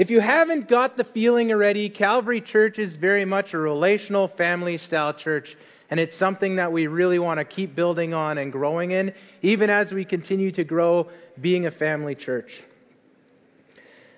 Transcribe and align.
If 0.00 0.08
you 0.08 0.20
haven't 0.20 0.66
got 0.66 0.96
the 0.96 1.04
feeling 1.04 1.52
already, 1.52 1.90
Calvary 1.90 2.40
Church 2.40 2.78
is 2.78 2.96
very 2.96 3.26
much 3.26 3.52
a 3.52 3.58
relational 3.58 4.28
family 4.28 4.78
style 4.78 5.12
church. 5.12 5.54
And 5.90 6.00
it's 6.00 6.16
something 6.16 6.56
that 6.56 6.72
we 6.72 6.86
really 6.86 7.18
want 7.18 7.36
to 7.36 7.44
keep 7.44 7.76
building 7.76 8.14
on 8.14 8.38
and 8.38 8.50
growing 8.50 8.92
in, 8.92 9.12
even 9.42 9.68
as 9.68 9.92
we 9.92 10.06
continue 10.06 10.52
to 10.52 10.64
grow 10.64 11.10
being 11.38 11.66
a 11.66 11.70
family 11.70 12.14
church. 12.14 12.62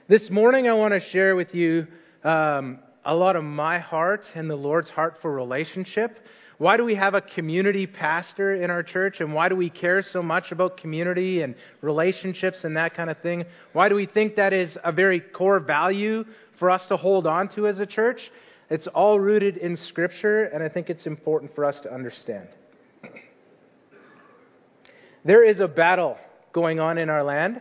This 0.07 0.31
morning, 0.31 0.69
I 0.69 0.75
want 0.75 0.95
to 0.95 1.01
share 1.01 1.35
with 1.35 1.53
you 1.53 1.89
um, 2.23 2.79
a 3.05 3.17
lot 3.17 3.35
of 3.35 3.43
my 3.43 3.81
heart 3.81 4.23
and 4.37 4.49
the 4.49 4.55
Lord's 4.55 4.89
heart 4.89 5.17
for 5.21 5.33
relationship. 5.33 6.17
Why 6.63 6.77
do 6.77 6.85
we 6.85 6.95
have 6.95 7.15
a 7.15 7.21
community 7.21 7.89
pastor 7.89 8.55
in 8.55 8.71
our 8.71 8.85
church 8.85 9.21
and 9.21 9.35
why 9.35 9.49
do 9.49 9.57
we 9.57 9.69
care 9.69 10.01
so 10.01 10.23
much 10.23 10.53
about 10.53 10.77
community 10.77 11.43
and 11.43 11.57
relationships 11.81 12.63
and 12.63 12.77
that 12.77 12.95
kind 12.95 13.11
of 13.11 13.19
thing? 13.19 13.47
Why 13.73 13.89
do 13.89 13.97
we 13.97 14.07
think 14.07 14.37
that 14.37 14.53
is 14.53 14.79
a 14.85 14.93
very 14.93 15.19
core 15.19 15.59
value 15.59 16.25
for 16.61 16.71
us 16.71 16.87
to 16.87 16.97
hold 16.97 17.27
on 17.27 17.49
to 17.57 17.67
as 17.67 17.81
a 17.81 17.85
church? 17.85 18.31
It's 18.71 18.87
all 18.87 19.19
rooted 19.19 19.57
in 19.57 19.77
Scripture, 19.77 20.45
and 20.45 20.63
I 20.63 20.69
think 20.69 20.89
it's 20.89 21.05
important 21.05 21.53
for 21.53 21.65
us 21.65 21.81
to 21.81 21.93
understand. 21.93 22.47
There 25.25 25.45
is 25.45 25.59
a 25.59 25.67
battle 25.67 26.17
going 26.53 26.79
on 26.79 26.97
in 26.97 27.11
our 27.11 27.25
land, 27.25 27.61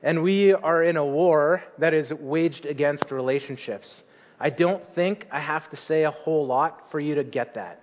and 0.00 0.22
we 0.22 0.52
are 0.52 0.80
in 0.80 0.96
a 0.96 1.04
war 1.04 1.64
that 1.78 1.92
is 1.92 2.12
waged 2.12 2.66
against 2.66 3.10
relationships. 3.10 4.04
I 4.38 4.50
don't 4.50 4.84
think 4.94 5.26
I 5.32 5.40
have 5.40 5.68
to 5.70 5.76
say 5.76 6.04
a 6.04 6.12
whole 6.12 6.46
lot 6.46 6.88
for 6.92 7.00
you 7.00 7.16
to 7.16 7.24
get 7.24 7.54
that. 7.54 7.80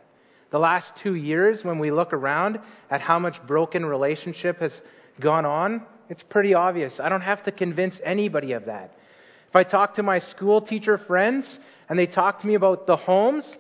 The 0.52 0.59
last 0.59 0.95
two 0.98 1.16
years, 1.16 1.63
when 1.63 1.80
we 1.80 1.91
look 1.91 2.13
around 2.13 2.59
at 2.90 3.02
how 3.02 3.20
much 3.20 3.45
broken 3.45 3.85
relationship 3.85 4.59
has 4.59 4.80
gone 5.20 5.45
on, 5.45 5.84
it's 6.09 6.23
pretty 6.23 6.53
obvious. 6.53 6.99
I 6.99 7.09
don't 7.09 7.21
have 7.21 7.44
to 7.44 7.52
convince 7.52 7.99
anybody 8.03 8.54
of 8.54 8.66
that. 8.66 8.95
If 9.48 9.55
I 9.55 9.63
talk 9.63 9.95
to 9.95 10.04
my 10.04 10.20
school 10.20 10.62
teacher 10.62 10.98
friends 10.98 11.59
and 11.88 11.98
they 11.98 12.07
talk 12.07 12.41
to 12.41 12.48
me 12.48 12.55
about 12.55 12.88
the 12.88 12.95
homes 12.95 13.57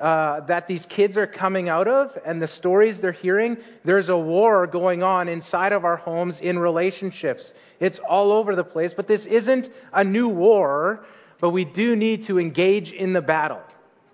uh, 0.00 0.40
that 0.46 0.66
these 0.66 0.84
kids 0.86 1.16
are 1.16 1.28
coming 1.28 1.68
out 1.68 1.86
of 1.86 2.16
and 2.24 2.42
the 2.42 2.48
stories 2.48 3.00
they're 3.00 3.12
hearing, 3.12 3.56
there's 3.84 4.08
a 4.08 4.16
war 4.16 4.66
going 4.66 5.02
on 5.02 5.28
inside 5.28 5.72
of 5.72 5.84
our 5.84 5.96
homes 5.96 6.40
in 6.40 6.58
relationships. 6.58 7.52
It's 7.78 8.00
all 8.00 8.32
over 8.32 8.56
the 8.56 8.64
place, 8.64 8.94
but 8.94 9.06
this 9.06 9.26
isn't 9.26 9.68
a 9.92 10.02
new 10.02 10.28
war 10.28 11.04
but 11.42 11.50
we 11.50 11.64
do 11.64 11.96
need 11.96 12.28
to 12.28 12.38
engage 12.38 12.92
in 12.92 13.12
the 13.12 13.20
battle 13.20 13.60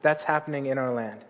that's 0.01 0.23
happening 0.23 0.65
in 0.65 0.79
our 0.79 0.95
land. 0.95 1.21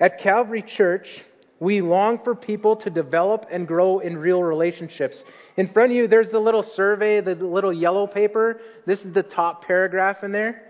At 0.00 0.20
Calvary 0.20 0.62
Church, 0.62 1.24
we 1.58 1.80
long 1.80 2.20
for 2.22 2.36
people 2.36 2.76
to 2.76 2.90
develop 2.90 3.46
and 3.50 3.66
grow 3.66 3.98
in 3.98 4.16
real 4.16 4.42
relationships. 4.42 5.24
In 5.56 5.68
front 5.68 5.90
of 5.90 5.96
you, 5.96 6.06
there's 6.06 6.30
the 6.30 6.38
little 6.38 6.62
survey, 6.62 7.20
the 7.20 7.34
little 7.34 7.72
yellow 7.72 8.06
paper. 8.06 8.60
This 8.86 9.04
is 9.04 9.12
the 9.12 9.24
top 9.24 9.64
paragraph 9.64 10.22
in 10.22 10.30
there. 10.30 10.62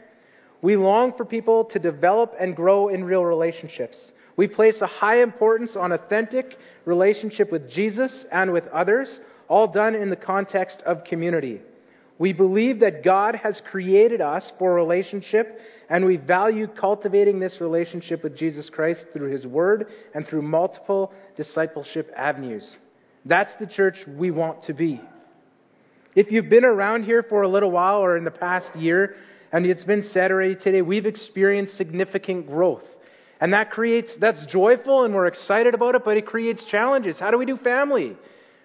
We 0.63 0.77
long 0.77 1.13
for 1.13 1.27
people 1.27 1.67
to 1.67 1.79
develop 1.79 2.35
and 2.41 2.57
grow 2.57 2.89
in 2.89 3.05
real 3.05 3.25
relationships. 3.25 4.13
We 4.37 4.49
place 4.49 4.81
a 4.81 4.87
high 4.87 5.23
importance 5.23 5.77
on 5.77 5.93
authentic 5.93 6.57
relationship 6.87 7.53
with 7.53 7.71
Jesus 7.71 8.25
and 8.33 8.53
with 8.53 8.67
others, 8.69 9.21
all 9.47 9.69
done 9.69 9.95
in 9.95 10.09
the 10.09 10.17
context 10.17 10.81
of 10.83 11.05
community. 11.05 11.61
We 12.19 12.33
believe 12.33 12.81
that 12.81 13.05
God 13.05 13.37
has 13.37 13.61
created 13.71 14.21
us 14.21 14.51
for 14.59 14.75
relationship, 14.75 15.61
and 15.89 16.05
we 16.05 16.17
value 16.17 16.67
cultivating 16.67 17.41
this 17.41 17.61
relationship 17.61 18.23
with 18.23 18.37
Jesus 18.37 18.69
Christ 18.69 19.07
through 19.13 19.31
His 19.31 19.47
Word 19.47 19.87
and 20.15 20.27
through 20.27 20.43
multiple 20.43 21.13
discipleship 21.37 22.13
avenues. 22.17 22.77
That's 23.25 23.55
the 23.57 23.67
church 23.67 24.05
we 24.07 24.31
want 24.31 24.65
to 24.65 24.75
be. 24.75 25.01
If 26.15 26.33
you've 26.33 26.49
been 26.49 26.65
around 26.65 27.05
here 27.05 27.23
for 27.23 27.43
a 27.43 27.49
little 27.49 27.71
while 27.71 28.01
or 28.01 28.17
in 28.17 28.25
the 28.25 28.31
past 28.31 28.75
year, 28.77 29.17
and 29.53 29.65
it's 29.65 29.85
been 29.85 30.03
said 30.03 30.31
already 30.31 30.57
today, 30.57 30.83
we've 30.83 31.07
experienced 31.07 31.77
significant 31.77 32.47
growth. 32.47 32.85
And 33.41 33.53
that 33.53 33.71
creates, 33.71 34.17
that's 34.17 34.45
joyful 34.47 35.05
and 35.05 35.15
we're 35.15 35.27
excited 35.27 35.75
about 35.75 35.95
it, 35.95 36.05
but 36.05 36.17
it 36.17 36.27
creates 36.27 36.65
challenges. 36.65 37.19
How 37.19 37.31
do 37.31 37.39
we 37.39 37.47
do 37.47 37.57
family? 37.57 38.17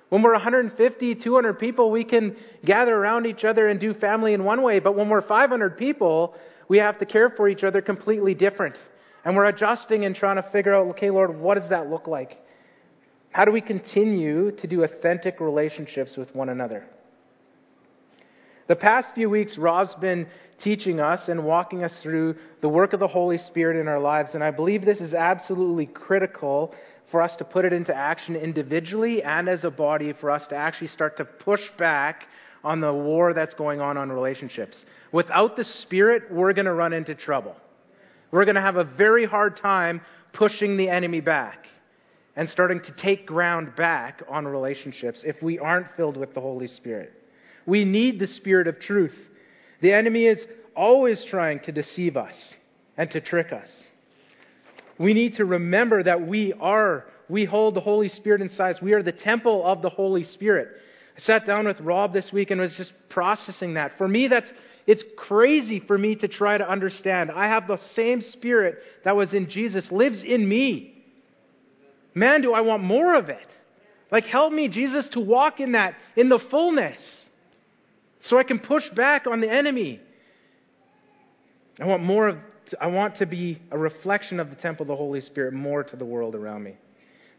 When 0.09 0.21
we're 0.21 0.33
150, 0.33 1.15
200 1.15 1.59
people, 1.59 1.89
we 1.89 2.03
can 2.03 2.35
gather 2.63 2.93
around 2.93 3.25
each 3.25 3.43
other 3.43 3.67
and 3.67 3.79
do 3.79 3.93
family 3.93 4.33
in 4.33 4.43
one 4.43 4.61
way. 4.61 4.79
But 4.79 4.95
when 4.95 5.09
we're 5.09 5.21
500 5.21 5.77
people, 5.77 6.35
we 6.67 6.77
have 6.79 6.97
to 6.99 7.05
care 7.05 7.29
for 7.29 7.47
each 7.49 7.63
other 7.63 7.81
completely 7.81 8.33
different. 8.33 8.77
And 9.25 9.35
we're 9.35 9.45
adjusting 9.45 10.05
and 10.05 10.15
trying 10.15 10.35
to 10.35 10.43
figure 10.43 10.73
out, 10.73 10.87
okay, 10.89 11.09
Lord, 11.09 11.37
what 11.37 11.59
does 11.59 11.69
that 11.69 11.89
look 11.89 12.07
like? 12.07 12.37
How 13.31 13.45
do 13.45 13.51
we 13.51 13.61
continue 13.61 14.51
to 14.51 14.67
do 14.67 14.83
authentic 14.83 15.39
relationships 15.39 16.17
with 16.17 16.35
one 16.35 16.49
another? 16.49 16.85
The 18.67 18.75
past 18.75 19.09
few 19.13 19.29
weeks, 19.29 19.57
Rob's 19.57 19.93
been 19.95 20.27
teaching 20.57 20.99
us 20.99 21.27
and 21.27 21.43
walking 21.43 21.83
us 21.83 21.93
through 22.01 22.35
the 22.61 22.69
work 22.69 22.93
of 22.93 22.99
the 22.99 23.07
Holy 23.07 23.37
Spirit 23.37 23.75
in 23.75 23.87
our 23.87 23.99
lives, 23.99 24.35
and 24.35 24.43
I 24.43 24.51
believe 24.51 24.85
this 24.85 25.01
is 25.01 25.13
absolutely 25.13 25.85
critical 25.85 26.73
for 27.11 27.21
us 27.21 27.35
to 27.37 27.43
put 27.43 27.65
it 27.65 27.73
into 27.73 27.93
action 27.93 28.35
individually 28.35 29.21
and 29.21 29.49
as 29.49 29.63
a 29.63 29.69
body 29.69 30.13
for 30.13 30.31
us 30.31 30.47
to 30.47 30.55
actually 30.55 30.87
start 30.87 31.17
to 31.17 31.25
push 31.25 31.69
back 31.77 32.27
on 32.63 32.79
the 32.79 32.93
war 32.93 33.33
that's 33.33 33.53
going 33.53 33.81
on 33.81 33.97
on 33.97 34.11
relationships. 34.11 34.85
Without 35.11 35.55
the 35.55 35.63
Spirit, 35.63 36.31
we're 36.31 36.53
going 36.53 36.65
to 36.65 36.73
run 36.73 36.93
into 36.93 37.13
trouble. 37.13 37.55
We're 38.31 38.45
going 38.45 38.55
to 38.55 38.61
have 38.61 38.77
a 38.77 38.83
very 38.83 39.25
hard 39.25 39.57
time 39.57 40.01
pushing 40.31 40.77
the 40.77 40.89
enemy 40.89 41.19
back 41.19 41.67
and 42.35 42.49
starting 42.49 42.81
to 42.81 42.91
take 42.93 43.27
ground 43.27 43.75
back 43.75 44.23
on 44.27 44.47
relationships 44.47 45.23
if 45.23 45.41
we 45.43 45.59
aren't 45.59 45.95
filled 45.95 46.17
with 46.17 46.33
the 46.33 46.41
Holy 46.41 46.67
Spirit. 46.67 47.13
We 47.65 47.85
need 47.85 48.19
the 48.19 48.27
Spirit 48.27 48.67
of 48.67 48.79
truth. 48.79 49.17
The 49.81 49.93
enemy 49.93 50.25
is 50.25 50.45
always 50.75 51.23
trying 51.23 51.59
to 51.61 51.71
deceive 51.71 52.17
us 52.17 52.55
and 52.97 53.11
to 53.11 53.21
trick 53.21 53.53
us. 53.53 53.83
We 54.97 55.13
need 55.13 55.35
to 55.35 55.45
remember 55.45 56.03
that 56.03 56.25
we 56.25 56.53
are, 56.53 57.05
we 57.29 57.45
hold 57.45 57.75
the 57.75 57.81
Holy 57.81 58.09
Spirit 58.09 58.41
inside 58.41 58.75
us. 58.77 58.81
We 58.81 58.93
are 58.93 59.03
the 59.03 59.11
temple 59.11 59.65
of 59.65 59.81
the 59.81 59.89
Holy 59.89 60.23
Spirit. 60.23 60.69
I 61.15 61.19
sat 61.19 61.45
down 61.45 61.65
with 61.65 61.79
Rob 61.79 62.13
this 62.13 62.31
week 62.31 62.51
and 62.51 62.59
was 62.59 62.75
just 62.75 62.91
processing 63.09 63.75
that. 63.75 63.97
For 63.97 64.07
me, 64.07 64.27
that's, 64.27 64.51
it's 64.87 65.03
crazy 65.17 65.79
for 65.79 65.97
me 65.97 66.15
to 66.17 66.27
try 66.27 66.57
to 66.57 66.67
understand. 66.67 67.31
I 67.31 67.47
have 67.47 67.67
the 67.67 67.77
same 67.77 68.21
spirit 68.21 68.79
that 69.03 69.15
was 69.15 69.33
in 69.33 69.49
Jesus 69.49 69.91
lives 69.91 70.23
in 70.23 70.47
me. 70.47 71.03
Man, 72.15 72.41
do 72.41 72.53
I 72.53 72.61
want 72.61 72.83
more 72.83 73.15
of 73.15 73.29
it. 73.29 73.47
Like, 74.11 74.25
help 74.25 74.53
me, 74.53 74.67
Jesus, 74.67 75.09
to 75.09 75.19
walk 75.19 75.59
in 75.59 75.71
that, 75.71 75.95
in 76.15 76.29
the 76.29 76.37
fullness, 76.37 77.01
so 78.21 78.37
I 78.37 78.43
can 78.43 78.59
push 78.59 78.87
back 78.91 79.25
on 79.25 79.41
the 79.41 79.51
enemy. 79.51 79.99
I 81.79 81.87
want 81.87 82.03
more 82.03 82.27
of 82.29 82.37
I 82.79 82.87
want 82.87 83.17
to 83.17 83.25
be 83.25 83.61
a 83.71 83.77
reflection 83.77 84.39
of 84.39 84.49
the 84.49 84.55
temple 84.55 84.83
of 84.83 84.87
the 84.87 84.95
Holy 84.95 85.21
Spirit 85.21 85.53
more 85.53 85.83
to 85.83 85.95
the 85.95 86.05
world 86.05 86.35
around 86.35 86.63
me. 86.63 86.75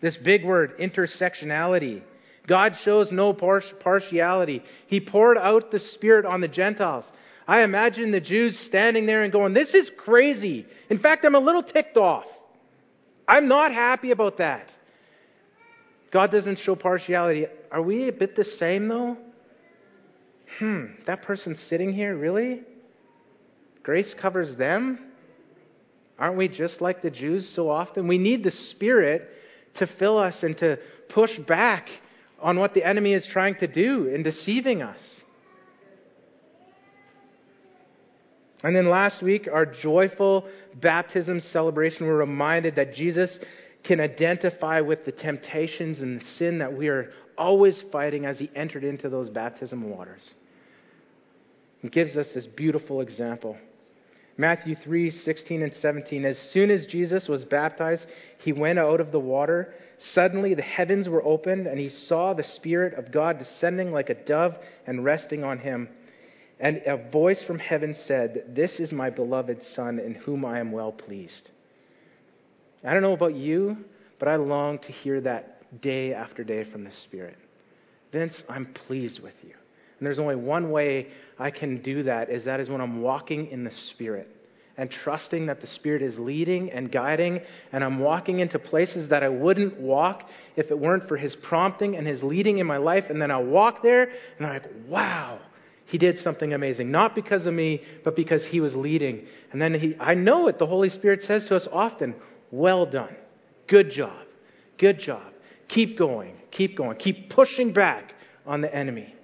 This 0.00 0.16
big 0.16 0.44
word, 0.44 0.78
intersectionality. 0.78 2.02
God 2.46 2.76
shows 2.76 3.10
no 3.10 3.32
partiality. 3.32 4.62
He 4.86 5.00
poured 5.00 5.38
out 5.38 5.70
the 5.70 5.80
Spirit 5.80 6.26
on 6.26 6.40
the 6.40 6.48
Gentiles. 6.48 7.10
I 7.46 7.62
imagine 7.62 8.10
the 8.10 8.20
Jews 8.20 8.58
standing 8.58 9.06
there 9.06 9.22
and 9.22 9.32
going, 9.32 9.54
This 9.54 9.74
is 9.74 9.90
crazy. 9.96 10.66
In 10.90 10.98
fact, 10.98 11.24
I'm 11.24 11.34
a 11.34 11.40
little 11.40 11.62
ticked 11.62 11.96
off. 11.96 12.26
I'm 13.26 13.48
not 13.48 13.72
happy 13.72 14.10
about 14.10 14.38
that. 14.38 14.68
God 16.10 16.30
doesn't 16.30 16.58
show 16.58 16.76
partiality. 16.76 17.46
Are 17.72 17.82
we 17.82 18.08
a 18.08 18.12
bit 18.12 18.36
the 18.36 18.44
same, 18.44 18.88
though? 18.88 19.16
Hmm, 20.58 20.84
that 21.06 21.22
person 21.22 21.56
sitting 21.56 21.92
here, 21.92 22.14
really? 22.14 22.62
Grace 23.82 24.14
covers 24.14 24.54
them? 24.56 24.98
Aren't 26.18 26.36
we 26.36 26.48
just 26.48 26.80
like 26.80 27.02
the 27.02 27.10
Jews 27.10 27.48
so 27.48 27.68
often? 27.68 28.06
We 28.06 28.18
need 28.18 28.44
the 28.44 28.52
Spirit 28.52 29.28
to 29.74 29.86
fill 29.86 30.18
us 30.18 30.42
and 30.42 30.56
to 30.58 30.78
push 31.08 31.38
back 31.38 31.88
on 32.44 32.58
what 32.58 32.74
the 32.74 32.86
enemy 32.86 33.14
is 33.14 33.26
trying 33.26 33.54
to 33.54 33.66
do 33.66 34.06
in 34.06 34.22
deceiving 34.22 34.82
us. 34.82 35.00
And 38.62 38.76
then 38.76 38.88
last 38.90 39.22
week, 39.22 39.48
our 39.50 39.64
joyful 39.64 40.46
baptism 40.74 41.40
celebration, 41.40 42.06
we're 42.06 42.18
reminded 42.18 42.76
that 42.76 42.92
Jesus 42.92 43.38
can 43.82 43.98
identify 43.98 44.82
with 44.82 45.06
the 45.06 45.12
temptations 45.12 46.02
and 46.02 46.20
the 46.20 46.24
sin 46.24 46.58
that 46.58 46.74
we 46.74 46.88
are 46.88 47.12
always 47.36 47.82
fighting 47.90 48.26
as 48.26 48.38
he 48.38 48.50
entered 48.54 48.84
into 48.84 49.08
those 49.08 49.30
baptism 49.30 49.88
waters. 49.88 50.28
He 51.80 51.88
gives 51.88 52.14
us 52.14 52.28
this 52.34 52.46
beautiful 52.46 53.00
example. 53.00 53.56
Matthew 54.36 54.74
3 54.74 55.10
16 55.10 55.62
and 55.62 55.72
17. 55.72 56.24
As 56.26 56.38
soon 56.38 56.70
as 56.70 56.86
Jesus 56.86 57.26
was 57.26 57.44
baptized, 57.44 58.06
he 58.38 58.52
went 58.52 58.78
out 58.78 59.00
of 59.00 59.12
the 59.12 59.20
water. 59.20 59.74
Suddenly 59.98 60.54
the 60.54 60.62
heavens 60.62 61.08
were 61.08 61.24
opened, 61.24 61.66
and 61.66 61.78
he 61.78 61.88
saw 61.88 62.34
the 62.34 62.44
Spirit 62.44 62.94
of 62.94 63.12
God 63.12 63.38
descending 63.38 63.92
like 63.92 64.10
a 64.10 64.14
dove 64.14 64.56
and 64.86 65.04
resting 65.04 65.44
on 65.44 65.58
him. 65.58 65.88
And 66.60 66.82
a 66.86 66.96
voice 66.96 67.42
from 67.42 67.58
heaven 67.58 67.94
said, 67.94 68.54
This 68.54 68.80
is 68.80 68.92
my 68.92 69.10
beloved 69.10 69.62
Son, 69.62 69.98
in 69.98 70.14
whom 70.14 70.44
I 70.44 70.60
am 70.60 70.72
well 70.72 70.92
pleased. 70.92 71.50
I 72.84 72.92
don't 72.92 73.02
know 73.02 73.12
about 73.12 73.34
you, 73.34 73.78
but 74.18 74.28
I 74.28 74.36
long 74.36 74.78
to 74.80 74.92
hear 74.92 75.20
that 75.22 75.80
day 75.80 76.14
after 76.14 76.44
day 76.44 76.64
from 76.64 76.84
the 76.84 76.92
Spirit. 76.92 77.36
Vince, 78.12 78.44
I'm 78.48 78.66
pleased 78.66 79.20
with 79.20 79.34
you. 79.42 79.54
And 79.98 80.06
there's 80.06 80.18
only 80.18 80.36
one 80.36 80.70
way 80.70 81.08
I 81.38 81.50
can 81.50 81.82
do 81.82 82.04
that 82.04 82.30
is 82.30 82.44
that 82.44 82.60
is 82.60 82.68
when 82.68 82.80
I'm 82.80 83.00
walking 83.00 83.48
in 83.50 83.64
the 83.64 83.72
Spirit 83.72 84.28
and 84.76 84.90
trusting 84.90 85.46
that 85.46 85.60
the 85.60 85.66
Spirit 85.66 86.02
is 86.02 86.18
leading 86.18 86.70
and 86.72 86.90
guiding, 86.90 87.40
and 87.72 87.84
I'm 87.84 88.00
walking 88.00 88.40
into 88.40 88.58
places 88.58 89.08
that 89.08 89.22
I 89.22 89.28
wouldn't 89.28 89.78
walk 89.78 90.28
if 90.56 90.70
it 90.70 90.78
weren't 90.78 91.06
for 91.06 91.16
His 91.16 91.36
prompting 91.36 91.96
and 91.96 92.06
His 92.06 92.22
leading 92.22 92.58
in 92.58 92.66
my 92.66 92.78
life. 92.78 93.10
And 93.10 93.22
then 93.22 93.30
I 93.30 93.38
walk 93.38 93.82
there, 93.82 94.10
and 94.38 94.46
I'm 94.46 94.52
like, 94.54 94.70
wow, 94.88 95.38
He 95.86 95.98
did 95.98 96.18
something 96.18 96.52
amazing. 96.52 96.90
Not 96.90 97.14
because 97.14 97.46
of 97.46 97.54
me, 97.54 97.82
but 98.02 98.16
because 98.16 98.44
He 98.44 98.60
was 98.60 98.74
leading. 98.74 99.26
And 99.52 99.62
then 99.62 99.74
he, 99.74 99.96
I 100.00 100.14
know 100.14 100.48
it. 100.48 100.58
The 100.58 100.66
Holy 100.66 100.90
Spirit 100.90 101.22
says 101.22 101.46
to 101.48 101.56
us 101.56 101.68
often, 101.70 102.14
well 102.50 102.86
done. 102.86 103.14
Good 103.68 103.90
job. 103.90 104.26
Good 104.78 104.98
job. 104.98 105.32
Keep 105.68 105.96
going. 105.98 106.36
Keep 106.50 106.76
going. 106.76 106.96
Keep 106.96 107.30
pushing 107.30 107.72
back 107.72 108.14
on 108.46 108.60
the 108.60 108.74
enemy. 108.74 109.14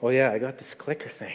Oh, 0.00 0.10
yeah, 0.10 0.30
I 0.30 0.38
got 0.38 0.58
this 0.58 0.74
clicker 0.78 1.10
thing. 1.10 1.34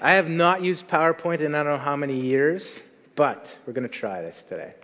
I 0.00 0.14
have 0.14 0.26
not 0.26 0.62
used 0.62 0.88
PowerPoint 0.88 1.40
in 1.40 1.54
I 1.54 1.62
don't 1.62 1.74
know 1.74 1.78
how 1.78 1.94
many 1.94 2.20
years, 2.20 2.66
but 3.14 3.46
we're 3.66 3.72
going 3.72 3.88
to 3.88 3.94
try 3.94 4.22
this 4.22 4.42
today. 4.48 4.74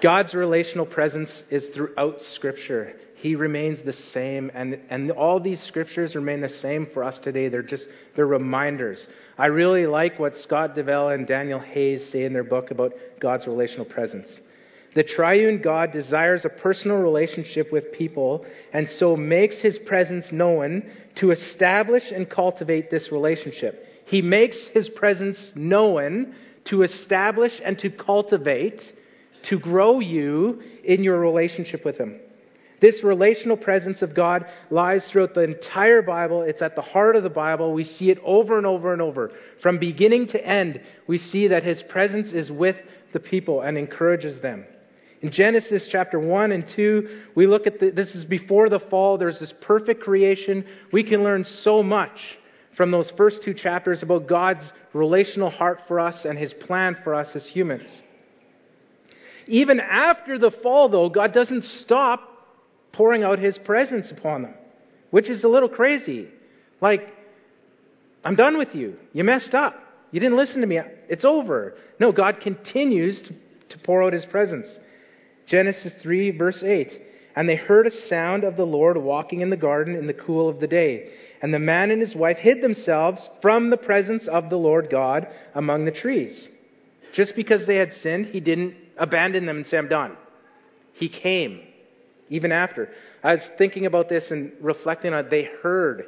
God's 0.00 0.34
relational 0.34 0.86
presence 0.86 1.42
is 1.50 1.66
throughout 1.74 2.20
Scripture. 2.20 2.94
He 3.16 3.36
remains 3.36 3.82
the 3.82 3.92
same, 3.92 4.50
and, 4.52 4.80
and 4.90 5.12
all 5.12 5.38
these 5.38 5.62
scriptures 5.62 6.16
remain 6.16 6.40
the 6.40 6.48
same 6.48 6.88
for 6.92 7.04
us 7.04 7.20
today. 7.20 7.48
They're 7.48 7.62
just 7.62 7.86
they're 8.16 8.26
reminders. 8.26 9.06
I 9.38 9.46
really 9.46 9.86
like 9.86 10.18
what 10.18 10.34
Scott 10.34 10.74
Duvall 10.74 11.10
and 11.10 11.24
Daniel 11.24 11.60
Hays 11.60 12.10
say 12.10 12.24
in 12.24 12.32
their 12.32 12.42
book 12.42 12.72
about 12.72 12.94
God's 13.20 13.46
relational 13.46 13.86
presence. 13.86 14.28
The 14.94 15.02
triune 15.02 15.62
God 15.62 15.92
desires 15.92 16.44
a 16.44 16.50
personal 16.50 16.98
relationship 16.98 17.72
with 17.72 17.92
people 17.92 18.44
and 18.72 18.88
so 18.88 19.16
makes 19.16 19.58
his 19.58 19.78
presence 19.78 20.30
known 20.30 20.90
to 21.16 21.30
establish 21.30 22.10
and 22.10 22.28
cultivate 22.28 22.90
this 22.90 23.10
relationship. 23.10 23.86
He 24.04 24.20
makes 24.20 24.66
his 24.66 24.90
presence 24.90 25.52
known 25.54 26.34
to 26.66 26.82
establish 26.82 27.60
and 27.64 27.78
to 27.78 27.90
cultivate, 27.90 28.82
to 29.44 29.58
grow 29.58 30.00
you 30.00 30.62
in 30.84 31.02
your 31.02 31.18
relationship 31.18 31.84
with 31.84 31.96
him. 31.96 32.20
This 32.80 33.04
relational 33.04 33.56
presence 33.56 34.02
of 34.02 34.14
God 34.14 34.44
lies 34.68 35.04
throughout 35.06 35.34
the 35.34 35.44
entire 35.44 36.02
Bible. 36.02 36.42
It's 36.42 36.62
at 36.62 36.74
the 36.74 36.82
heart 36.82 37.14
of 37.14 37.22
the 37.22 37.30
Bible. 37.30 37.72
We 37.72 37.84
see 37.84 38.10
it 38.10 38.18
over 38.24 38.58
and 38.58 38.66
over 38.66 38.92
and 38.92 39.00
over. 39.00 39.30
From 39.62 39.78
beginning 39.78 40.26
to 40.28 40.44
end, 40.44 40.82
we 41.06 41.18
see 41.18 41.48
that 41.48 41.62
His 41.62 41.80
presence 41.80 42.32
is 42.32 42.50
with 42.50 42.76
the 43.12 43.20
people 43.20 43.60
and 43.60 43.78
encourages 43.78 44.40
them. 44.40 44.66
In 45.22 45.30
Genesis 45.30 45.86
chapter 45.88 46.18
1 46.18 46.50
and 46.50 46.68
2, 46.74 47.08
we 47.36 47.46
look 47.46 47.68
at 47.68 47.78
the, 47.78 47.90
this 47.90 48.16
is 48.16 48.24
before 48.24 48.68
the 48.68 48.80
fall. 48.80 49.18
There's 49.18 49.38
this 49.38 49.54
perfect 49.60 50.02
creation. 50.02 50.66
We 50.92 51.04
can 51.04 51.22
learn 51.22 51.44
so 51.44 51.80
much 51.80 52.38
from 52.76 52.90
those 52.90 53.10
first 53.12 53.44
two 53.44 53.54
chapters 53.54 54.02
about 54.02 54.26
God's 54.26 54.72
relational 54.92 55.48
heart 55.48 55.82
for 55.86 56.00
us 56.00 56.24
and 56.24 56.36
his 56.36 56.52
plan 56.52 56.96
for 57.04 57.14
us 57.14 57.36
as 57.36 57.46
humans. 57.46 57.88
Even 59.46 59.78
after 59.78 60.38
the 60.38 60.50
fall, 60.50 60.88
though, 60.88 61.08
God 61.08 61.32
doesn't 61.32 61.64
stop 61.64 62.28
pouring 62.90 63.22
out 63.22 63.38
his 63.38 63.56
presence 63.58 64.10
upon 64.10 64.42
them, 64.42 64.54
which 65.10 65.30
is 65.30 65.44
a 65.44 65.48
little 65.48 65.68
crazy. 65.68 66.28
Like, 66.80 67.08
I'm 68.24 68.34
done 68.34 68.58
with 68.58 68.74
you. 68.74 68.96
You 69.12 69.22
messed 69.22 69.54
up. 69.54 69.78
You 70.10 70.18
didn't 70.18 70.36
listen 70.36 70.62
to 70.62 70.66
me. 70.66 70.80
It's 71.08 71.24
over. 71.24 71.74
No, 72.00 72.10
God 72.10 72.40
continues 72.40 73.22
to, 73.22 73.34
to 73.70 73.78
pour 73.78 74.02
out 74.02 74.12
his 74.12 74.26
presence. 74.26 74.66
Genesis 75.46 75.94
3, 76.02 76.30
verse 76.32 76.62
8. 76.62 77.00
And 77.34 77.48
they 77.48 77.56
heard 77.56 77.86
a 77.86 77.90
sound 77.90 78.44
of 78.44 78.56
the 78.56 78.66
Lord 78.66 78.96
walking 78.96 79.40
in 79.40 79.50
the 79.50 79.56
garden 79.56 79.96
in 79.96 80.06
the 80.06 80.14
cool 80.14 80.48
of 80.48 80.60
the 80.60 80.66
day. 80.66 81.12
And 81.40 81.52
the 81.52 81.58
man 81.58 81.90
and 81.90 82.00
his 82.00 82.14
wife 82.14 82.38
hid 82.38 82.60
themselves 82.60 83.28
from 83.40 83.70
the 83.70 83.76
presence 83.76 84.28
of 84.28 84.50
the 84.50 84.56
Lord 84.56 84.88
God 84.90 85.28
among 85.54 85.84
the 85.84 85.92
trees. 85.92 86.48
Just 87.12 87.34
because 87.34 87.66
they 87.66 87.76
had 87.76 87.92
sinned, 87.94 88.26
he 88.26 88.40
didn't 88.40 88.76
abandon 88.96 89.46
them 89.46 89.58
and 89.58 89.66
say, 89.66 89.78
I'm 89.78 89.88
done. 89.88 90.16
He 90.92 91.08
came, 91.08 91.60
even 92.28 92.52
after. 92.52 92.90
I 93.22 93.34
was 93.34 93.50
thinking 93.56 93.86
about 93.86 94.08
this 94.08 94.30
and 94.30 94.52
reflecting 94.60 95.12
on 95.12 95.26
it. 95.26 95.30
They 95.30 95.48
heard. 95.62 96.04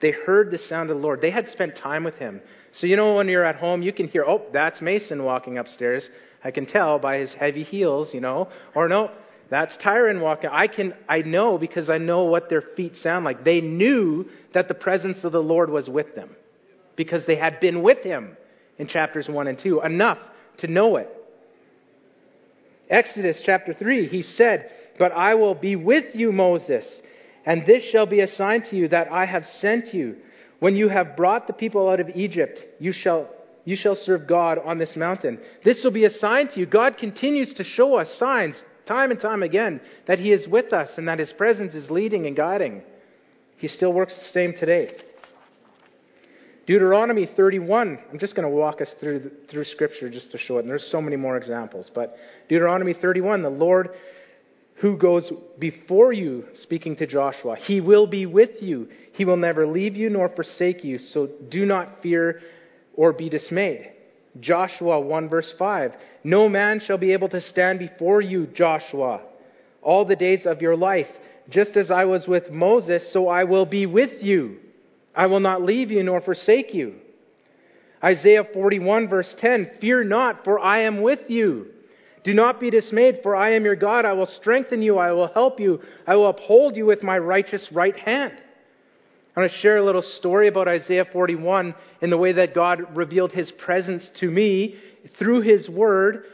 They 0.00 0.10
heard 0.12 0.50
the 0.50 0.58
sound 0.58 0.90
of 0.90 0.96
the 0.96 1.02
Lord. 1.02 1.20
They 1.20 1.30
had 1.30 1.48
spent 1.48 1.76
time 1.76 2.04
with 2.04 2.16
him. 2.16 2.40
So, 2.72 2.86
you 2.86 2.96
know, 2.96 3.14
when 3.16 3.28
you're 3.28 3.44
at 3.44 3.56
home, 3.56 3.82
you 3.82 3.92
can 3.92 4.08
hear, 4.08 4.24
oh, 4.24 4.42
that's 4.52 4.80
Mason 4.80 5.22
walking 5.24 5.58
upstairs. 5.58 6.08
I 6.42 6.50
can 6.50 6.66
tell 6.66 6.98
by 6.98 7.18
his 7.18 7.32
heavy 7.32 7.62
heels, 7.62 8.14
you 8.14 8.20
know, 8.20 8.48
or 8.74 8.88
no, 8.88 9.10
that's 9.50 9.76
Tyron 9.76 10.20
walking. 10.20 10.48
I 10.50 10.68
can, 10.68 10.94
I 11.08 11.22
know 11.22 11.58
because 11.58 11.90
I 11.90 11.98
know 11.98 12.24
what 12.24 12.48
their 12.48 12.62
feet 12.62 12.96
sound 12.96 13.24
like. 13.24 13.44
They 13.44 13.60
knew 13.60 14.26
that 14.54 14.68
the 14.68 14.74
presence 14.74 15.24
of 15.24 15.32
the 15.32 15.42
Lord 15.42 15.70
was 15.70 15.88
with 15.88 16.14
them 16.14 16.30
because 16.96 17.26
they 17.26 17.36
had 17.36 17.60
been 17.60 17.82
with 17.82 17.98
him 17.98 18.36
in 18.78 18.86
chapters 18.86 19.28
1 19.28 19.48
and 19.48 19.58
2 19.58 19.82
enough 19.82 20.18
to 20.58 20.68
know 20.68 20.96
it. 20.96 21.08
Exodus 22.88 23.42
chapter 23.44 23.74
3, 23.74 24.06
he 24.06 24.22
said, 24.22 24.70
But 24.98 25.12
I 25.12 25.34
will 25.34 25.54
be 25.54 25.76
with 25.76 26.14
you, 26.14 26.32
Moses, 26.32 27.02
and 27.44 27.66
this 27.66 27.82
shall 27.84 28.06
be 28.06 28.20
a 28.20 28.28
sign 28.28 28.62
to 28.62 28.76
you 28.76 28.88
that 28.88 29.10
I 29.10 29.24
have 29.24 29.46
sent 29.46 29.94
you. 29.94 30.16
When 30.58 30.76
you 30.76 30.88
have 30.88 31.16
brought 31.16 31.46
the 31.46 31.52
people 31.52 31.88
out 31.88 32.00
of 32.00 32.10
Egypt, 32.14 32.60
you 32.78 32.92
shall 32.92 33.28
you 33.64 33.76
shall 33.76 33.96
serve 33.96 34.26
God 34.26 34.58
on 34.58 34.78
this 34.78 34.96
mountain. 34.96 35.40
This 35.64 35.84
will 35.84 35.90
be 35.90 36.04
a 36.04 36.10
sign 36.10 36.48
to 36.48 36.60
you. 36.60 36.66
God 36.66 36.96
continues 36.96 37.54
to 37.54 37.64
show 37.64 37.96
us 37.96 38.12
signs 38.14 38.62
time 38.86 39.10
and 39.10 39.20
time 39.20 39.42
again 39.42 39.80
that 40.06 40.18
He 40.18 40.32
is 40.32 40.48
with 40.48 40.72
us 40.72 40.98
and 40.98 41.08
that 41.08 41.18
His 41.18 41.32
presence 41.32 41.74
is 41.74 41.90
leading 41.90 42.26
and 42.26 42.36
guiding. 42.36 42.82
He 43.56 43.68
still 43.68 43.92
works 43.92 44.16
the 44.16 44.28
same 44.28 44.54
today. 44.54 44.96
Deuteronomy 46.66 47.26
31, 47.26 47.98
I'm 48.12 48.18
just 48.18 48.34
going 48.34 48.48
to 48.48 48.54
walk 48.54 48.80
us 48.80 48.94
through, 49.00 49.30
through 49.48 49.64
Scripture 49.64 50.08
just 50.08 50.30
to 50.32 50.38
show 50.38 50.58
it, 50.58 50.60
and 50.60 50.70
there's 50.70 50.86
so 50.86 51.02
many 51.02 51.16
more 51.16 51.36
examples. 51.36 51.90
But 51.92 52.16
Deuteronomy 52.48 52.94
31, 52.94 53.42
the 53.42 53.50
Lord 53.50 53.90
who 54.76 54.96
goes 54.96 55.30
before 55.58 56.12
you, 56.12 56.46
speaking 56.54 56.96
to 56.96 57.06
Joshua, 57.06 57.56
He 57.56 57.80
will 57.80 58.06
be 58.06 58.24
with 58.24 58.62
you. 58.62 58.88
He 59.12 59.24
will 59.24 59.36
never 59.36 59.66
leave 59.66 59.94
you 59.94 60.08
nor 60.08 60.28
forsake 60.28 60.84
you, 60.84 60.98
so 60.98 61.26
do 61.26 61.66
not 61.66 62.02
fear 62.02 62.40
or 62.94 63.12
be 63.12 63.28
dismayed. 63.28 63.92
Joshua 64.38 65.00
1 65.00 65.28
verse 65.28 65.52
5. 65.58 65.92
No 66.22 66.48
man 66.48 66.80
shall 66.80 66.98
be 66.98 67.12
able 67.12 67.28
to 67.30 67.40
stand 67.40 67.78
before 67.78 68.20
you, 68.20 68.46
Joshua, 68.46 69.22
all 69.82 70.04
the 70.04 70.16
days 70.16 70.46
of 70.46 70.62
your 70.62 70.76
life. 70.76 71.08
Just 71.48 71.76
as 71.76 71.90
I 71.90 72.04
was 72.04 72.28
with 72.28 72.50
Moses, 72.50 73.12
so 73.12 73.26
I 73.26 73.44
will 73.44 73.66
be 73.66 73.86
with 73.86 74.22
you. 74.22 74.58
I 75.14 75.26
will 75.26 75.40
not 75.40 75.62
leave 75.62 75.90
you 75.90 76.02
nor 76.02 76.20
forsake 76.20 76.74
you. 76.74 76.94
Isaiah 78.02 78.44
41 78.44 79.08
verse 79.08 79.34
10. 79.38 79.72
Fear 79.80 80.04
not, 80.04 80.44
for 80.44 80.58
I 80.58 80.80
am 80.80 81.02
with 81.02 81.28
you. 81.28 81.66
Do 82.22 82.34
not 82.34 82.60
be 82.60 82.70
dismayed, 82.70 83.20
for 83.22 83.34
I 83.34 83.52
am 83.52 83.64
your 83.64 83.76
God. 83.76 84.04
I 84.04 84.12
will 84.12 84.26
strengthen 84.26 84.82
you. 84.82 84.98
I 84.98 85.12
will 85.12 85.28
help 85.28 85.58
you. 85.58 85.80
I 86.06 86.16
will 86.16 86.28
uphold 86.28 86.76
you 86.76 86.86
with 86.86 87.02
my 87.02 87.18
righteous 87.18 87.72
right 87.72 87.96
hand. 87.96 88.34
I 89.36 89.40
want 89.40 89.52
to 89.52 89.58
share 89.58 89.76
a 89.76 89.84
little 89.84 90.02
story 90.02 90.48
about 90.48 90.66
Isaiah 90.66 91.04
41 91.04 91.76
in 92.00 92.10
the 92.10 92.18
way 92.18 92.32
that 92.32 92.52
God 92.52 92.96
revealed 92.96 93.30
his 93.30 93.48
presence 93.52 94.10
to 94.16 94.28
me 94.28 94.76
through 95.18 95.42
his 95.42 95.68
word 95.68 96.24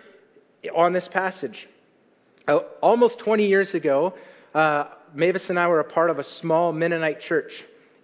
on 0.74 0.94
this 0.94 1.06
passage. 1.06 1.68
Uh, 2.48 2.60
almost 2.80 3.18
20 3.18 3.48
years 3.48 3.74
ago, 3.74 4.14
uh, 4.54 4.84
Mavis 5.12 5.50
and 5.50 5.58
I 5.58 5.68
were 5.68 5.80
a 5.80 5.84
part 5.84 6.08
of 6.08 6.18
a 6.18 6.24
small 6.24 6.72
Mennonite 6.72 7.20
church. 7.20 7.52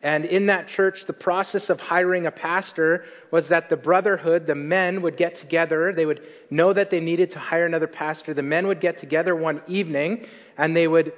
And 0.03 0.27
in 0.27 0.47
that 0.47 0.69
church, 0.69 1.05
the 1.07 1.15
process 1.15 1.71
of 1.71 1.81
hiring 1.81 2.27
a 2.27 2.31
pastor 2.31 3.05
was 3.31 3.49
that 3.49 3.71
the 3.71 3.77
brotherhood, 3.79 4.47
the 4.47 4.55
men, 4.55 5.01
would 5.03 5.17
get 5.17 5.37
together. 5.37 5.95
They 5.95 6.05
would 6.05 6.21
know 6.51 6.71
that 6.71 6.91
they 6.91 7.01
needed 7.01 7.31
to 7.31 7.39
hire 7.39 7.65
another 7.65 7.87
pastor. 7.87 8.35
The 8.35 8.43
men 8.43 8.67
would 8.67 8.81
get 8.81 8.99
together 8.99 9.35
one 9.35 9.63
evening 9.69 10.27
and 10.59 10.77
they 10.77 10.87
would 10.87 11.15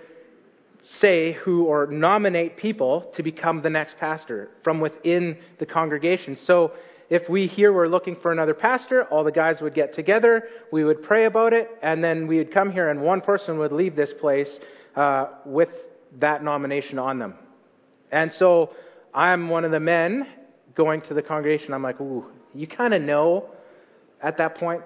say 0.84 1.32
who 1.32 1.64
or 1.64 1.86
nominate 1.86 2.56
people 2.56 3.12
to 3.16 3.22
become 3.22 3.62
the 3.62 3.70
next 3.70 3.98
pastor 3.98 4.50
from 4.62 4.80
within 4.80 5.38
the 5.58 5.66
congregation. 5.66 6.36
So 6.36 6.72
if 7.08 7.28
we 7.28 7.46
here 7.46 7.72
were 7.72 7.88
looking 7.88 8.16
for 8.16 8.32
another 8.32 8.54
pastor, 8.54 9.04
all 9.04 9.24
the 9.24 9.32
guys 9.32 9.60
would 9.60 9.74
get 9.74 9.94
together, 9.94 10.48
we 10.70 10.84
would 10.84 11.02
pray 11.02 11.24
about 11.24 11.52
it, 11.52 11.70
and 11.82 12.02
then 12.02 12.26
we 12.26 12.38
would 12.38 12.52
come 12.52 12.70
here 12.70 12.88
and 12.88 13.02
one 13.02 13.20
person 13.20 13.58
would 13.58 13.72
leave 13.72 13.96
this 13.96 14.12
place 14.12 14.58
uh, 14.96 15.26
with 15.44 15.70
that 16.18 16.42
nomination 16.42 16.98
on 16.98 17.18
them. 17.18 17.34
And 18.12 18.32
so 18.32 18.74
I'm 19.12 19.48
one 19.48 19.64
of 19.64 19.70
the 19.70 19.80
men 19.80 20.28
going 20.74 21.00
to 21.02 21.14
the 21.14 21.22
congregation. 21.22 21.72
I'm 21.72 21.82
like, 21.82 22.00
ooh, 22.00 22.26
you 22.54 22.66
kind 22.66 22.94
of 22.94 23.02
know 23.02 23.48
at 24.22 24.38
that 24.38 24.54
point, 24.54 24.82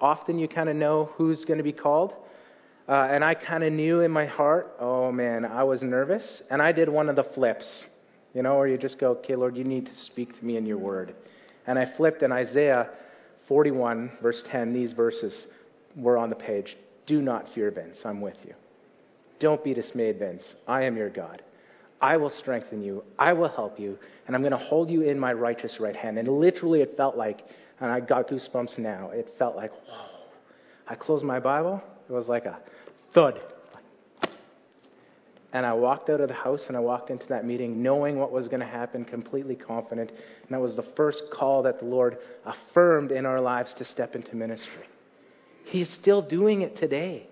often 0.00 0.38
you 0.38 0.48
kind 0.48 0.68
of 0.68 0.76
know 0.76 1.06
who's 1.16 1.44
going 1.44 1.58
to 1.58 1.64
be 1.64 1.72
called. 1.72 2.14
Uh, 2.88 3.08
and 3.10 3.24
I 3.24 3.34
kind 3.34 3.62
of 3.62 3.72
knew 3.72 4.00
in 4.00 4.10
my 4.10 4.26
heart, 4.26 4.74
oh 4.78 5.12
man, 5.12 5.44
I 5.44 5.62
was 5.64 5.82
nervous. 5.82 6.42
And 6.50 6.60
I 6.60 6.72
did 6.72 6.88
one 6.88 7.08
of 7.08 7.16
the 7.16 7.24
flips. 7.24 7.86
You 8.34 8.42
know, 8.42 8.56
or 8.56 8.66
you 8.66 8.78
just 8.78 8.98
go, 8.98 9.10
okay, 9.12 9.36
Lord, 9.36 9.56
you 9.56 9.64
need 9.64 9.86
to 9.86 9.94
speak 9.94 10.38
to 10.38 10.44
me 10.44 10.56
in 10.56 10.64
your 10.64 10.78
word. 10.78 11.14
And 11.66 11.78
I 11.78 11.84
flipped, 11.84 12.22
and 12.22 12.32
Isaiah 12.32 12.88
41, 13.46 14.10
verse 14.22 14.42
10, 14.48 14.72
these 14.72 14.92
verses 14.92 15.46
were 15.96 16.16
on 16.16 16.30
the 16.30 16.36
page. 16.36 16.76
Do 17.06 17.20
not 17.20 17.48
fear, 17.50 17.70
Vince. 17.70 18.02
I'm 18.04 18.20
with 18.20 18.38
you. 18.46 18.54
Don't 19.38 19.62
be 19.62 19.74
dismayed, 19.74 20.18
Vince. 20.18 20.54
I 20.66 20.84
am 20.84 20.96
your 20.96 21.10
God. 21.10 21.42
I 22.00 22.16
will 22.16 22.30
strengthen 22.30 22.82
you. 22.82 23.04
I 23.18 23.32
will 23.32 23.48
help 23.48 23.78
you. 23.78 23.98
And 24.26 24.34
I'm 24.34 24.42
going 24.42 24.52
to 24.52 24.58
hold 24.58 24.90
you 24.90 25.02
in 25.02 25.18
my 25.18 25.32
righteous 25.32 25.78
right 25.78 25.94
hand. 25.94 26.18
And 26.18 26.26
literally, 26.26 26.80
it 26.80 26.96
felt 26.96 27.16
like, 27.16 27.44
and 27.80 27.90
I 27.90 28.00
got 28.00 28.28
goosebumps 28.28 28.78
now, 28.78 29.10
it 29.10 29.28
felt 29.38 29.56
like, 29.56 29.72
whoa. 29.86 30.06
I 30.88 30.94
closed 30.94 31.24
my 31.24 31.38
Bible. 31.38 31.82
It 32.12 32.14
was 32.14 32.28
like 32.28 32.44
a 32.44 32.58
thud. 33.14 33.40
And 35.54 35.64
I 35.64 35.72
walked 35.72 36.10
out 36.10 36.20
of 36.20 36.28
the 36.28 36.34
house 36.34 36.66
and 36.68 36.76
I 36.76 36.80
walked 36.80 37.08
into 37.08 37.26
that 37.28 37.46
meeting 37.46 37.82
knowing 37.82 38.18
what 38.18 38.30
was 38.30 38.48
going 38.48 38.60
to 38.60 38.66
happen, 38.66 39.06
completely 39.06 39.56
confident. 39.56 40.10
And 40.10 40.50
that 40.50 40.60
was 40.60 40.76
the 40.76 40.86
first 40.94 41.22
call 41.32 41.62
that 41.62 41.78
the 41.78 41.86
Lord 41.86 42.18
affirmed 42.44 43.12
in 43.12 43.24
our 43.24 43.40
lives 43.40 43.72
to 43.74 43.86
step 43.86 44.14
into 44.14 44.36
ministry. 44.36 44.84
He's 45.64 45.88
still 45.88 46.20
doing 46.20 46.60
it 46.60 46.76
today. 46.76 47.28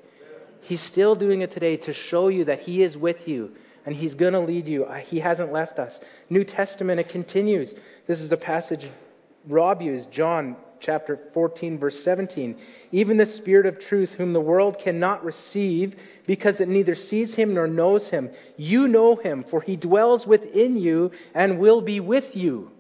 He's 0.63 0.83
still 0.83 1.15
doing 1.15 1.43
it 1.43 1.53
today 1.53 1.77
to 1.77 1.93
show 1.93 2.29
you 2.29 2.47
that 2.47 2.61
He 2.61 2.83
is 2.83 2.97
with 2.97 3.29
you 3.29 3.51
and 3.85 3.95
He's 3.95 4.15
going 4.15 4.33
to 4.33 4.41
lead 4.41 4.67
you. 4.67 4.87
He 5.05 5.21
hasn't 5.21 5.53
left 5.53 5.79
us. 5.79 6.01
New 6.31 6.45
Testament, 6.45 7.01
it 7.01 7.11
continues. 7.11 7.75
This 8.07 8.21
is 8.21 8.31
the 8.31 8.39
passage 8.39 8.87
Rob 9.47 9.83
used, 9.83 10.11
John 10.11 10.57
chapter 10.81 11.19
14, 11.35 11.79
verse 11.79 12.03
17. 12.05 12.59
Even 12.93 13.17
the 13.17 13.27
Spirit 13.27 13.67
of 13.67 13.79
truth, 13.79 14.11
whom 14.11 14.33
the 14.33 14.41
world 14.41 14.79
cannot 14.83 15.25
receive 15.25 15.95
because 16.27 16.61
it 16.61 16.69
neither 16.69 16.95
sees 16.95 17.35
him 17.35 17.55
nor 17.55 17.67
knows 17.67 18.09
him. 18.09 18.31
You 18.57 18.89
know 18.89 19.17
him, 19.17 19.45
for 19.51 19.61
he 19.61 19.77
dwells 19.77 20.27
within 20.27 20.77
you 20.77 21.13
and 21.35 21.59
will 21.59 21.81
be 21.81 22.01
with 22.01 22.35
you. 22.35 22.71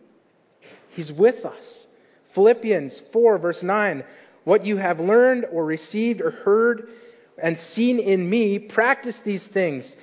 He's 0.90 1.12
with 1.12 1.45
us. 1.45 1.87
Philippians 2.35 3.00
4, 3.12 3.38
verse 3.38 3.62
9. 3.62 4.04
What 4.45 4.64
you 4.64 4.76
have 4.76 4.99
learned 4.99 5.47
or 5.52 5.64
received 5.64 6.21
or 6.21 6.30
heard 6.30 6.88
and 7.42 7.59
seen 7.59 7.99
in 7.99 8.28
me, 8.28 8.59
practice 8.59 9.19
these 9.25 9.47
things, 9.47 9.95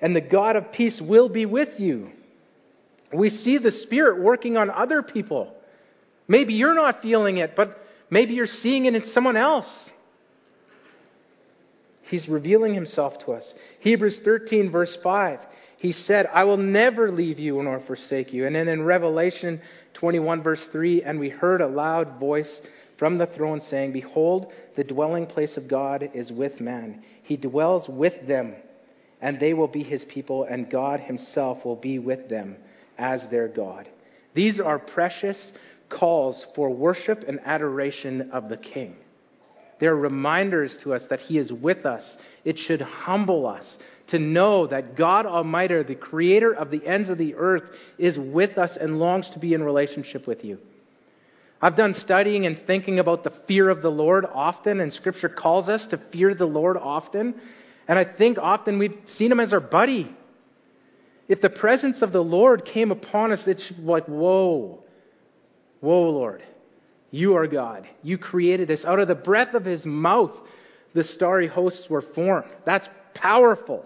and 0.00 0.14
the 0.14 0.20
God 0.20 0.56
of 0.56 0.72
peace 0.72 1.00
will 1.00 1.28
be 1.28 1.46
with 1.46 1.80
you. 1.80 2.10
We 3.12 3.30
see 3.30 3.58
the 3.58 3.70
Spirit 3.70 4.22
working 4.22 4.56
on 4.56 4.70
other 4.70 5.02
people. 5.02 5.54
Maybe 6.26 6.54
you're 6.54 6.74
not 6.74 7.02
feeling 7.02 7.38
it, 7.38 7.54
but 7.56 7.78
maybe 8.10 8.34
you're 8.34 8.46
seeing 8.46 8.86
it 8.86 8.94
in 8.94 9.04
someone 9.06 9.36
else. 9.36 9.90
He's 12.02 12.28
revealing 12.28 12.74
himself 12.74 13.18
to 13.24 13.32
us. 13.32 13.54
Hebrews 13.80 14.20
13, 14.24 14.70
verse 14.70 14.96
5, 15.02 15.40
he 15.78 15.92
said, 15.92 16.26
I 16.26 16.44
will 16.44 16.56
never 16.56 17.10
leave 17.10 17.38
you 17.38 17.62
nor 17.62 17.80
forsake 17.80 18.32
you. 18.32 18.46
And 18.46 18.54
then 18.54 18.68
in 18.68 18.84
Revelation 18.84 19.60
21, 19.94 20.42
verse 20.42 20.66
3, 20.70 21.02
and 21.02 21.18
we 21.18 21.28
heard 21.28 21.60
a 21.60 21.66
loud 21.66 22.20
voice 22.20 22.60
from 22.98 23.18
the 23.18 23.26
throne 23.26 23.60
saying, 23.60 23.92
Behold, 23.92 24.52
the 24.76 24.84
dwelling 24.84 25.26
place 25.26 25.56
of 25.56 25.68
God 25.68 26.10
is 26.14 26.30
with 26.30 26.60
man. 26.60 27.02
He 27.22 27.36
dwells 27.36 27.88
with 27.88 28.26
them, 28.26 28.54
and 29.20 29.40
they 29.40 29.54
will 29.54 29.68
be 29.68 29.82
his 29.82 30.04
people, 30.04 30.44
and 30.44 30.70
God 30.70 31.00
himself 31.00 31.64
will 31.64 31.76
be 31.76 31.98
with 31.98 32.28
them 32.28 32.56
as 32.96 33.28
their 33.28 33.48
God. 33.48 33.88
These 34.34 34.60
are 34.60 34.78
precious 34.78 35.52
calls 35.88 36.44
for 36.54 36.70
worship 36.70 37.24
and 37.26 37.40
adoration 37.44 38.30
of 38.32 38.48
the 38.48 38.56
King. 38.56 38.96
They're 39.80 39.96
reminders 39.96 40.76
to 40.78 40.94
us 40.94 41.06
that 41.08 41.20
He 41.20 41.38
is 41.38 41.52
with 41.52 41.84
us. 41.84 42.16
It 42.44 42.58
should 42.58 42.80
humble 42.80 43.46
us 43.46 43.76
to 44.08 44.18
know 44.18 44.66
that 44.66 44.96
God 44.96 45.26
Almighty, 45.26 45.82
the 45.82 45.94
creator 45.94 46.54
of 46.54 46.70
the 46.70 46.86
ends 46.86 47.08
of 47.08 47.18
the 47.18 47.34
earth, 47.34 47.64
is 47.98 48.18
with 48.18 48.56
us 48.58 48.76
and 48.76 48.98
longs 48.98 49.30
to 49.30 49.38
be 49.38 49.54
in 49.54 49.62
relationship 49.62 50.26
with 50.26 50.44
you. 50.44 50.58
I've 51.60 51.76
done 51.76 51.94
studying 51.94 52.46
and 52.46 52.58
thinking 52.66 52.98
about 52.98 53.24
the 53.24 53.32
fear 53.48 53.68
of 53.70 53.80
the 53.82 53.90
Lord 53.90 54.26
often, 54.26 54.80
and 54.80 54.92
Scripture 54.92 55.28
calls 55.28 55.68
us 55.68 55.86
to 55.88 55.98
fear 56.12 56.34
the 56.34 56.46
Lord 56.46 56.76
often. 56.76 57.34
And 57.88 57.98
I 57.98 58.04
think 58.04 58.38
often 58.38 58.78
we've 58.78 58.96
seen 59.06 59.32
Him 59.32 59.40
as 59.40 59.52
our 59.52 59.60
buddy. 59.60 60.14
If 61.26 61.40
the 61.40 61.50
presence 61.50 62.02
of 62.02 62.12
the 62.12 62.22
Lord 62.22 62.66
came 62.66 62.90
upon 62.90 63.32
us, 63.32 63.46
it's 63.46 63.72
like, 63.78 64.04
whoa, 64.04 64.83
Whoa, 65.84 66.08
Lord, 66.08 66.42
you 67.10 67.36
are 67.36 67.46
God. 67.46 67.86
You 68.02 68.16
created 68.16 68.68
this. 68.68 68.86
Out 68.86 69.00
of 69.00 69.06
the 69.06 69.14
breath 69.14 69.52
of 69.52 69.66
his 69.66 69.84
mouth, 69.84 70.32
the 70.94 71.04
starry 71.04 71.46
hosts 71.46 71.90
were 71.90 72.00
formed. 72.00 72.48
That's 72.64 72.88
powerful. 73.12 73.84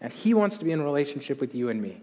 And 0.00 0.12
he 0.12 0.34
wants 0.34 0.58
to 0.58 0.64
be 0.64 0.72
in 0.72 0.82
relationship 0.82 1.40
with 1.40 1.54
you 1.54 1.68
and 1.68 1.80
me. 1.80 2.00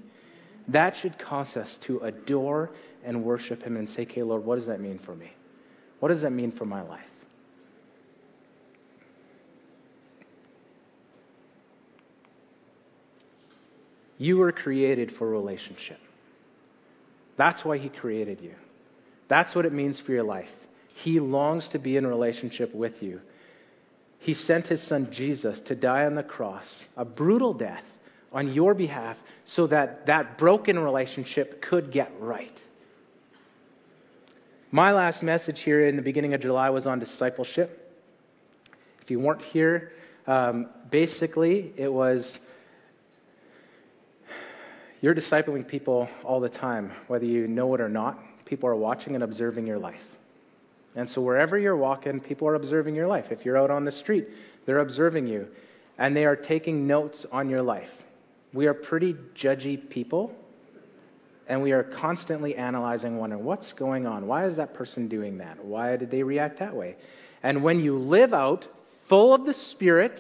That 0.70 0.96
should 0.96 1.20
cause 1.20 1.58
us 1.58 1.78
to 1.88 2.00
adore 2.00 2.70
and 3.04 3.26
worship 3.26 3.62
him 3.62 3.76
and 3.76 3.90
say, 3.90 4.04
okay, 4.04 4.24
Lord, 4.24 4.46
what 4.46 4.56
does 4.56 4.68
that 4.68 4.80
mean 4.80 5.00
for 5.00 5.14
me? 5.14 5.34
What 6.00 6.08
does 6.08 6.22
that 6.22 6.32
mean 6.32 6.54
for 6.54 6.64
my 6.64 6.84
life? 6.84 7.02
You 14.18 14.38
were 14.38 14.54
created 14.54 15.12
for 15.12 15.30
relationship. 15.30 16.00
That's 17.38 17.64
why 17.64 17.78
He 17.78 17.90
created 17.90 18.42
you. 18.42 18.54
That's 19.30 19.56
what 19.56 19.66
it 19.66 19.74
means 19.74 20.00
for 20.00 20.12
your 20.12 20.24
life. 20.24 20.50
He 21.04 21.20
longs 21.20 21.68
to 21.70 21.80
be 21.80 21.96
in 21.98 22.08
relationship 22.08 22.74
with 22.74 23.04
you. 23.04 23.22
He 24.20 24.34
sent 24.34 24.66
His 24.66 24.86
Son 24.86 25.10
Jesus 25.12 25.60
to 25.68 25.76
die 25.76 26.06
on 26.06 26.16
the 26.16 26.24
cross, 26.24 26.84
a 26.96 27.06
brutal 27.06 27.54
death 27.54 27.86
on 28.34 28.54
your 28.54 28.74
behalf, 28.74 29.18
so 29.46 29.68
that 29.68 30.08
that 30.08 30.38
broken 30.38 30.80
relationship 30.80 31.62
could 31.62 31.92
get 31.92 32.12
right. 32.20 32.52
My 34.72 34.92
last 34.92 35.24
message 35.24 35.62
here 35.62 35.86
in 35.86 35.96
the 35.96 36.02
beginning 36.02 36.34
of 36.34 36.42
July 36.42 36.72
was 36.72 36.86
on 36.86 37.00
discipleship. 37.00 37.70
If 39.02 39.12
you 39.12 39.20
weren't 39.20 39.42
here, 39.42 39.94
um, 40.26 40.68
basically 40.92 41.74
it 41.78 41.88
was 41.88 42.38
you're 45.02 45.16
discipling 45.16 45.68
people 45.68 46.10
all 46.24 46.40
the 46.40 46.50
time, 46.50 46.92
whether 47.08 47.26
you 47.26 47.48
know 47.48 47.74
it 47.76 47.82
or 47.82 47.90
not. 47.90 48.20
People 48.46 48.70
are 48.70 48.76
watching 48.76 49.16
and 49.16 49.24
observing 49.24 49.68
your 49.68 49.78
life. 49.78 50.02
And 50.96 51.08
so 51.08 51.22
wherever 51.22 51.58
you're 51.60 51.78
walking, 51.78 52.20
people 52.20 52.48
are 52.48 52.56
observing 52.56 52.96
your 52.96 53.08
life. 53.08 53.26
If 53.30 53.46
you're 53.46 53.58
out 53.58 53.70
on 53.70 53.86
the 53.86 53.92
street, 53.92 54.28
they're 54.66 54.80
observing 54.80 55.28
you. 55.28 55.48
And 55.98 56.16
they 56.16 56.26
are 56.26 56.36
taking 56.36 56.88
notes 56.88 57.26
on 57.32 57.50
your 57.50 57.62
life. 57.62 57.90
We 58.54 58.66
are 58.66 58.74
pretty 58.74 59.16
judgy 59.36 59.90
people. 59.90 60.34
And 61.48 61.62
we 61.62 61.72
are 61.72 61.84
constantly 61.84 62.56
analyzing, 62.56 63.18
wondering 63.18 63.44
what's 63.44 63.74
going 63.74 64.08
on? 64.08 64.28
Why 64.28 64.48
is 64.48 64.58
that 64.58 64.74
person 64.74 65.08
doing 65.08 65.38
that? 65.38 65.64
Why 65.64 65.96
did 65.96 66.10
they 66.10 66.24
react 66.24 66.60
that 66.60 66.76
way? 66.76 66.96
And 67.44 67.64
when 67.64 67.80
you 67.80 67.98
live 67.98 68.34
out 68.34 68.68
full 69.08 69.34
of 69.34 69.46
the 69.46 69.54
Spirit, 69.54 70.20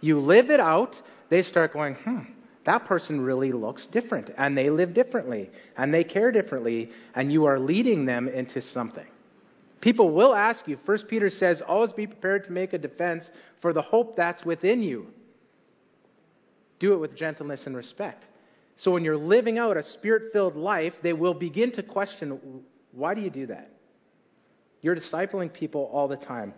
you 0.00 0.18
live 0.18 0.50
it 0.50 0.60
out, 0.60 0.94
they 1.30 1.42
start 1.42 1.72
going, 1.72 1.94
hmm, 1.94 2.20
that 2.66 2.84
person 2.84 3.20
really 3.20 3.52
looks 3.52 3.86
different 3.86 4.30
and 4.36 4.58
they 4.58 4.70
live 4.70 4.92
differently 4.92 5.50
and 5.76 5.94
they 5.94 6.02
care 6.02 6.32
differently 6.32 6.90
and 7.14 7.32
you 7.32 7.44
are 7.44 7.60
leading 7.60 8.04
them 8.04 8.26
into 8.26 8.60
something. 8.60 9.06
People 9.80 10.10
will 10.10 10.34
ask 10.34 10.66
you, 10.66 10.76
1 10.84 10.98
Peter 11.06 11.30
says, 11.30 11.62
always 11.62 11.92
be 11.92 12.08
prepared 12.08 12.42
to 12.44 12.52
make 12.52 12.72
a 12.72 12.78
defense 12.78 13.30
for 13.60 13.72
the 13.72 13.82
hope 13.82 14.16
that's 14.16 14.44
within 14.44 14.82
you. 14.82 15.06
Do 16.80 16.92
it 16.92 16.96
with 16.96 17.14
gentleness 17.14 17.66
and 17.66 17.76
respect. 17.76 18.24
So 18.76 18.90
when 18.90 19.04
you're 19.04 19.16
living 19.16 19.58
out 19.58 19.76
a 19.76 19.82
spirit 19.84 20.32
filled 20.32 20.56
life, 20.56 20.94
they 21.02 21.12
will 21.12 21.34
begin 21.34 21.70
to 21.72 21.84
question, 21.84 22.62
why 22.90 23.14
do 23.14 23.20
you 23.20 23.30
do 23.30 23.46
that? 23.46 23.70
You're 24.82 24.96
discipling 24.96 25.52
people 25.52 25.88
all 25.92 26.08
the 26.08 26.16
time. 26.16 26.52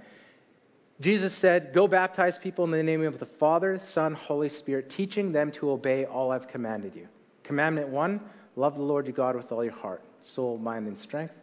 Jesus 1.01 1.37
said, 1.39 1.73
Go 1.73 1.87
baptize 1.87 2.39
people 2.39 2.65
in 2.65 2.73
the 2.73 2.83
name 2.83 3.05
of 3.05 3.21
the 3.21 3.27
Father, 3.27 3.81
Son, 3.93 4.15
Holy 4.15 4.49
Spirit, 4.49 4.91
teaching 4.91 5.31
them 5.31 5.53
to 5.53 5.71
obey 5.71 6.05
all 6.05 6.33
I've 6.33 6.49
commanded 6.49 6.95
you. 6.97 7.07
Commandment 7.45 7.89
one 7.89 8.21
love 8.57 8.75
the 8.75 8.83
Lord 8.83 9.07
your 9.07 9.15
God 9.15 9.37
with 9.37 9.53
all 9.53 9.63
your 9.63 9.73
heart, 9.73 10.03
soul, 10.23 10.59
mind, 10.59 10.89
and 10.89 10.99
strength. 10.99 11.35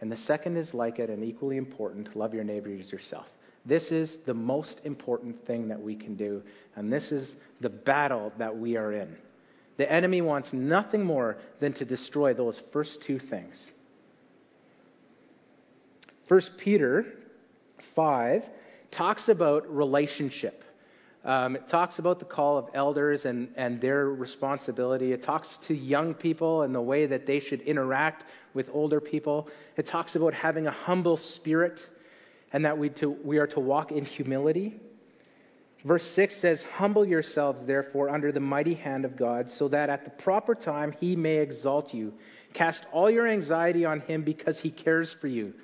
And 0.00 0.12
the 0.12 0.16
second 0.16 0.56
is 0.56 0.74
like 0.74 0.98
it 0.98 1.08
and 1.08 1.24
equally 1.24 1.56
important 1.56 2.14
love 2.14 2.34
your 2.34 2.44
neighbor 2.44 2.68
as 2.78 2.92
yourself. 2.92 3.26
This 3.64 3.90
is 3.90 4.18
the 4.26 4.34
most 4.34 4.80
important 4.84 5.46
thing 5.46 5.68
that 5.68 5.80
we 5.80 5.96
can 5.96 6.14
do, 6.14 6.42
and 6.76 6.92
this 6.92 7.10
is 7.10 7.34
the 7.60 7.68
battle 7.68 8.32
that 8.38 8.56
we 8.56 8.76
are 8.76 8.92
in. 8.92 9.16
The 9.78 9.90
enemy 9.90 10.20
wants 10.20 10.52
nothing 10.52 11.04
more 11.04 11.38
than 11.60 11.72
to 11.74 11.84
destroy 11.84 12.34
those 12.34 12.60
first 12.72 13.02
two 13.06 13.18
things. 13.18 13.70
1 16.28 16.40
Peter 16.58 17.06
5 17.94 18.42
talks 18.90 19.28
about 19.28 19.74
relationship. 19.74 20.64
Um, 21.24 21.56
it 21.56 21.66
talks 21.68 21.98
about 21.98 22.20
the 22.20 22.24
call 22.24 22.56
of 22.56 22.68
elders 22.74 23.24
and, 23.24 23.52
and 23.56 23.80
their 23.80 24.08
responsibility. 24.08 25.12
It 25.12 25.22
talks 25.22 25.58
to 25.66 25.74
young 25.74 26.14
people 26.14 26.62
and 26.62 26.74
the 26.74 26.80
way 26.80 27.06
that 27.06 27.26
they 27.26 27.40
should 27.40 27.60
interact 27.62 28.24
with 28.54 28.70
older 28.72 29.00
people. 29.00 29.48
It 29.76 29.86
talks 29.86 30.14
about 30.16 30.32
having 30.32 30.66
a 30.66 30.70
humble 30.70 31.16
spirit 31.16 31.80
and 32.52 32.64
that 32.64 32.78
we, 32.78 32.88
to, 32.90 33.10
we 33.10 33.38
are 33.38 33.46
to 33.48 33.60
walk 33.60 33.92
in 33.92 34.04
humility. 34.04 34.80
Verse 35.84 36.04
6 36.14 36.40
says, 36.40 36.62
Humble 36.62 37.06
yourselves, 37.06 37.64
therefore, 37.64 38.08
under 38.08 38.32
the 38.32 38.40
mighty 38.40 38.74
hand 38.74 39.04
of 39.04 39.16
God, 39.16 39.48
so 39.50 39.68
that 39.68 39.90
at 39.90 40.04
the 40.04 40.10
proper 40.10 40.54
time 40.54 40.92
he 40.98 41.14
may 41.14 41.36
exalt 41.36 41.94
you. 41.94 42.14
Cast 42.52 42.84
all 42.92 43.10
your 43.10 43.26
anxiety 43.26 43.84
on 43.84 44.00
him 44.00 44.22
because 44.22 44.58
he 44.58 44.70
cares 44.70 45.14
for 45.20 45.28
you. 45.28 45.54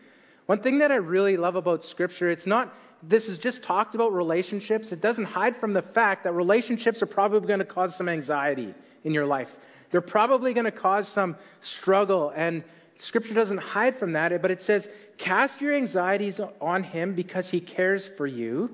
One 0.46 0.60
thing 0.60 0.78
that 0.78 0.92
I 0.92 0.96
really 0.96 1.36
love 1.36 1.56
about 1.56 1.82
Scripture, 1.82 2.30
it's 2.30 2.46
not, 2.46 2.72
this 3.08 3.28
is 3.28 3.38
just 3.38 3.62
talked 3.62 3.94
about 3.94 4.12
relationships. 4.12 4.92
It 4.92 5.00
doesn't 5.00 5.24
hide 5.24 5.56
from 5.56 5.72
the 5.72 5.82
fact 5.82 6.24
that 6.24 6.32
relationships 6.32 7.02
are 7.02 7.06
probably 7.06 7.46
going 7.46 7.58
to 7.58 7.64
cause 7.64 7.96
some 7.96 8.08
anxiety 8.08 8.74
in 9.02 9.12
your 9.12 9.26
life. 9.26 9.48
They're 9.90 10.00
probably 10.00 10.54
going 10.54 10.64
to 10.64 10.72
cause 10.72 11.08
some 11.08 11.36
struggle, 11.62 12.32
and 12.34 12.64
Scripture 12.98 13.34
doesn't 13.34 13.58
hide 13.58 13.98
from 13.98 14.12
that, 14.14 14.40
but 14.40 14.50
it 14.50 14.62
says, 14.62 14.88
Cast 15.18 15.60
your 15.60 15.74
anxieties 15.74 16.40
on 16.60 16.82
him 16.82 17.14
because 17.14 17.48
he 17.48 17.60
cares 17.60 18.08
for 18.16 18.26
you. 18.26 18.70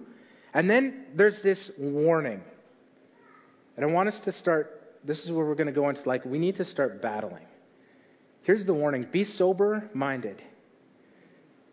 And 0.55 0.69
then 0.69 1.07
there's 1.15 1.43
this 1.43 1.71
warning. 1.79 2.41
And 3.77 3.85
I 3.85 3.93
want 3.93 4.09
us 4.09 4.21
to 4.21 4.33
start, 4.33 4.97
this 5.05 5.25
is 5.25 5.31
where 5.31 5.45
we're 5.45 5.55
going 5.55 5.67
to 5.67 5.73
go 5.73 5.89
into 5.89 6.03
like, 6.09 6.25
we 6.25 6.39
need 6.39 6.57
to 6.57 6.65
start 6.65 7.03
battling. 7.03 7.45
Here's 8.43 8.65
the 8.65 8.75
warning 8.75 9.07
be 9.11 9.25
sober 9.25 9.89
minded, 9.95 10.43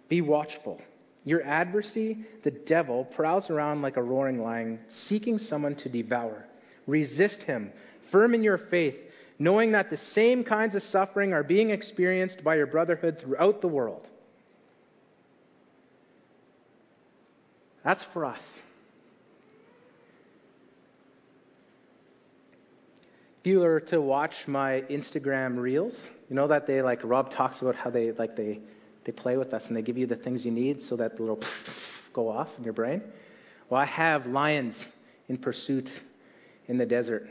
be 0.09 0.21
watchful. 0.21 0.81
Your 1.27 1.43
adversary, 1.43 2.19
the 2.46 2.51
devil, 2.51 3.03
prowls 3.03 3.50
around 3.50 3.81
like 3.81 3.98
a 3.98 4.01
roaring 4.01 4.41
lion, 4.41 4.79
seeking 4.88 5.38
someone 5.38 5.75
to 5.75 5.89
devour. 5.89 6.46
Resist 6.86 7.43
him, 7.43 7.74
firm 8.12 8.34
in 8.34 8.43
your 8.43 8.57
faith, 8.57 8.96
knowing 9.38 9.74
that 9.74 9.89
the 9.89 9.98
same 9.98 10.46
kinds 10.46 10.74
of 10.74 10.84
suffering 10.84 11.34
are 11.34 11.43
being 11.43 11.72
experienced 11.72 12.46
by 12.46 12.55
your 12.55 12.65
brotherhood 12.65 13.19
throughout 13.19 13.60
the 13.60 13.67
world. 13.67 14.07
That's 17.84 18.05
for 18.13 18.24
us. 18.24 18.41
If 23.41 23.48
you 23.48 23.60
were 23.60 23.81
to 23.81 24.00
watch 24.00 24.48
my 24.48 24.86
Instagram 24.89 25.57
reels, 25.57 26.07
you 26.29 26.38
know 26.38 26.48
that 26.48 26.67
they 26.67 26.81
like 26.81 27.01
Rob 27.03 27.31
talks 27.31 27.62
about 27.62 27.75
how 27.75 27.89
they 27.89 28.13
like 28.13 28.38
they 28.38 28.62
they 29.07 29.11
play 29.11 29.37
with 29.37 29.55
us 29.55 29.67
and 29.67 29.75
they 29.75 29.81
give 29.81 29.97
you 29.97 30.05
the 30.05 30.15
things 30.15 30.45
you 30.45 30.51
need 30.51 30.83
so 30.83 30.97
that 30.97 31.17
the 31.17 31.23
little 31.23 31.39
go 32.13 32.29
off 32.29 32.49
in 32.59 32.63
your 32.63 32.73
brain. 32.73 33.01
Well, 33.69 33.81
I 33.81 33.85
have 33.85 34.27
lions 34.27 34.85
in 35.27 35.39
pursuit 35.39 35.89
in 36.67 36.77
the 36.77 36.85
desert. 36.85 37.27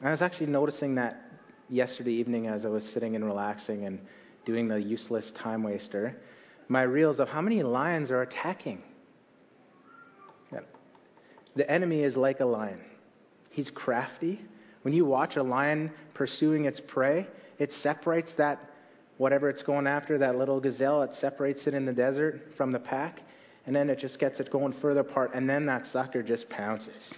I 0.00 0.10
was 0.12 0.22
actually 0.22 0.46
noticing 0.46 0.94
that 0.94 1.20
yesterday 1.68 2.12
evening 2.12 2.46
as 2.46 2.64
I 2.64 2.68
was 2.68 2.84
sitting 2.84 3.16
and 3.16 3.24
relaxing 3.24 3.84
and 3.84 3.98
doing 4.46 4.68
the 4.68 4.80
useless 4.80 5.32
time 5.32 5.64
waster. 5.64 6.16
My 6.68 6.82
reels 6.82 7.18
of 7.18 7.28
how 7.28 7.40
many 7.40 7.64
lions 7.64 8.12
are 8.12 8.22
attacking. 8.22 8.82
The 11.58 11.68
enemy 11.68 12.04
is 12.04 12.16
like 12.16 12.38
a 12.38 12.44
lion. 12.44 12.80
He's 13.50 13.68
crafty. 13.68 14.40
When 14.82 14.94
you 14.94 15.04
watch 15.04 15.34
a 15.34 15.42
lion 15.42 15.90
pursuing 16.14 16.66
its 16.66 16.78
prey, 16.78 17.26
it 17.58 17.72
separates 17.72 18.32
that, 18.34 18.60
whatever 19.18 19.50
it's 19.50 19.62
going 19.62 19.86
after, 19.86 20.18
that 20.18 20.36
little 20.36 20.60
gazelle, 20.60 21.02
it 21.02 21.12
separates 21.12 21.66
it 21.66 21.74
in 21.74 21.84
the 21.84 21.92
desert 21.92 22.40
from 22.56 22.72
the 22.72 22.78
pack, 22.78 23.20
and 23.66 23.76
then 23.76 23.90
it 23.90 23.98
just 23.98 24.18
gets 24.18 24.40
it 24.40 24.50
going 24.50 24.72
further 24.72 25.00
apart, 25.00 25.32
and 25.34 25.48
then 25.48 25.66
that 25.66 25.84
sucker 25.86 26.22
just 26.22 26.48
pounces. 26.48 27.12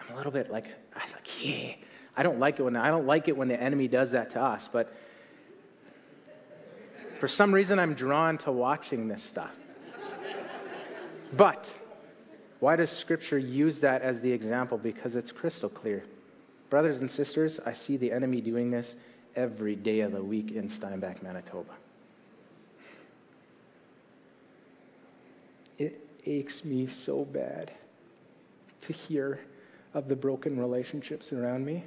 I'm 0.00 0.14
a 0.14 0.16
little 0.16 0.32
bit 0.32 0.50
like, 0.50 0.64
I 0.96 1.06
like, 1.12 1.44
yeah. 1.44 1.74
I 2.16 2.22
don't 2.24 2.40
like 2.40 2.58
it 2.58 2.64
when 2.64 2.76
I 2.76 2.88
don't 2.88 3.06
like 3.06 3.28
it 3.28 3.36
when 3.36 3.48
the 3.48 3.62
enemy 3.62 3.86
does 3.86 4.10
that 4.12 4.32
to 4.32 4.40
us, 4.40 4.68
but 4.72 4.92
for 7.20 7.28
some 7.28 7.54
reason 7.54 7.78
I'm 7.78 7.94
drawn 7.94 8.38
to 8.38 8.52
watching 8.52 9.06
this 9.06 9.22
stuff. 9.22 9.54
But 11.36 11.66
why 12.58 12.74
does 12.76 12.90
Scripture 12.90 13.38
use 13.38 13.80
that 13.80 14.02
as 14.02 14.20
the 14.20 14.32
example? 14.32 14.76
Because 14.76 15.14
it's 15.14 15.30
crystal 15.30 15.68
clear. 15.68 16.02
Brothers 16.68 16.98
and 16.98 17.10
sisters, 17.10 17.60
I 17.64 17.74
see 17.74 17.96
the 17.96 18.10
enemy 18.10 18.40
doing 18.40 18.70
this 18.70 18.94
every 19.36 19.76
day 19.76 20.00
of 20.00 20.12
the 20.12 20.22
week 20.22 20.52
in 20.52 20.68
Steinbach, 20.68 21.22
Manitoba. 21.22 21.76
It 25.78 25.98
aches 26.26 26.64
me 26.64 26.86
so 26.86 27.24
bad 27.24 27.70
to 28.86 28.92
hear 28.92 29.40
of 29.94 30.08
the 30.08 30.16
broken 30.16 30.58
relationships 30.58 31.32
around 31.32 31.64
me. 31.64 31.84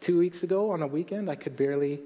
Two 0.00 0.18
weeks 0.18 0.42
ago 0.42 0.70
on 0.70 0.82
a 0.82 0.86
weekend, 0.86 1.30
I 1.30 1.34
could 1.34 1.56
barely 1.56 2.00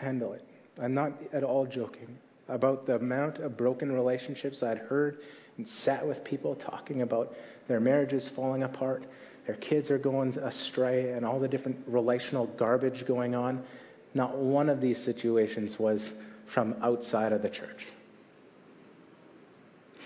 handle 0.00 0.34
it. 0.34 0.44
I'm 0.80 0.94
not 0.94 1.12
at 1.32 1.42
all 1.42 1.66
joking 1.66 2.18
about 2.48 2.86
the 2.86 2.96
amount 2.96 3.38
of 3.38 3.56
broken 3.56 3.92
relationships 3.92 4.62
I'd 4.62 4.78
heard 4.78 5.18
and 5.56 5.68
sat 5.68 6.06
with 6.06 6.22
people 6.24 6.54
talking 6.54 7.02
about 7.02 7.34
their 7.66 7.80
marriages 7.80 8.30
falling 8.34 8.62
apart, 8.62 9.04
their 9.48 9.56
kids 9.56 9.90
are 9.90 9.96
going 9.96 10.36
astray, 10.36 11.12
and 11.12 11.24
all 11.24 11.40
the 11.40 11.48
different 11.48 11.78
relational 11.86 12.46
garbage 12.58 13.06
going 13.06 13.34
on. 13.34 13.64
Not 14.12 14.36
one 14.36 14.68
of 14.68 14.82
these 14.82 15.02
situations 15.02 15.78
was 15.78 16.06
from 16.52 16.76
outside 16.82 17.32
of 17.32 17.40
the 17.40 17.48
church. 17.48 17.86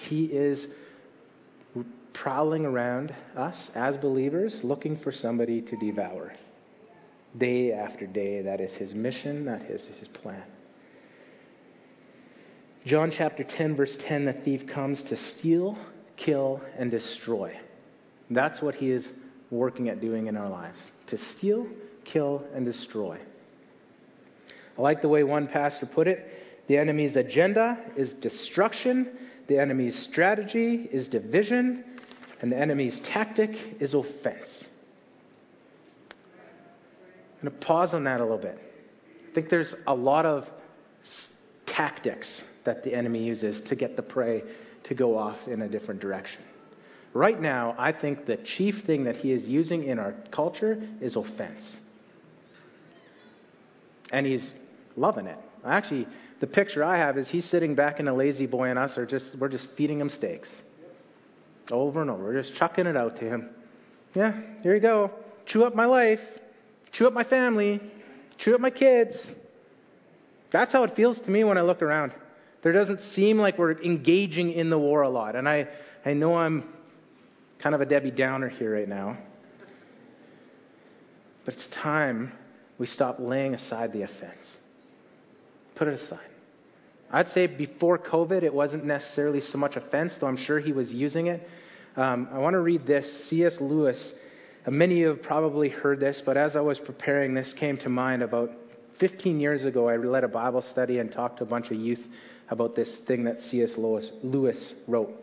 He 0.09 0.27
is 0.27 0.69
prowling 2.15 2.65
around 2.65 3.13
us 3.37 3.69
as 3.75 3.97
believers 3.97 4.61
looking 4.63 4.97
for 4.97 5.11
somebody 5.11 5.61
to 5.61 5.77
devour. 5.77 6.33
Day 7.37 7.73
after 7.73 8.07
day, 8.07 8.43
that 8.43 8.61
is 8.61 8.73
his 8.75 8.95
mission, 8.95 9.47
that 9.47 9.63
is 9.63 9.85
his 9.87 10.07
plan. 10.07 10.45
John 12.87 13.11
chapter 13.11 13.43
10, 13.43 13.75
verse 13.75 13.99
10 14.07 14.25
the 14.25 14.35
thief 14.35 14.69
comes 14.69 15.03
to 15.05 15.17
steal, 15.17 15.77
kill, 16.17 16.61
and 16.79 16.93
destroy. 16.93 17.59
That's 18.31 18.63
what 18.63 18.77
he 18.77 18.93
is 18.93 19.09
working 19.53 19.89
at 19.89 20.01
doing 20.01 20.27
in 20.27 20.37
our 20.37 20.49
lives 20.49 20.81
to 21.07 21.19
steal, 21.19 21.69
kill, 22.05 22.43
and 22.55 22.65
destroy. 22.65 23.19
I 24.77 24.81
like 24.81 25.03
the 25.03 25.09
way 25.09 25.23
one 25.23 25.47
pastor 25.47 25.87
put 25.87 26.09
it 26.09 26.27
the 26.69 26.79
enemy's 26.79 27.17
agenda 27.17 27.79
is 27.97 28.13
destruction, 28.15 29.19
the 29.49 29.59
enemy's 29.59 29.99
strategy 29.99 30.89
is 30.91 31.09
division, 31.09 31.85
and 32.41 32.53
the 32.53 32.59
enemy's 32.59 33.01
tactic 33.01 33.51
is 33.81 33.95
offense. 33.95 34.69
I'm 37.41 37.49
going 37.49 37.61
to 37.61 37.67
pause 37.67 37.93
on 37.93 38.05
that 38.05 38.21
a 38.21 38.23
little 38.23 38.39
bit. 38.39 38.59
I 39.31 39.35
think 39.35 39.49
there's 39.49 39.75
a 39.87 39.95
lot 39.95 40.25
of 40.25 40.49
tactics 41.67 42.43
that 42.65 42.85
the 42.85 42.95
enemy 42.95 43.25
uses 43.25 43.61
to 43.63 43.75
get 43.75 43.97
the 43.97 44.03
prey 44.03 44.45
to 44.85 44.95
go 44.95 45.19
off 45.19 45.49
in 45.49 45.63
a 45.63 45.69
different 45.69 46.01
direction. 46.01 46.43
Right 47.15 47.39
now, 47.39 47.75
I 47.79 47.93
think 47.93 48.25
the 48.25 48.39
chief 48.39 48.85
thing 48.87 49.05
that 49.05 49.17
he 49.17 49.33
is 49.33 49.45
using 49.45 49.85
in 49.85 49.99
our 49.99 50.15
culture 50.31 50.83
is 51.01 51.17
offense. 51.17 51.77
And 54.11 54.27
he's 54.27 54.53
loving 54.97 55.27
it. 55.27 55.39
Actually, 55.65 56.07
the 56.41 56.47
picture 56.47 56.83
I 56.83 56.99
have 56.99 57.19
is 57.19 57.29
he's 57.29 57.49
sitting 57.49 57.75
back 57.75 58.01
in 58.01 58.09
a 58.09 58.15
lazy 58.15 58.47
boy 58.47 58.69
and 58.69 58.79
us 58.79 58.99
are 58.99 59.07
just 59.07 59.39
we're 59.39 59.49
just 59.49 59.69
feeding 59.77 60.01
him 60.01 60.09
steaks. 60.09 60.51
Over 61.71 62.03
and 62.03 62.11
over. 62.11 62.25
We're 62.25 62.43
just 62.43 62.55
chucking 62.55 62.87
it 62.87 62.97
out 62.97 63.17
to 63.19 63.25
him. 63.25 63.51
Yeah, 64.15 64.39
here 64.63 64.75
you 64.75 64.81
go. 64.81 65.11
Chew 65.47 65.65
up 65.65 65.75
my 65.75 65.87
life. 65.87 66.21
Chew 66.93 67.07
up 67.07 67.13
my 67.13 67.25
family. 67.25 67.81
Chew 68.39 68.55
up 68.55 68.61
my 68.61 68.71
kids. 68.71 69.31
That's 70.51 70.73
how 70.73 70.83
it 70.85 70.97
feels 70.97 71.21
to 71.21 71.31
me 71.31 71.45
when 71.45 71.57
I 71.59 71.63
look 71.63 71.81
around. 71.81 72.13
There 72.63 72.73
doesn't 72.73 73.01
seem 73.01 73.39
like 73.39 73.59
we're 73.59 73.81
engaging 73.81 74.53
in 74.53 74.71
the 74.71 74.79
war 74.79 75.03
a 75.03 75.09
lot. 75.09 75.37
And 75.37 75.49
I, 75.49 75.69
I 76.05 76.13
know 76.13 76.37
I'm 76.37 76.69
kind 77.63 77.75
of 77.75 77.81
a 77.81 77.87
Debbie 77.87 78.11
Downer 78.11 78.49
here 78.49 78.75
right 78.75 78.89
now. 78.89 79.17
But 81.45 81.55
it's 81.55 81.69
time 81.69 82.33
we 82.79 82.87
stop 82.87 83.17
laying 83.19 83.55
aside 83.55 83.93
the 83.93 84.03
offense. 84.03 84.57
Put 85.77 85.89
it 85.89 85.95
aside. 85.95 86.21
I'd 87.11 87.29
say 87.29 87.47
before 87.47 87.99
COVID, 87.99 88.43
it 88.43 88.53
wasn't 88.53 88.85
necessarily 88.85 89.41
so 89.41 89.59
much 89.59 89.77
offense, 89.77 90.17
though 90.21 90.27
I'm 90.27 90.37
sure 90.37 90.59
he 90.59 90.73
was 90.73 90.91
using 90.91 91.27
it. 91.27 91.47
Um, 91.95 92.29
I 92.33 92.39
want 92.39 92.55
to 92.55 92.61
read 92.61 92.87
this. 92.87 93.29
C.S. 93.29 93.59
Lewis, 93.61 94.15
uh, 94.67 94.71
many 94.71 94.95
of 94.95 94.99
you 94.99 95.09
have 95.09 95.23
probably 95.23 95.69
heard 95.69 96.01
this, 96.01 96.23
but 96.25 96.37
as 96.37 96.57
I 96.57 96.61
was 96.61 96.79
preparing, 96.79 97.35
this 97.35 97.53
came 97.53 97.77
to 97.79 97.91
mind 97.91 98.23
about 98.23 98.51
15 98.99 99.41
years 99.41 99.65
ago. 99.65 99.89
I 99.89 99.97
led 99.97 100.25
a 100.25 100.29
Bible 100.29 100.63
study 100.63 100.99
and 100.99 101.13
talked 101.13 101.39
to 101.39 101.45
a 101.45 101.47
bunch 101.47 101.71
of 101.71 101.77
youth 101.77 102.05
about 102.49 102.75
this 102.75 102.97
thing 103.07 103.25
that 103.25 103.41
C.S. 103.41 103.75
Lewis 103.77 104.75
wrote. 104.87 105.22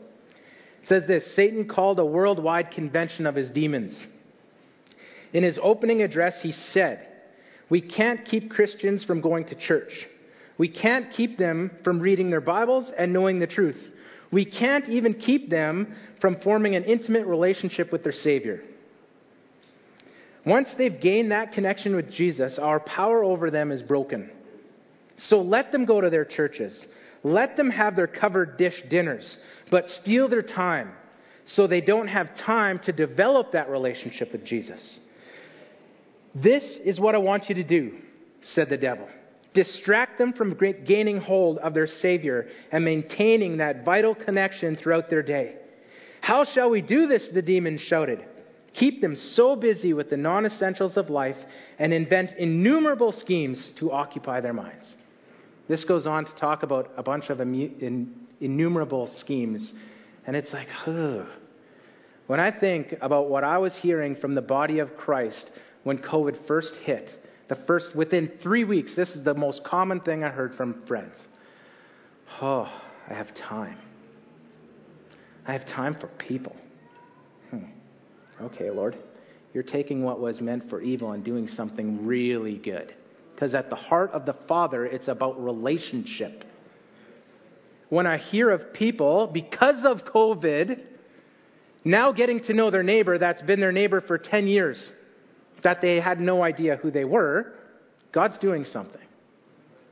It 0.82 0.88
says 0.88 1.08
this 1.08 1.36
Satan 1.36 1.68
called 1.68 2.00
a 2.00 2.06
worldwide 2.06 2.72
convention 2.72 3.26
of 3.28 3.36
his 3.36 3.50
demons. 3.50 4.06
In 5.34 5.44
his 5.44 5.60
opening 5.62 6.02
address, 6.02 6.42
he 6.42 6.52
said, 6.52 7.06
We 7.70 7.82
can't 7.82 8.26
keep 8.26 8.50
Christians 8.50 9.04
from 9.04 9.22
going 9.22 9.46
to 9.46 9.56
church. 9.56 10.08
We 10.58 10.68
can't 10.68 11.12
keep 11.12 11.38
them 11.38 11.72
from 11.84 12.00
reading 12.00 12.30
their 12.30 12.42
Bibles 12.42 12.92
and 12.92 13.13
knowing 13.13 13.39
the 13.39 13.48
truth. 13.48 13.82
We 14.32 14.46
can't 14.46 14.88
even 14.89 15.13
keep 15.15 15.50
them 15.50 15.96
from 16.20 16.39
forming 16.42 16.76
an 16.76 16.84
intimate 16.84 17.26
relationship 17.26 17.92
with 17.92 18.04
their 18.04 18.12
Savior. 18.12 18.62
Once 20.46 20.74
they've 20.74 21.00
gained 21.00 21.32
that 21.32 21.52
connection 21.52 21.96
with 21.96 22.12
Jesus, 22.12 22.58
our 22.60 22.80
power 22.80 23.24
over 23.24 23.52
them 23.52 23.72
is 23.72 23.82
broken. 23.82 24.30
So 25.18 25.42
let 25.42 25.72
them 25.72 25.86
go 25.86 26.02
to 26.02 26.10
their 26.10 26.26
churches. 26.26 26.88
Let 27.23 27.58
them 27.58 27.69
have 27.69 27.95
their 27.95 28.08
covered 28.08 28.58
dish 28.58 28.82
dinners, 28.89 29.38
but 29.69 29.89
steal 29.89 30.29
their 30.29 30.41
time 30.41 30.91
so 31.45 31.67
they 31.67 31.82
don't 31.82 32.08
have 32.08 32.36
time 32.36 32.79
to 32.79 32.91
develop 32.91 33.53
that 33.53 33.69
relationship 33.69 34.32
with 34.32 34.45
Jesus. 34.45 34.99
This 36.36 36.77
is 36.77 36.99
what 36.99 37.15
I 37.15 37.17
want 37.17 37.49
you 37.49 37.55
to 37.55 37.63
do, 37.63 37.97
said 38.41 38.69
the 38.69 38.77
devil. 38.77 39.10
Distract 39.53 40.19
them 40.19 40.34
from 40.34 40.58
gaining 40.86 41.19
hold 41.19 41.58
of 41.58 41.73
their 41.73 41.88
Savior 41.88 42.47
and 42.71 42.86
maintaining 42.86 43.58
that 43.58 43.84
vital 43.84 44.13
connection 44.13 44.75
throughout 44.75 45.10
their 45.10 45.23
day. 45.23 45.55
How 46.21 46.43
shall 46.43 46.69
we 46.69 46.82
do 46.82 47.08
this? 47.08 47.29
The 47.29 47.41
demons 47.41 47.82
shouted. 47.82 48.23
Keep 48.73 49.01
them 49.01 49.15
so 49.15 49.55
busy 49.55 49.93
with 49.93 50.12
the 50.12 50.17
non 50.17 50.45
essentials 50.45 50.97
of 50.97 51.10
life 51.10 51.38
and 51.79 51.93
invent 51.93 52.34
innumerable 52.38 53.12
schemes 53.12 53.67
to 53.79 53.91
occupy 53.91 54.41
their 54.41 54.53
minds. 54.53 54.95
This 55.69 55.86
goes 55.86 56.08
on 56.08 56.25
to 56.25 56.36
talk 56.36 56.63
about 56.63 56.91
a 56.97 57.03
bunch 57.03 57.29
of 57.29 57.39
innumerable 57.39 59.08
schemes. 59.08 59.71
And 60.25 60.36
it's 60.36 60.51
like, 60.51 60.67
ugh. 60.88 61.27
When 62.25 62.39
I 62.39 62.51
think 62.51 62.95
about 63.01 63.29
what 63.29 63.43
I 63.43 63.60
was 63.60 63.75
hearing 63.75 64.15
from 64.15 64.34
the 64.34 64.41
body 64.41 64.79
of 64.79 64.97
Christ 64.97 65.49
when 65.84 65.99
COVID 65.99 66.47
first 66.47 66.75
hit, 66.75 67.10
the 67.49 67.55
first, 67.55 67.95
within 67.95 68.32
three 68.41 68.63
weeks, 68.63 68.95
this 68.95 69.15
is 69.15 69.23
the 69.23 69.36
most 69.36 69.63
common 69.63 69.99
thing 69.99 70.23
I 70.23 70.29
heard 70.29 70.55
from 70.55 70.86
friends. 70.88 71.27
Oh, 72.41 72.71
I 73.08 73.13
have 73.13 73.34
time. 73.36 73.77
I 75.47 75.53
have 75.53 75.67
time 75.67 75.95
for 75.95 76.08
people. 76.08 76.55
Hmm. 77.51 77.65
Okay, 78.41 78.71
Lord, 78.71 78.97
you're 79.53 79.63
taking 79.63 80.03
what 80.03 80.19
was 80.19 80.41
meant 80.41 80.67
for 80.67 80.82
evil 80.82 81.12
and 81.12 81.23
doing 81.23 81.47
something 81.47 82.08
really 82.08 82.58
good. 82.58 82.95
Because 83.39 83.56
at 83.56 83.69
the 83.69 83.78
heart 83.78 84.12
of 84.12 84.25
the 84.25 84.34
Father, 84.34 84.86
it's 84.86 85.08
about 85.08 85.41
relationship. 85.41 86.43
When 87.88 88.06
I 88.06 88.17
hear 88.17 88.49
of 88.49 88.73
people, 88.73 89.28
because 89.28 89.86
of 89.86 90.04
COVID, 90.04 90.82
now 91.86 92.12
getting 92.12 92.43
to 92.43 92.54
know 92.54 92.69
their 92.69 92.84
neighbor 92.84 93.17
that's 93.17 93.41
been 93.41 93.62
their 93.62 93.71
neighbor 93.71 94.02
for 94.02 94.17
10 94.17 94.49
years, 94.49 94.91
that 95.63 95.80
they 95.80 96.02
had 96.02 96.19
no 96.19 96.43
idea 96.43 96.75
who 96.75 96.91
they 96.91 97.06
were, 97.06 97.54
God's 98.12 98.38
doing 98.39 98.65
something. 98.65 98.99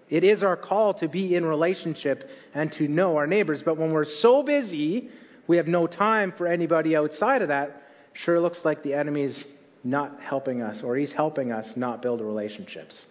It 0.09 0.25
is 0.25 0.43
our 0.43 0.57
call 0.57 0.95
to 0.95 1.07
be 1.07 1.33
in 1.33 1.45
relationship 1.45 2.29
and 2.53 2.69
to 2.73 2.89
know 2.89 3.15
our 3.15 3.27
neighbors. 3.27 3.63
But 3.63 3.77
when 3.77 3.93
we're 3.93 4.03
so 4.03 4.43
busy, 4.43 5.09
we 5.47 5.55
have 5.55 5.67
no 5.67 5.87
time 5.87 6.33
for 6.37 6.47
anybody 6.47 6.97
outside 6.97 7.41
of 7.41 7.47
that, 7.47 7.81
sure 8.11 8.41
looks 8.41 8.65
like 8.65 8.83
the 8.83 8.95
enemy's 8.95 9.45
not 9.85 10.19
helping 10.19 10.61
us, 10.61 10.83
or 10.83 10.97
he's 10.97 11.13
helping 11.13 11.53
us 11.53 11.77
not 11.77 12.01
build 12.01 12.19
relationships. 12.19 13.05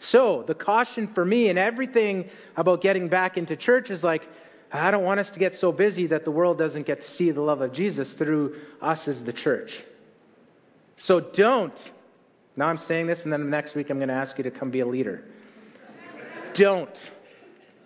So, 0.00 0.44
the 0.46 0.54
caution 0.54 1.12
for 1.14 1.24
me 1.24 1.50
and 1.50 1.58
everything 1.58 2.30
about 2.56 2.80
getting 2.80 3.08
back 3.08 3.36
into 3.36 3.54
church 3.54 3.90
is 3.90 4.02
like, 4.02 4.22
I 4.72 4.90
don't 4.90 5.04
want 5.04 5.20
us 5.20 5.30
to 5.32 5.38
get 5.38 5.54
so 5.54 5.72
busy 5.72 6.08
that 6.08 6.24
the 6.24 6.30
world 6.30 6.56
doesn't 6.56 6.86
get 6.86 7.02
to 7.02 7.08
see 7.08 7.30
the 7.32 7.42
love 7.42 7.60
of 7.60 7.74
Jesus 7.74 8.12
through 8.14 8.56
us 8.80 9.06
as 9.08 9.22
the 9.22 9.32
church. 9.32 9.78
So 10.96 11.20
don't. 11.20 11.78
Now 12.56 12.66
I'm 12.66 12.78
saying 12.78 13.08
this, 13.08 13.24
and 13.24 13.32
then 13.32 13.50
next 13.50 13.74
week 13.74 13.90
I'm 13.90 13.98
going 13.98 14.08
to 14.08 14.14
ask 14.14 14.38
you 14.38 14.44
to 14.44 14.50
come 14.50 14.70
be 14.70 14.80
a 14.80 14.86
leader. 14.86 15.22
don't. 16.54 16.96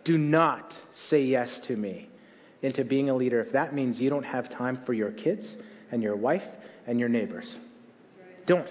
Do 0.05 0.17
not 0.19 0.73
say 0.93 1.23
yes 1.23 1.61
to 1.67 1.77
me 1.77 2.09
into 2.63 2.85
being 2.85 3.11
a 3.11 3.15
leader 3.15 3.41
if 3.41 3.53
that 3.53 3.75
means 3.75 3.99
you 3.99 4.11
don't 4.11 4.25
have 4.25 4.51
time 4.51 4.83
for 4.87 4.93
your 4.93 5.11
kids 5.11 5.57
and 5.91 6.03
your 6.03 6.15
wife 6.15 6.45
and 6.87 7.01
your 7.01 7.09
neighbors. 7.09 7.57
Right. 8.19 8.47
Don't. 8.47 8.69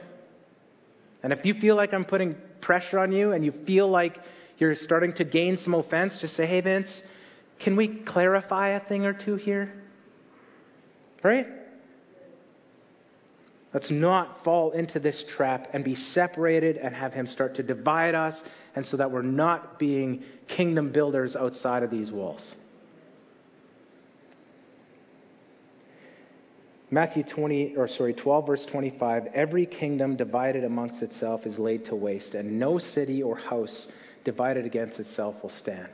And 1.24 1.34
if 1.34 1.46
you 1.46 1.56
feel 1.56 1.76
like 1.76 1.94
I'm 1.94 2.06
putting 2.06 2.36
pressure 2.66 3.00
on 3.00 3.12
you 3.12 3.32
and 3.32 3.44
you 3.44 3.52
feel 3.66 3.88
like 3.88 4.18
you're 4.58 4.76
starting 4.76 5.14
to 5.14 5.24
gain 5.24 5.58
some 5.58 5.74
offense, 5.74 6.18
just 6.22 6.36
say, 6.36 6.46
hey, 6.46 6.62
Vince, 6.62 7.02
can 7.60 7.76
we 7.76 7.88
clarify 8.04 8.70
a 8.70 8.80
thing 8.80 9.06
or 9.06 9.14
two 9.14 9.36
here? 9.36 9.74
Right? 11.24 11.48
Let's 13.74 13.90
not 13.90 14.44
fall 14.44 14.72
into 14.72 15.00
this 15.00 15.26
trap 15.36 15.70
and 15.74 15.84
be 15.84 15.96
separated 15.96 16.78
and 16.78 16.94
have 16.94 17.14
him 17.14 17.26
start 17.26 17.56
to 17.56 17.64
divide 17.64 18.14
us, 18.14 18.42
and 18.76 18.86
so 18.86 18.98
that 18.98 19.12
we're 19.12 19.24
not 19.24 19.80
being 19.80 20.24
kingdom 20.48 20.92
builders 20.92 21.36
outside 21.36 21.82
of 21.82 21.90
these 21.90 22.12
walls. 22.12 22.54
Matthew 26.94 27.24
20 27.24 27.76
or 27.76 27.88
sorry 27.88 28.14
12 28.14 28.46
verse 28.46 28.66
25 28.68 29.26
every 29.34 29.66
kingdom 29.66 30.16
divided 30.16 30.64
amongst 30.64 31.02
itself 31.02 31.48
is 31.48 31.58
laid 31.58 31.86
to 31.86 31.96
waste 31.96 32.36
and 32.36 32.60
no 32.60 32.78
city 32.78 33.24
or 33.24 33.36
house 33.36 33.88
divided 34.24 34.68
against 34.68 35.00
itself 35.00 35.36
will 35.42 35.50
stand. 35.50 35.90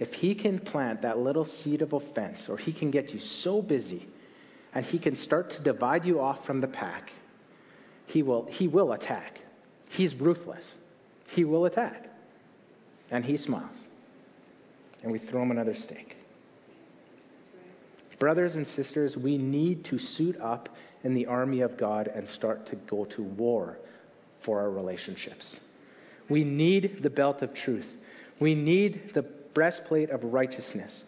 If 0.00 0.12
he 0.12 0.34
can 0.34 0.58
plant 0.58 1.02
that 1.02 1.18
little 1.18 1.44
seed 1.44 1.82
of 1.82 1.92
offense 1.92 2.48
or 2.48 2.58
he 2.58 2.72
can 2.72 2.90
get 2.90 3.10
you 3.10 3.20
so 3.20 3.62
busy 3.62 4.08
and 4.74 4.84
he 4.84 4.98
can 4.98 5.14
start 5.14 5.50
to 5.50 5.62
divide 5.62 6.04
you 6.04 6.18
off 6.18 6.44
from 6.44 6.60
the 6.60 6.66
pack, 6.66 7.10
he 8.06 8.24
will, 8.24 8.46
he 8.46 8.66
will 8.66 8.92
attack. 8.92 9.38
He's 9.88 10.16
ruthless. 10.16 10.74
He 11.28 11.44
will 11.44 11.64
attack. 11.64 12.08
And 13.08 13.24
he 13.24 13.36
smiles. 13.36 13.86
And 15.04 15.12
we 15.12 15.20
throw 15.20 15.42
him 15.42 15.52
another 15.52 15.74
steak. 15.74 16.13
Brothers 18.24 18.54
and 18.54 18.66
sisters, 18.66 19.18
we 19.18 19.36
need 19.36 19.84
to 19.90 19.98
suit 19.98 20.40
up 20.40 20.70
in 21.02 21.12
the 21.12 21.26
army 21.26 21.60
of 21.60 21.76
God 21.76 22.08
and 22.08 22.26
start 22.26 22.68
to 22.68 22.76
go 22.76 23.04
to 23.04 23.22
war 23.22 23.76
for 24.46 24.62
our 24.62 24.70
relationships. 24.70 25.58
We 26.30 26.42
need 26.42 27.02
the 27.02 27.10
belt 27.10 27.42
of 27.42 27.52
truth. 27.52 27.86
We 28.40 28.54
need 28.54 29.10
the 29.12 29.24
breastplate 29.52 30.08
of 30.08 30.24
righteousness 30.24 31.04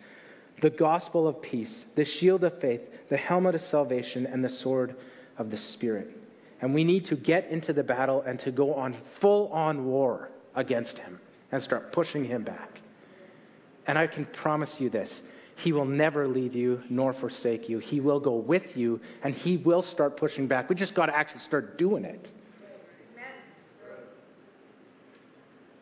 the 0.61 0.69
gospel 0.69 1.27
of 1.27 1.41
peace, 1.41 1.87
the 1.95 2.05
shield 2.05 2.45
of 2.45 2.61
faith, 2.61 2.83
the 3.09 3.17
helmet 3.17 3.55
of 3.55 3.63
salvation, 3.63 4.27
and 4.27 4.45
the 4.45 4.51
sword 4.51 4.95
of 5.39 5.51
the 5.51 5.57
Spirit. 5.57 6.09
And 6.61 6.75
we 6.75 6.85
need 6.85 7.07
to 7.07 7.17
get 7.17 7.47
into 7.47 7.73
the 7.73 7.83
battle 7.83 8.21
and 8.21 8.39
to 8.41 8.53
go 8.53 8.75
on 8.75 8.95
full 9.23 9.49
on 9.55 9.87
war 9.87 10.29
against 10.55 10.99
him 10.99 11.19
and 11.51 11.63
start 11.63 11.93
pushing 11.93 12.27
him 12.27 12.45
back. 12.45 12.79
And 13.87 13.97
I 13.97 14.07
can 14.07 14.27
promise 14.27 14.77
you 14.79 14.91
this 14.91 15.23
He 15.57 15.73
will 15.73 15.87
never 15.87 16.29
leave 16.29 16.55
you 16.55 16.83
nor 16.91 17.15
forsake 17.15 17.69
you. 17.69 17.79
He 17.79 18.01
will 18.01 18.21
go 18.21 18.35
with 18.35 18.77
you 18.77 19.01
and 19.23 19.35
He 19.35 19.57
will 19.57 19.83
start 19.83 20.17
pushing 20.17 20.49
back. 20.49 20.69
We 20.69 20.77
just 20.77 20.95
got 20.95 21.07
to 21.07 21.17
actually 21.17 21.41
start 21.41 21.79
doing 21.79 22.05
it. 22.05 22.29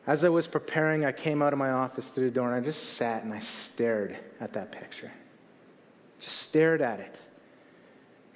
As 0.06 0.22
I 0.22 0.28
was 0.28 0.46
preparing, 0.46 1.04
I 1.04 1.12
came 1.12 1.42
out 1.42 1.52
of 1.52 1.58
my 1.58 1.70
office 1.70 2.06
through 2.14 2.26
the 2.26 2.34
door 2.34 2.54
and 2.54 2.62
I 2.62 2.66
just 2.66 2.96
sat 2.96 3.24
and 3.24 3.32
I 3.32 3.40
stared 3.40 4.18
at 4.38 4.52
that 4.52 4.70
picture. 4.70 5.10
Just 6.20 6.42
stared 6.42 6.82
at 6.82 7.00
it. 7.00 7.16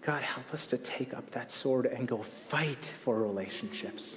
God, 0.05 0.23
help 0.23 0.47
us 0.55 0.67
to 0.69 0.79
take 0.79 1.13
up 1.13 1.31
that 1.33 1.51
sword 1.51 1.87
and 1.87 2.09
go 2.09 2.25
fight 2.51 2.79
for 3.05 3.21
relationships, 3.21 4.17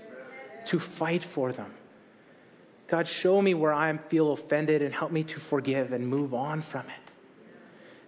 to 0.70 0.80
fight 0.98 1.24
for 1.36 1.52
them. 1.52 1.74
God, 2.90 3.08
show 3.08 3.42
me 3.42 3.54
where 3.54 3.74
I 3.74 3.98
feel 4.10 4.34
offended 4.34 4.82
and 4.82 4.94
help 4.94 5.12
me 5.12 5.24
to 5.24 5.40
forgive 5.50 5.92
and 5.92 6.08
move 6.08 6.34
on 6.34 6.64
from 6.72 6.86
it. 6.88 7.11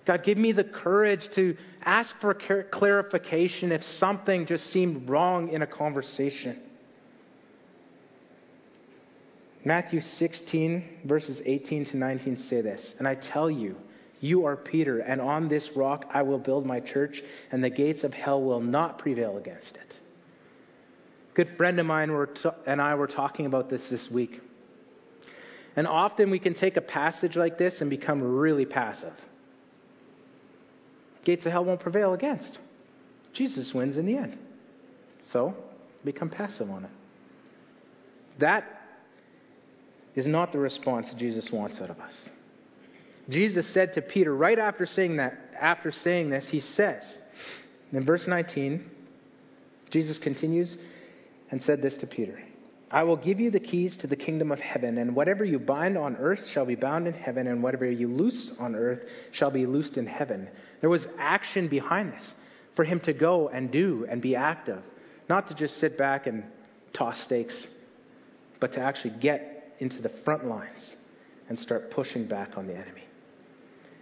God, 0.05 0.23
give 0.23 0.37
me 0.37 0.51
the 0.51 0.63
courage 0.63 1.29
to 1.35 1.55
ask 1.81 2.13
for 2.19 2.33
clarification 2.33 3.71
if 3.71 3.83
something 3.83 4.45
just 4.45 4.65
seemed 4.67 5.09
wrong 5.09 5.49
in 5.49 5.61
a 5.61 5.67
conversation. 5.67 6.61
Matthew 9.65 10.01
16, 10.01 11.01
verses 11.05 11.41
18 11.45 11.85
to 11.87 11.97
19 11.97 12.37
say 12.37 12.61
this 12.61 12.95
And 12.99 13.07
I 13.07 13.15
tell 13.15 13.49
you, 13.49 13.77
you 14.19 14.45
are 14.45 14.57
Peter, 14.57 14.99
and 14.99 15.21
on 15.21 15.47
this 15.47 15.69
rock 15.75 16.05
I 16.13 16.23
will 16.23 16.39
build 16.39 16.65
my 16.65 16.81
church, 16.81 17.21
and 17.51 17.63
the 17.63 17.69
gates 17.69 18.03
of 18.03 18.13
hell 18.13 18.41
will 18.41 18.59
not 18.59 18.99
prevail 18.99 19.37
against 19.37 19.75
it. 19.75 19.99
A 21.31 21.35
good 21.35 21.55
friend 21.55 21.79
of 21.79 21.85
mine 21.85 22.09
and 22.65 22.81
I 22.81 22.95
were 22.95 23.07
talking 23.07 23.45
about 23.45 23.69
this 23.69 23.89
this 23.89 24.11
week. 24.11 24.41
And 25.75 25.87
often 25.87 26.29
we 26.29 26.39
can 26.39 26.53
take 26.53 26.77
a 26.77 26.81
passage 26.81 27.35
like 27.35 27.57
this 27.57 27.81
and 27.81 27.89
become 27.89 28.21
really 28.21 28.65
passive. 28.65 29.13
Gates 31.23 31.45
of 31.45 31.51
hell 31.51 31.65
won't 31.65 31.79
prevail 31.79 32.13
against. 32.13 32.57
Jesus 33.33 33.73
wins 33.73 33.97
in 33.97 34.05
the 34.05 34.17
end. 34.17 34.37
So, 35.31 35.55
become 36.03 36.29
passive 36.29 36.69
on 36.69 36.85
it. 36.85 36.91
That 38.39 38.65
is 40.15 40.27
not 40.27 40.51
the 40.51 40.59
response 40.59 41.13
Jesus 41.17 41.51
wants 41.51 41.79
out 41.81 41.89
of 41.89 41.99
us. 41.99 42.13
Jesus 43.29 43.73
said 43.73 43.93
to 43.93 44.01
Peter 44.01 44.35
right 44.35 44.59
after 44.59 44.85
saying 44.85 45.17
that, 45.17 45.37
after 45.59 45.91
saying 45.91 46.29
this, 46.29 46.49
he 46.49 46.59
says, 46.59 47.17
in 47.91 48.05
verse 48.05 48.27
19, 48.27 48.89
Jesus 49.89 50.17
continues 50.17 50.77
and 51.49 51.61
said 51.61 51.81
this 51.81 51.97
to 51.97 52.07
Peter 52.07 52.39
I 52.93 53.01
will 53.03 53.17
give 53.17 53.39
you 53.39 53.49
the 53.49 53.59
keys 53.59 53.97
to 53.97 54.07
the 54.07 54.15
kingdom 54.15 54.51
of 54.51 54.59
heaven, 54.59 54.99
and 54.99 55.15
whatever 55.15 55.43
you 55.43 55.57
bind 55.57 55.97
on 55.97 56.15
earth 56.17 56.47
shall 56.47 56.67
be 56.67 56.75
bound 56.75 57.07
in 57.07 57.13
heaven, 57.13 57.47
and 57.47 57.63
whatever 57.63 57.89
you 57.89 58.07
loose 58.07 58.51
on 58.59 58.75
earth 58.75 59.01
shall 59.31 59.49
be 59.49 59.65
loosed 59.65 59.97
in 59.97 60.05
heaven. 60.05 60.47
There 60.79 60.91
was 60.91 61.07
action 61.17 61.69
behind 61.69 62.13
this 62.13 62.35
for 62.75 62.85
him 62.85 62.99
to 63.01 63.13
go 63.13 63.49
and 63.49 63.71
do 63.71 64.05
and 64.07 64.21
be 64.21 64.35
active, 64.35 64.83
not 65.27 65.47
to 65.47 65.55
just 65.55 65.79
sit 65.79 65.97
back 65.97 66.27
and 66.27 66.43
toss 66.93 67.19
steaks, 67.23 67.65
but 68.59 68.73
to 68.73 68.79
actually 68.79 69.15
get 69.19 69.73
into 69.79 69.99
the 69.99 70.09
front 70.09 70.45
lines 70.45 70.93
and 71.49 71.57
start 71.57 71.89
pushing 71.89 72.27
back 72.27 72.57
on 72.57 72.67
the 72.67 72.75
enemy. 72.75 73.03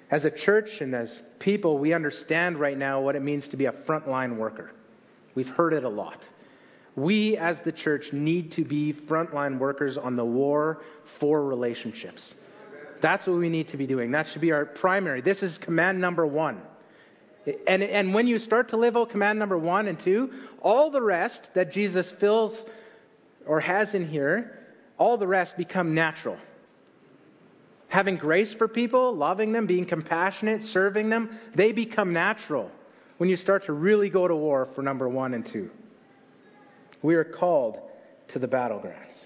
As 0.10 0.26
a 0.26 0.32
church 0.32 0.82
and 0.82 0.94
as 0.94 1.22
people, 1.40 1.80
we 1.80 1.94
understand 1.94 2.60
right 2.60 2.78
now 2.78 3.00
what 3.00 3.16
it 3.16 3.22
means 3.22 3.48
to 3.48 3.58
be 3.58 3.68
a 3.68 3.72
frontline 3.72 4.36
worker. 4.36 4.70
We've 5.34 5.48
heard 5.48 5.72
it 5.72 5.86
a 5.86 5.90
lot. 5.90 6.20
We, 6.96 7.38
as 7.38 7.62
the 7.62 7.72
church, 7.72 8.12
need 8.12 8.54
to 8.54 8.66
be 8.66 8.94
frontline 8.94 9.60
workers 9.60 9.98
on 9.98 10.16
the 10.16 10.26
war 10.26 10.82
for 11.20 11.44
relationships. 11.44 12.34
That's 13.02 13.26
what 13.26 13.38
we 13.38 13.50
need 13.50 13.70
to 13.70 13.78
be 13.78 13.88
doing. 13.88 14.12
That 14.12 14.28
should 14.28 14.42
be 14.42 14.52
our 14.52 14.66
primary. 14.66 15.22
This 15.22 15.42
is 15.42 15.58
command 15.58 16.00
number 16.02 16.26
one. 16.26 16.62
And, 17.66 17.82
and 17.82 18.14
when 18.14 18.28
you 18.28 18.38
start 18.38 18.70
to 18.70 18.78
live 18.78 18.96
out 18.96 19.10
command 19.10 19.40
number 19.40 19.58
one 19.58 19.88
and 19.88 20.00
two, 20.00 20.32
all 20.62 20.92
the 20.92 21.02
rest 21.02 21.50
that 21.56 21.72
Jesus 21.72 22.12
fills 22.20 22.64
or 23.48 23.60
has 23.60 23.96
in 23.96 24.08
here, 24.08 24.60
all 24.98 25.18
the 25.18 25.26
rest 25.26 25.58
become 25.58 25.96
natural. 25.96 26.38
Having 27.88 28.18
grace 28.18 28.54
for 28.54 28.68
people, 28.68 29.16
loving 29.16 29.52
them, 29.52 29.66
being 29.66 29.86
compassionate, 29.86 30.62
serving 30.64 31.10
them, 31.10 31.38
they 31.56 31.72
become 31.72 32.14
natural 32.14 32.70
when 33.18 33.30
you 33.30 33.36
start 33.36 33.66
to 33.66 33.74
really 33.74 34.10
go 34.10 34.28
to 34.28 34.36
war 34.36 34.70
for 34.76 34.82
number 34.82 35.10
one 35.10 35.34
and 35.34 35.46
two. 35.46 35.72
We 37.02 37.16
are 37.16 37.24
called 37.24 37.80
to 38.30 38.40
the 38.40 38.48
battlegrounds. 38.48 39.26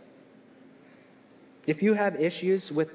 If 1.67 1.81
you 1.81 1.93
have 1.93 2.15
issues 2.15 2.71
with 2.71 2.89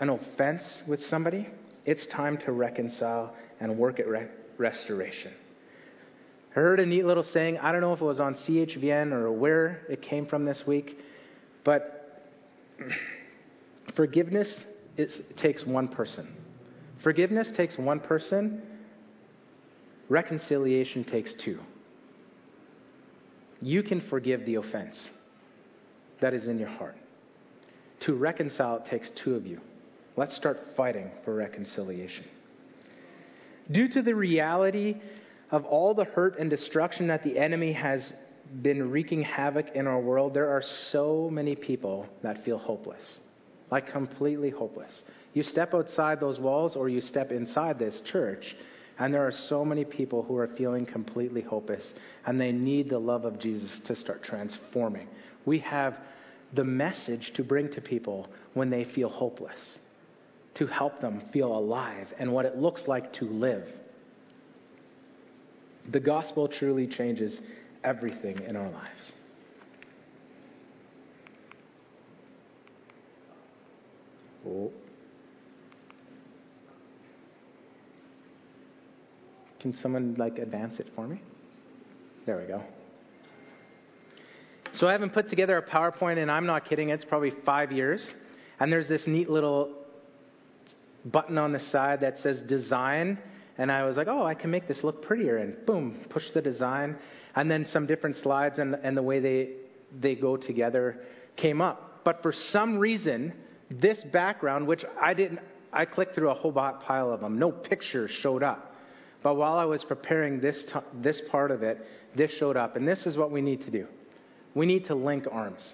an 0.00 0.08
offense 0.08 0.82
with 0.88 1.02
somebody, 1.02 1.48
it's 1.84 2.06
time 2.06 2.38
to 2.38 2.52
reconcile 2.52 3.34
and 3.60 3.78
work 3.78 4.00
at 4.00 4.08
re- 4.08 4.28
restoration. 4.58 5.32
I 6.50 6.54
heard 6.54 6.80
a 6.80 6.86
neat 6.86 7.04
little 7.04 7.24
saying. 7.24 7.58
I 7.58 7.72
don't 7.72 7.80
know 7.80 7.92
if 7.92 8.00
it 8.00 8.04
was 8.04 8.20
on 8.20 8.34
CHVN 8.34 9.12
or 9.12 9.30
where 9.32 9.82
it 9.88 10.02
came 10.02 10.26
from 10.26 10.44
this 10.44 10.64
week, 10.66 10.98
but 11.64 12.30
forgiveness 13.96 14.64
is, 14.96 15.20
takes 15.36 15.66
one 15.66 15.88
person. 15.88 16.32
Forgiveness 17.02 17.52
takes 17.52 17.76
one 17.76 18.00
person. 18.00 18.62
Reconciliation 20.08 21.04
takes 21.04 21.34
two. 21.34 21.58
You 23.64 23.82
can 23.82 24.02
forgive 24.02 24.44
the 24.44 24.56
offense 24.56 25.08
that 26.20 26.34
is 26.34 26.48
in 26.48 26.58
your 26.58 26.68
heart. 26.68 26.96
To 28.00 28.14
reconcile, 28.14 28.76
it 28.76 28.84
takes 28.84 29.08
two 29.08 29.36
of 29.36 29.46
you. 29.46 29.58
Let's 30.16 30.36
start 30.36 30.58
fighting 30.76 31.10
for 31.24 31.34
reconciliation. 31.34 32.26
Due 33.70 33.88
to 33.88 34.02
the 34.02 34.14
reality 34.14 34.96
of 35.50 35.64
all 35.64 35.94
the 35.94 36.04
hurt 36.04 36.38
and 36.38 36.50
destruction 36.50 37.06
that 37.06 37.22
the 37.22 37.38
enemy 37.38 37.72
has 37.72 38.12
been 38.60 38.90
wreaking 38.90 39.22
havoc 39.22 39.70
in 39.74 39.86
our 39.86 39.98
world, 39.98 40.34
there 40.34 40.50
are 40.50 40.62
so 40.90 41.30
many 41.32 41.56
people 41.56 42.06
that 42.22 42.44
feel 42.44 42.58
hopeless. 42.58 43.18
Like 43.70 43.90
completely 43.90 44.50
hopeless. 44.50 45.02
You 45.32 45.42
step 45.42 45.72
outside 45.72 46.20
those 46.20 46.38
walls 46.38 46.76
or 46.76 46.90
you 46.90 47.00
step 47.00 47.32
inside 47.32 47.78
this 47.78 48.02
church, 48.02 48.54
and 48.98 49.12
there 49.12 49.26
are 49.26 49.32
so 49.32 49.64
many 49.64 49.84
people 49.84 50.22
who 50.22 50.36
are 50.36 50.48
feeling 50.48 50.86
completely 50.86 51.42
hopeless, 51.42 51.92
and 52.26 52.40
they 52.40 52.52
need 52.52 52.88
the 52.88 52.98
love 52.98 53.24
of 53.24 53.38
Jesus 53.38 53.80
to 53.86 53.96
start 53.96 54.22
transforming. 54.22 55.08
We 55.44 55.58
have 55.60 55.98
the 56.52 56.64
message 56.64 57.32
to 57.34 57.44
bring 57.44 57.70
to 57.72 57.80
people 57.80 58.28
when 58.54 58.70
they 58.70 58.84
feel 58.84 59.08
hopeless 59.08 59.78
to 60.54 60.66
help 60.66 61.00
them 61.00 61.20
feel 61.32 61.56
alive 61.56 62.12
and 62.18 62.32
what 62.32 62.46
it 62.46 62.56
looks 62.56 62.86
like 62.86 63.12
to 63.14 63.24
live. 63.24 63.68
The 65.90 66.00
gospel 66.00 66.48
truly 66.48 66.86
changes 66.86 67.40
everything 67.82 68.40
in 68.40 68.56
our 68.56 68.70
lives. 68.70 69.12
Oh. 74.46 74.72
Can 79.64 79.72
someone 79.72 80.14
like 80.18 80.38
advance 80.38 80.78
it 80.78 80.88
for 80.94 81.08
me? 81.08 81.22
There 82.26 82.36
we 82.36 82.46
go. 82.46 82.62
So 84.74 84.86
I 84.86 84.92
haven't 84.92 85.14
put 85.14 85.30
together 85.30 85.56
a 85.56 85.62
PowerPoint, 85.62 86.18
and 86.18 86.30
I'm 86.30 86.44
not 86.44 86.66
kidding. 86.66 86.90
It's 86.90 87.06
probably 87.06 87.30
five 87.46 87.72
years. 87.72 88.06
And 88.60 88.70
there's 88.70 88.88
this 88.88 89.06
neat 89.06 89.30
little 89.30 89.72
button 91.06 91.38
on 91.38 91.52
the 91.52 91.60
side 91.60 92.02
that 92.02 92.18
says 92.18 92.42
design. 92.42 93.18
And 93.56 93.72
I 93.72 93.84
was 93.84 93.96
like, 93.96 94.06
oh, 94.06 94.22
I 94.22 94.34
can 94.34 94.50
make 94.50 94.68
this 94.68 94.84
look 94.84 95.00
prettier. 95.00 95.38
And 95.38 95.64
boom, 95.64 96.04
push 96.10 96.30
the 96.32 96.42
design. 96.42 96.98
And 97.34 97.50
then 97.50 97.64
some 97.64 97.86
different 97.86 98.16
slides 98.16 98.58
and, 98.58 98.74
and 98.74 98.94
the 98.94 99.02
way 99.02 99.20
they, 99.20 99.52
they 99.98 100.14
go 100.14 100.36
together 100.36 101.00
came 101.36 101.62
up. 101.62 102.02
But 102.04 102.20
for 102.20 102.32
some 102.32 102.78
reason, 102.78 103.32
this 103.70 104.04
background, 104.04 104.66
which 104.66 104.84
I 105.00 105.14
didn't, 105.14 105.40
I 105.72 105.86
clicked 105.86 106.14
through 106.14 106.28
a 106.28 106.34
whole 106.34 106.52
pile 106.52 107.10
of 107.10 107.20
them. 107.22 107.38
No 107.38 107.50
pictures 107.50 108.10
showed 108.10 108.42
up. 108.42 108.72
But 109.24 109.36
while 109.36 109.54
I 109.54 109.64
was 109.64 109.82
preparing 109.82 110.40
this, 110.40 110.66
t- 110.66 110.78
this 110.92 111.20
part 111.30 111.50
of 111.50 111.62
it, 111.62 111.78
this 112.14 112.30
showed 112.30 112.58
up. 112.58 112.76
And 112.76 112.86
this 112.86 113.06
is 113.06 113.16
what 113.16 113.32
we 113.32 113.40
need 113.40 113.62
to 113.62 113.70
do 113.72 113.88
we 114.54 114.66
need 114.66 114.84
to 114.84 114.94
link 114.94 115.26
arms. 115.32 115.72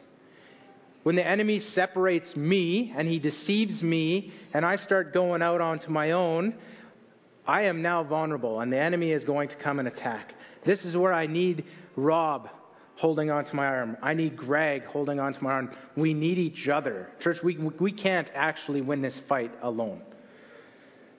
When 1.03 1.17
the 1.17 1.27
enemy 1.27 1.61
separates 1.61 2.35
me 2.35 2.95
and 2.97 3.07
he 3.07 3.19
deceives 3.19 3.83
me 3.83 4.33
and 4.55 4.65
I 4.65 4.77
start 4.77 5.13
going 5.13 5.43
out 5.43 5.61
onto 5.61 5.91
my 5.91 6.13
own, 6.13 6.55
I 7.47 7.63
am 7.63 7.83
now 7.83 8.05
vulnerable 8.05 8.61
and 8.61 8.73
the 8.73 8.79
enemy 8.79 9.13
is 9.13 9.25
going 9.25 9.49
to 9.49 9.57
come 9.57 9.79
and 9.81 9.89
attack. 9.89 10.33
This 10.65 10.85
is 10.85 10.97
where 10.97 11.13
I 11.13 11.27
need 11.27 11.65
Rob 11.97 12.49
holding 12.97 13.31
onto 13.31 13.55
my 13.55 13.67
arm. 13.67 13.97
I 14.03 14.15
need 14.15 14.37
Greg 14.37 14.85
holding 14.85 15.19
onto 15.21 15.41
my 15.41 15.53
arm. 15.53 15.77
We 15.97 16.15
need 16.15 16.39
each 16.39 16.69
other. 16.69 17.09
Church, 17.19 17.43
we, 17.43 17.57
we 17.57 17.93
can't 17.93 18.31
actually 18.35 18.81
win 18.81 19.03
this 19.03 19.21
fight 19.29 19.53
alone. 19.61 20.03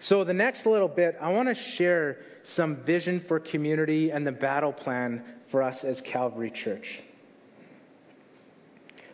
So, 0.02 0.24
the 0.24 0.34
next 0.34 0.66
little 0.66 0.88
bit, 0.88 1.16
I 1.22 1.32
want 1.32 1.48
to 1.50 1.56
share 1.56 2.18
some 2.44 2.78
vision 2.78 3.24
for 3.28 3.40
community 3.40 4.12
and 4.12 4.26
the 4.26 4.32
battle 4.32 4.74
plan 4.74 5.24
for 5.52 5.62
us 5.62 5.84
as 5.84 6.02
Calvary 6.02 6.50
Church. 6.50 7.02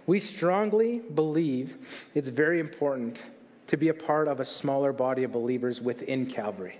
We 0.05 0.21
strongly 0.21 0.99
believe 1.13 1.75
it's 2.15 2.29
very 2.29 2.61
important 2.61 3.19
to 3.67 3.75
be 3.75 3.89
a 3.89 3.93
part 3.93 4.29
of 4.29 4.39
a 4.39 4.45
smaller 4.45 4.93
body 4.93 5.23
of 5.23 5.33
believers 5.33 5.81
within 5.81 6.31
Calvary. 6.31 6.79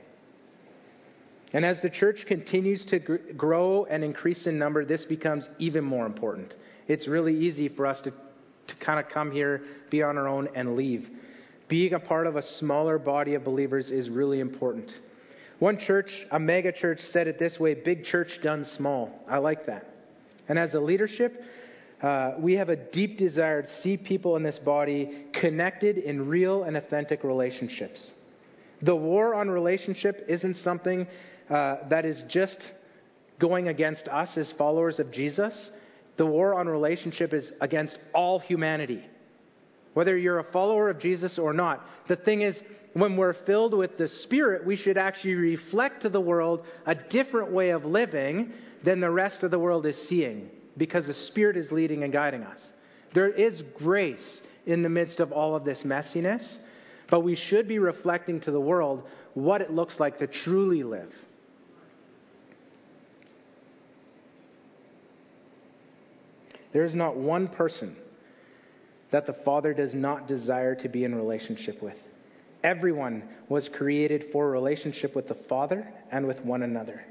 And 1.51 1.65
as 1.65 1.81
the 1.81 1.89
church 1.89 2.25
continues 2.25 2.85
to 2.85 2.99
grow 2.99 3.83
and 3.85 4.05
increase 4.05 4.47
in 4.47 4.57
number, 4.57 4.85
this 4.85 5.03
becomes 5.03 5.49
even 5.59 5.83
more 5.83 6.05
important. 6.05 6.53
It's 6.87 7.09
really 7.09 7.35
easy 7.35 7.67
for 7.67 7.85
us 7.85 7.99
to, 8.01 8.11
to 8.11 8.75
kind 8.79 9.01
of 9.01 9.11
come 9.11 9.31
here, 9.31 9.63
be 9.89 10.01
on 10.01 10.17
our 10.17 10.29
own, 10.29 10.47
and 10.55 10.77
leave. 10.77 11.09
Being 11.67 11.93
a 11.93 11.99
part 11.99 12.27
of 12.27 12.36
a 12.36 12.43
smaller 12.43 12.97
body 12.97 13.34
of 13.36 13.43
believers 13.43 13.89
is 13.89 14.10
really 14.10 14.39
important. 14.39 14.91
One 15.60 15.77
church, 15.77 16.25
a 16.32 16.39
mega 16.39 16.71
church, 16.71 16.99
said 16.99 17.27
it 17.27 17.39
this 17.39 17.60
way 17.60 17.73
big 17.73 18.06
church 18.06 18.39
done 18.41 18.63
small. 18.63 19.23
I 19.27 19.39
like 19.39 19.65
that. 19.65 19.86
And 20.47 20.58
as 20.58 20.73
a 20.73 20.80
leadership, 20.80 21.43
uh, 22.01 22.36
we 22.39 22.53
have 22.53 22.69
a 22.69 22.75
deep 22.75 23.17
desire 23.17 23.63
to 23.63 23.67
see 23.67 23.97
people 23.97 24.36
in 24.36 24.43
this 24.43 24.60
body 24.60 25.25
connected 25.34 25.97
in 25.97 26.27
real 26.27 26.63
and 26.63 26.77
authentic 26.77 27.23
relationships. 27.23 28.13
The 28.82 28.95
war 28.95 29.34
on 29.34 29.49
relationship 29.49 30.25
isn't 30.27 30.56
something 30.56 31.08
uh, 31.49 31.88
that 31.89 32.06
is 32.06 32.23
just 32.30 32.62
going 33.39 33.67
against 33.67 34.08
us 34.08 34.38
as 34.38 34.51
followers 34.51 34.99
of 34.99 35.12
Jesus. 35.12 35.71
The 36.17 36.25
war 36.25 36.53
on 36.53 36.67
relationship 36.67 37.34
is 37.34 37.51
against 37.62 37.97
all 38.13 38.39
humanity. 38.39 39.03
Whether 39.97 40.15
you're 40.15 40.38
a 40.38 40.43
follower 40.43 40.91
of 40.91 40.99
Jesus 40.99 41.39
or 41.39 41.53
not, 41.53 41.83
the 42.07 42.15
thing 42.15 42.43
is, 42.43 42.62
when 42.93 43.17
we're 43.17 43.33
filled 43.33 43.73
with 43.73 43.97
the 43.97 44.07
Spirit, 44.07 44.63
we 44.63 44.75
should 44.75 44.95
actually 44.95 45.33
reflect 45.33 46.03
to 46.03 46.10
the 46.10 46.21
world 46.21 46.67
a 46.86 46.93
different 46.93 47.51
way 47.51 47.71
of 47.71 47.83
living 47.83 48.53
than 48.83 48.99
the 48.99 49.10
rest 49.10 49.41
of 49.41 49.49
the 49.49 49.57
world 49.57 49.88
is 49.88 49.97
seeing 50.07 50.51
because 50.77 51.07
the 51.07 51.15
Spirit 51.15 51.57
is 51.57 51.71
leading 51.71 52.03
and 52.03 52.13
guiding 52.13 52.43
us. 52.43 52.73
There 53.15 53.27
is 53.27 53.63
grace 53.75 54.39
in 54.67 54.83
the 54.83 54.89
midst 54.89 55.19
of 55.19 55.31
all 55.31 55.55
of 55.55 55.65
this 55.65 55.81
messiness, 55.81 56.60
but 57.10 57.21
we 57.21 57.33
should 57.33 57.67
be 57.67 57.79
reflecting 57.79 58.39
to 58.41 58.51
the 58.51 58.62
world 58.62 59.01
what 59.33 59.62
it 59.62 59.71
looks 59.71 59.99
like 59.99 60.19
to 60.19 60.27
truly 60.27 60.83
live. 60.83 61.12
There 66.71 66.86
is 66.86 66.93
not 66.93 67.17
one 67.17 67.47
person 67.47 67.95
that 69.11 69.25
the 69.25 69.33
Father 69.33 69.73
does 69.73 69.93
not 69.93 70.27
desire 70.27 70.75
to 70.75 70.89
be 70.89 71.03
in 71.03 71.15
relationship 71.15 71.81
with. 71.81 71.97
Everyone 72.63 73.23
was 73.49 73.69
created 73.69 74.25
for 74.31 74.49
relationship 74.49 75.15
with 75.15 75.27
the 75.27 75.35
Father 75.35 75.87
and 76.11 76.27
with 76.27 76.39
one 76.41 76.63
another, 76.63 77.03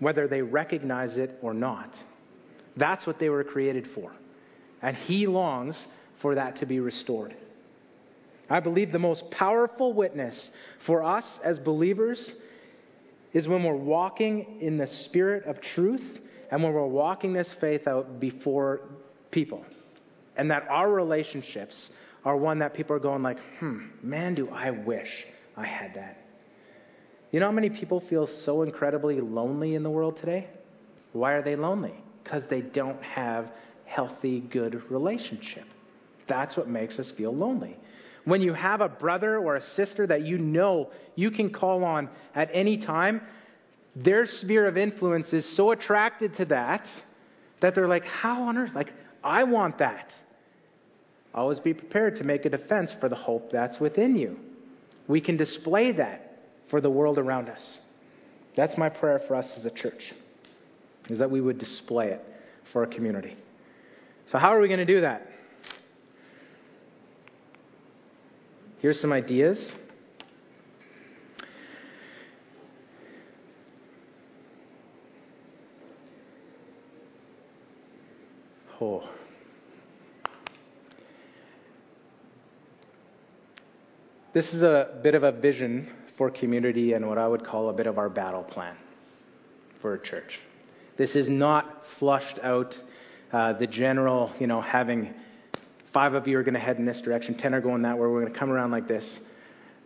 whether 0.00 0.26
they 0.26 0.42
recognize 0.42 1.16
it 1.16 1.38
or 1.42 1.54
not. 1.54 1.94
That's 2.76 3.06
what 3.06 3.18
they 3.18 3.28
were 3.28 3.44
created 3.44 3.86
for. 3.94 4.12
And 4.82 4.96
He 4.96 5.26
longs 5.26 5.86
for 6.20 6.34
that 6.34 6.56
to 6.56 6.66
be 6.66 6.80
restored. 6.80 7.34
I 8.48 8.60
believe 8.60 8.92
the 8.92 8.98
most 8.98 9.30
powerful 9.30 9.92
witness 9.92 10.50
for 10.86 11.02
us 11.02 11.38
as 11.42 11.58
believers 11.58 12.32
is 13.32 13.48
when 13.48 13.64
we're 13.64 13.74
walking 13.74 14.60
in 14.60 14.78
the 14.78 14.86
spirit 14.86 15.44
of 15.44 15.60
truth 15.60 16.18
and 16.50 16.62
when 16.62 16.72
we're 16.72 16.86
walking 16.86 17.32
this 17.32 17.52
faith 17.60 17.88
out 17.88 18.20
before 18.20 18.80
people. 19.30 19.64
And 20.36 20.50
that 20.50 20.66
our 20.68 20.90
relationships 20.90 21.90
are 22.24 22.36
one 22.36 22.58
that 22.58 22.74
people 22.74 22.96
are 22.96 23.00
going 23.00 23.22
like, 23.22 23.38
hmm, 23.58 23.86
man, 24.02 24.34
do 24.34 24.48
I 24.50 24.70
wish 24.70 25.24
I 25.56 25.64
had 25.64 25.94
that. 25.94 26.18
You 27.30 27.40
know 27.40 27.46
how 27.46 27.52
many 27.52 27.70
people 27.70 28.00
feel 28.00 28.26
so 28.26 28.62
incredibly 28.62 29.20
lonely 29.20 29.74
in 29.74 29.82
the 29.82 29.90
world 29.90 30.18
today? 30.18 30.48
Why 31.12 31.32
are 31.32 31.42
they 31.42 31.56
lonely? 31.56 31.94
Because 32.22 32.48
they 32.48 32.60
don't 32.60 33.02
have 33.02 33.52
healthy, 33.84 34.40
good 34.40 34.90
relationship. 34.90 35.64
That's 36.26 36.56
what 36.56 36.68
makes 36.68 36.98
us 36.98 37.10
feel 37.10 37.34
lonely. 37.34 37.76
When 38.24 38.42
you 38.42 38.54
have 38.54 38.80
a 38.80 38.88
brother 38.88 39.38
or 39.38 39.56
a 39.56 39.62
sister 39.62 40.06
that 40.06 40.22
you 40.22 40.38
know 40.38 40.90
you 41.14 41.30
can 41.30 41.50
call 41.50 41.84
on 41.84 42.10
at 42.34 42.50
any 42.52 42.78
time, 42.78 43.20
their 43.94 44.26
sphere 44.26 44.66
of 44.66 44.76
influence 44.76 45.32
is 45.32 45.46
so 45.56 45.70
attracted 45.70 46.34
to 46.36 46.44
that 46.46 46.86
that 47.60 47.74
they're 47.74 47.88
like, 47.88 48.04
How 48.04 48.42
on 48.42 48.58
earth? 48.58 48.74
Like, 48.74 48.92
I 49.22 49.44
want 49.44 49.78
that. 49.78 50.12
Always 51.36 51.60
be 51.60 51.74
prepared 51.74 52.16
to 52.16 52.24
make 52.24 52.46
a 52.46 52.50
defense 52.50 52.94
for 52.98 53.10
the 53.10 53.14
hope 53.14 53.52
that's 53.52 53.78
within 53.78 54.16
you. 54.16 54.38
We 55.06 55.20
can 55.20 55.36
display 55.36 55.92
that 55.92 56.38
for 56.70 56.80
the 56.80 56.88
world 56.88 57.18
around 57.18 57.50
us. 57.50 57.78
That's 58.56 58.78
my 58.78 58.88
prayer 58.88 59.20
for 59.28 59.36
us 59.36 59.52
as 59.58 59.66
a 59.66 59.70
church, 59.70 60.14
is 61.10 61.18
that 61.18 61.30
we 61.30 61.42
would 61.42 61.58
display 61.58 62.08
it 62.08 62.22
for 62.72 62.80
our 62.84 62.90
community. 62.90 63.36
So, 64.28 64.38
how 64.38 64.56
are 64.56 64.60
we 64.60 64.66
going 64.66 64.80
to 64.80 64.86
do 64.86 65.02
that? 65.02 65.26
Here's 68.80 68.98
some 68.98 69.12
ideas. 69.12 69.72
Oh. 78.80 79.15
This 84.36 84.52
is 84.52 84.60
a 84.60 84.98
bit 85.02 85.14
of 85.14 85.22
a 85.22 85.32
vision 85.32 85.90
for 86.18 86.30
community 86.30 86.92
and 86.92 87.08
what 87.08 87.16
I 87.16 87.26
would 87.26 87.42
call 87.42 87.70
a 87.70 87.72
bit 87.72 87.86
of 87.86 87.96
our 87.96 88.10
battle 88.10 88.42
plan 88.42 88.76
for 89.80 89.94
a 89.94 89.98
church. 89.98 90.38
This 90.98 91.16
is 91.16 91.26
not 91.26 91.84
flushed 91.98 92.38
out, 92.42 92.74
uh, 93.32 93.54
the 93.54 93.66
general, 93.66 94.30
you 94.38 94.46
know, 94.46 94.60
having 94.60 95.14
five 95.90 96.12
of 96.12 96.28
you 96.28 96.36
are 96.36 96.42
going 96.42 96.52
to 96.52 96.60
head 96.60 96.76
in 96.76 96.84
this 96.84 97.00
direction, 97.00 97.38
ten 97.38 97.54
are 97.54 97.62
going 97.62 97.80
that 97.80 97.94
way, 97.94 98.00
we're 98.02 98.20
going 98.20 98.30
to 98.30 98.38
come 98.38 98.50
around 98.50 98.72
like 98.72 98.86
this. 98.86 99.18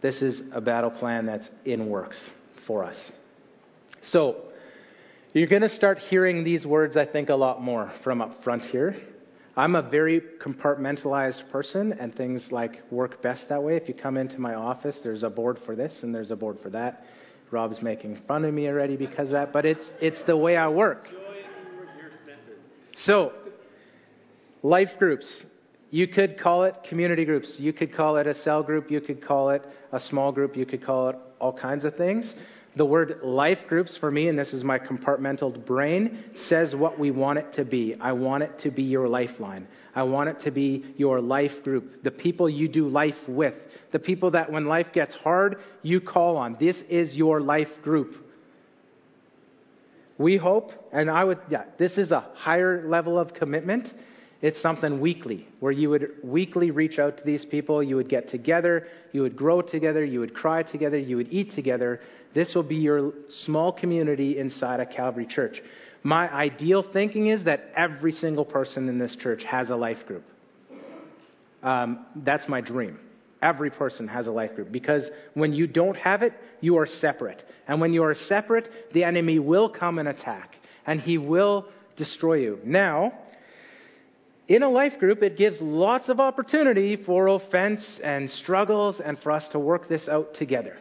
This 0.01 0.21
is 0.21 0.43
a 0.51 0.61
battle 0.61 0.91
plan 0.91 1.27
that's 1.27 1.49
in 1.65 1.89
works 1.89 2.19
for 2.67 2.83
us. 2.83 2.99
So, 4.03 4.35
you're 5.33 5.47
going 5.47 5.63
to 5.63 5.69
start 5.69 5.99
hearing 5.99 6.43
these 6.43 6.67
words, 6.67 6.97
I 6.97 7.07
think, 7.07 7.29
a 7.29 7.37
lot 7.37 7.63
more 7.63 7.93
from 8.03 8.21
up 8.21 8.43
front 8.43 8.63
here. 8.63 8.97
I'm 9.61 9.75
a 9.75 9.83
very 9.83 10.23
compartmentalized 10.43 11.51
person, 11.51 11.93
and 11.93 12.15
things 12.15 12.51
like 12.51 12.81
work 12.91 13.21
best 13.21 13.51
that 13.51 13.63
way. 13.63 13.77
If 13.77 13.89
you 13.89 13.95
come 13.95 14.17
into 14.17 14.41
my 14.41 14.55
office, 14.55 14.99
there's 15.05 15.23
a 15.23 15.29
board 15.29 15.59
for 15.67 15.77
this 15.77 16.03
and 16.03 16.15
there's 16.15 16.31
a 16.31 16.37
board 16.37 16.61
for 16.63 16.71
that. 16.71 17.03
Rob's 17.51 17.83
making 17.83 18.23
fun 18.27 18.47
of 18.47 18.55
me 18.55 18.69
already 18.69 18.97
because 18.97 19.27
of 19.27 19.33
that, 19.33 19.53
but 19.53 19.67
it's 19.67 19.93
it's 20.01 20.23
the 20.23 20.35
way 20.35 20.57
I 20.57 20.69
work. 20.69 21.05
So, 22.97 23.33
life 24.63 24.93
groups. 24.99 25.45
You 25.91 26.09
could 26.09 26.39
call 26.39 26.65
it 26.65 26.77
community 26.89 27.27
groups. 27.27 27.57
You 27.59 27.75
could 27.75 27.95
call 27.95 28.17
it 28.17 28.27
a 28.27 28.35
cell 28.35 28.63
group. 28.63 28.91
You 28.91 29.03
could 29.03 29.23
call 29.23 29.51
it 29.51 29.63
a 29.93 30.01
small 30.01 30.33
group. 30.33 30.57
You 30.57 30.65
could 30.65 30.83
call 30.83 31.11
it 31.11 31.17
all 31.39 31.53
kinds 31.53 31.85
of 31.85 31.97
things. 31.97 32.35
The 32.77 32.85
word 32.85 33.21
life 33.23 33.59
groups 33.69 33.97
for 33.97 34.11
me, 34.11 34.29
and 34.29 34.39
this 34.39 34.53
is 34.53 34.63
my 34.63 34.79
compartmental 34.79 35.65
brain, 35.65 36.25
says 36.35 36.75
what 36.75 36.99
we 36.99 37.11
want 37.11 37.41
it 37.41 37.53
to 37.55 37.65
be. 37.65 37.97
I 38.01 38.13
want 38.13 38.45
it 38.45 38.61
to 38.61 38.71
be 38.71 38.85
your 38.85 39.09
lifeline. 39.09 39.67
I 39.95 40.05
want 40.05 40.29
it 40.29 40.41
to 40.43 40.53
be 40.53 40.95
your 40.97 41.21
life 41.21 41.65
group, 41.65 42.05
the 42.05 42.13
people 42.13 42.49
you 42.49 42.69
do 42.69 42.87
life 42.87 43.17
with, 43.27 43.55
the 43.91 43.99
people 43.99 44.33
that 44.33 44.53
when 44.53 44.67
life 44.67 44.93
gets 44.93 45.15
hard, 45.15 45.57
you 45.83 46.01
call 46.01 46.37
on. 46.37 46.57
This 46.61 46.81
is 46.83 47.17
your 47.17 47.41
life 47.41 47.83
group. 47.83 48.15
We 50.17 50.37
hope, 50.37 50.73
and 50.93 51.11
I 51.11 51.25
would, 51.25 51.39
yeah, 51.49 51.65
this 51.77 51.99
is 51.99 52.13
a 52.13 52.21
higher 52.35 52.87
level 52.87 53.19
of 53.19 53.35
commitment 53.35 53.93
it's 54.43 54.61
something 54.61 55.01
weekly, 55.01 55.47
where 55.61 55.73
you 55.73 55.91
would 55.91 56.13
weekly 56.23 56.71
reach 56.71 56.99
out 56.99 57.19
to 57.19 57.25
these 57.25 57.45
people, 57.45 57.83
you 57.83 57.97
would 57.97 58.09
get 58.09 58.29
together, 58.29 58.89
you 59.13 59.21
would 59.21 59.37
grow 59.37 59.61
together, 59.61 60.03
you 60.03 60.21
would 60.21 60.33
cry 60.33 60.63
together, 60.63 60.99
you 60.99 61.19
would 61.19 61.29
eat 61.31 61.53
together. 61.53 62.01
This 62.35 62.55
will 62.55 62.63
be 62.63 62.77
your 62.77 63.13
small 63.29 63.73
community 63.73 64.39
inside 64.39 64.81
a 64.81 64.87
Calvary 64.87 65.27
church. 65.27 65.63
My 66.03 66.33
ideal 66.33 66.83
thinking 66.83 67.27
is 67.27 67.45
that 67.45 67.73
every 67.75 68.13
single 68.13 68.45
person 68.45 68.89
in 68.89 68.99
this 68.99 69.17
church 69.17 69.45
has 69.45 69.71
a 69.71 69.77
life 69.77 70.07
group. 70.07 70.25
Um, 71.63 72.07
that's 72.17 72.49
my 72.49 72.61
dream. 72.61 72.99
Every 73.43 73.71
person 73.71 74.09
has 74.09 74.27
a 74.27 74.31
life 74.31 74.55
group 74.55 74.71
because 74.71 75.11
when 75.35 75.53
you 75.53 75.67
don't 75.67 75.97
have 75.97 76.23
it, 76.23 76.33
you 76.61 76.79
are 76.79 76.87
separate. 76.87 77.43
And 77.67 77.81
when 77.81 77.93
you 77.93 78.03
are 78.03 78.15
separate, 78.15 78.69
the 78.93 79.05
enemy 79.05 79.39
will 79.39 79.69
come 79.69 79.99
and 79.99 80.09
attack 80.09 80.57
and 80.87 81.01
he 81.01 81.19
will 81.19 81.67
destroy 81.97 82.35
you. 82.35 82.61
Now, 82.65 83.13
in 84.49 84.63
a 84.63 84.69
life 84.69 84.99
group, 84.99 85.23
it 85.23 85.37
gives 85.37 85.61
lots 85.61 86.09
of 86.09 86.19
opportunity 86.19 86.97
for 86.97 87.29
offense 87.29 88.01
and 88.03 88.29
struggles 88.31 89.01
and 89.01 89.19
for 89.19 89.33
us 89.33 89.49
to 89.49 89.59
work 89.59 89.89
this 89.89 90.09
out 90.09 90.35
together. 90.35 90.77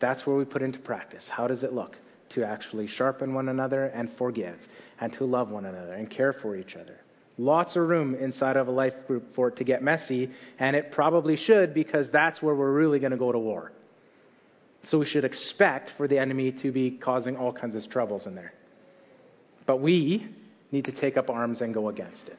That's 0.00 0.26
where 0.26 0.36
we 0.36 0.44
put 0.44 0.62
into 0.62 0.78
practice. 0.78 1.28
How 1.28 1.46
does 1.46 1.62
it 1.64 1.72
look? 1.72 1.96
To 2.30 2.44
actually 2.44 2.86
sharpen 2.86 3.34
one 3.34 3.48
another 3.48 3.86
and 3.86 4.12
forgive, 4.18 4.58
and 5.00 5.12
to 5.14 5.24
love 5.24 5.50
one 5.50 5.64
another 5.64 5.94
and 5.94 6.10
care 6.10 6.32
for 6.32 6.56
each 6.56 6.76
other. 6.76 6.96
Lots 7.38 7.76
of 7.76 7.88
room 7.88 8.14
inside 8.14 8.56
of 8.56 8.68
a 8.68 8.70
life 8.70 8.94
group 9.06 9.34
for 9.34 9.48
it 9.48 9.56
to 9.56 9.64
get 9.64 9.82
messy, 9.82 10.30
and 10.58 10.76
it 10.76 10.90
probably 10.90 11.36
should 11.36 11.72
because 11.72 12.10
that's 12.10 12.42
where 12.42 12.54
we're 12.54 12.72
really 12.72 12.98
going 12.98 13.12
to 13.12 13.18
go 13.18 13.32
to 13.32 13.38
war. 13.38 13.72
So 14.84 14.98
we 14.98 15.06
should 15.06 15.24
expect 15.24 15.90
for 15.96 16.08
the 16.08 16.18
enemy 16.18 16.52
to 16.62 16.72
be 16.72 16.90
causing 16.90 17.36
all 17.36 17.52
kinds 17.52 17.74
of 17.74 17.88
troubles 17.88 18.26
in 18.26 18.34
there. 18.34 18.52
But 19.66 19.80
we, 19.80 20.28
need 20.70 20.84
to 20.84 20.92
take 20.92 21.16
up 21.16 21.30
arms 21.30 21.60
and 21.60 21.72
go 21.72 21.88
against 21.88 22.28
it 22.28 22.36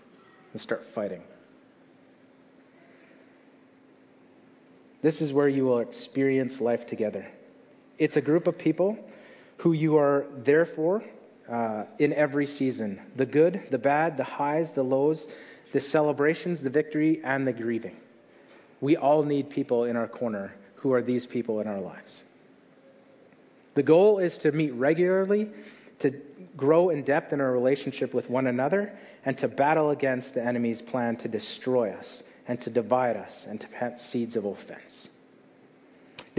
and 0.53 0.61
start 0.61 0.81
fighting. 0.93 1.23
This 5.01 5.21
is 5.21 5.31
where 5.31 5.47
you 5.47 5.63
will 5.63 5.79
experience 5.79 6.59
life 6.59 6.85
together. 6.87 7.25
It's 7.99 8.15
a 8.15 8.21
group 8.21 8.47
of 8.47 8.57
people 8.57 8.97
who 9.57 9.73
you 9.73 9.97
are 9.97 10.25
there 10.37 10.65
for 10.65 11.03
uh, 11.47 11.85
in 11.99 12.13
every 12.13 12.47
season 12.47 12.99
the 13.15 13.25
good, 13.25 13.61
the 13.69 13.77
bad, 13.77 14.17
the 14.17 14.23
highs, 14.23 14.71
the 14.73 14.83
lows, 14.83 15.27
the 15.73 15.81
celebrations, 15.81 16.61
the 16.61 16.71
victory, 16.71 17.21
and 17.23 17.45
the 17.45 17.53
grieving. 17.53 17.97
We 18.81 18.95
all 18.97 19.23
need 19.23 19.51
people 19.51 19.83
in 19.83 19.95
our 19.95 20.07
corner 20.07 20.53
who 20.75 20.93
are 20.93 21.03
these 21.03 21.27
people 21.27 21.59
in 21.59 21.67
our 21.67 21.81
lives. 21.81 22.23
The 23.75 23.83
goal 23.83 24.17
is 24.19 24.37
to 24.39 24.51
meet 24.51 24.71
regularly 24.71 25.51
to 25.99 26.13
grow 26.55 26.89
in 26.89 27.03
depth 27.03 27.33
in 27.33 27.41
our 27.41 27.51
relationship 27.51 28.13
with 28.13 28.29
one 28.29 28.47
another, 28.47 28.91
and 29.25 29.37
to 29.37 29.47
battle 29.47 29.89
against 29.89 30.33
the 30.33 30.43
enemy's 30.43 30.81
plan 30.81 31.17
to 31.17 31.27
destroy 31.27 31.91
us 31.91 32.23
and 32.47 32.59
to 32.61 32.69
divide 32.69 33.17
us 33.17 33.45
and 33.47 33.59
to 33.61 33.67
plant 33.67 33.99
seeds 33.99 34.35
of 34.35 34.45
offense. 34.45 35.09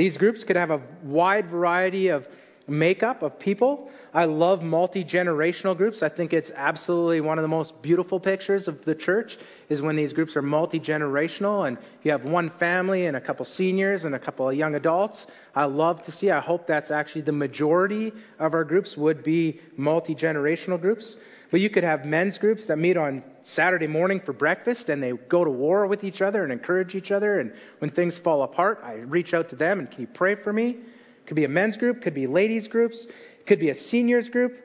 These 0.01 0.17
groups 0.17 0.45
could 0.45 0.57
have 0.57 0.71
a 0.71 0.81
wide 1.05 1.51
variety 1.51 2.09
of 2.09 2.27
makeup 2.67 3.23
of 3.23 3.39
people. 3.39 3.91
I 4.15 4.25
love 4.25 4.63
multi 4.63 5.05
generational 5.05 5.77
groups. 5.77 6.03
I 6.03 6.09
think 6.09 6.33
it's 6.33 6.51
absolutely 6.57 7.21
one 7.21 7.37
of 7.37 7.43
the 7.43 7.49
most 7.49 7.83
beautiful 7.83 8.19
pictures 8.19 8.67
of 8.67 8.83
the 8.87 8.95
church 8.95 9.37
is 9.69 9.83
when 9.83 9.97
these 9.97 10.15
groups 10.15 10.37
are 10.37 10.43
multi 10.43 10.81
generational 10.81 11.69
and 11.69 11.77
you 12.03 12.13
have 12.13 12.25
one 12.25 12.49
family 12.49 13.05
and 13.05 13.15
a 13.15 13.21
couple 13.21 13.45
seniors 13.45 14.05
and 14.05 14.15
a 14.15 14.19
couple 14.19 14.49
of 14.49 14.57
young 14.57 14.75
adults. 14.75 15.27
I 15.55 15.67
love 15.67 16.03
to 16.05 16.13
see. 16.13 16.31
I 16.31 16.41
hope 16.41 16.67
that's 16.67 16.91
actually 16.91 17.21
the 17.21 17.33
majority 17.33 18.11
of 18.39 18.55
our 18.55 18.65
groups 18.65 18.97
would 18.97 19.23
be 19.23 19.61
multi 19.77 20.15
generational 20.15 20.81
groups. 20.81 21.15
But 21.51 21.61
you 21.61 21.69
could 21.69 21.83
have 21.83 22.05
men's 22.05 22.39
groups 22.39 22.67
that 22.69 22.79
meet 22.79 22.97
on 22.97 23.25
Saturday 23.43 23.89
morning 23.89 24.21
for 24.21 24.33
breakfast 24.33 24.89
and 24.89 25.03
they 25.03 25.13
go 25.13 25.45
to 25.45 25.51
war 25.51 25.87
with 25.87 26.05
each 26.05 26.23
other 26.23 26.45
and 26.45 26.53
encourage 26.53 26.95
each 26.95 27.11
other. 27.11 27.41
And 27.41 27.53
when 27.79 27.91
things 27.91 28.17
fall 28.17 28.43
apart, 28.43 28.81
I 28.85 28.95
reach 28.95 29.35
out 29.35 29.49
to 29.51 29.57
them 29.57 29.81
and 29.81 29.91
can 29.91 30.03
you 30.03 30.07
pray 30.07 30.37
for 30.37 30.53
me? 30.53 30.79
Could 31.27 31.35
be 31.35 31.45
a 31.45 31.49
men's 31.49 31.77
group, 31.77 32.03
could 32.03 32.15
be 32.15 32.27
ladies' 32.27 32.69
groups, 32.69 33.07
could 33.47 33.59
be 33.59 33.71
a 33.71 33.75
seniors 33.75 34.29
group, 34.29 34.59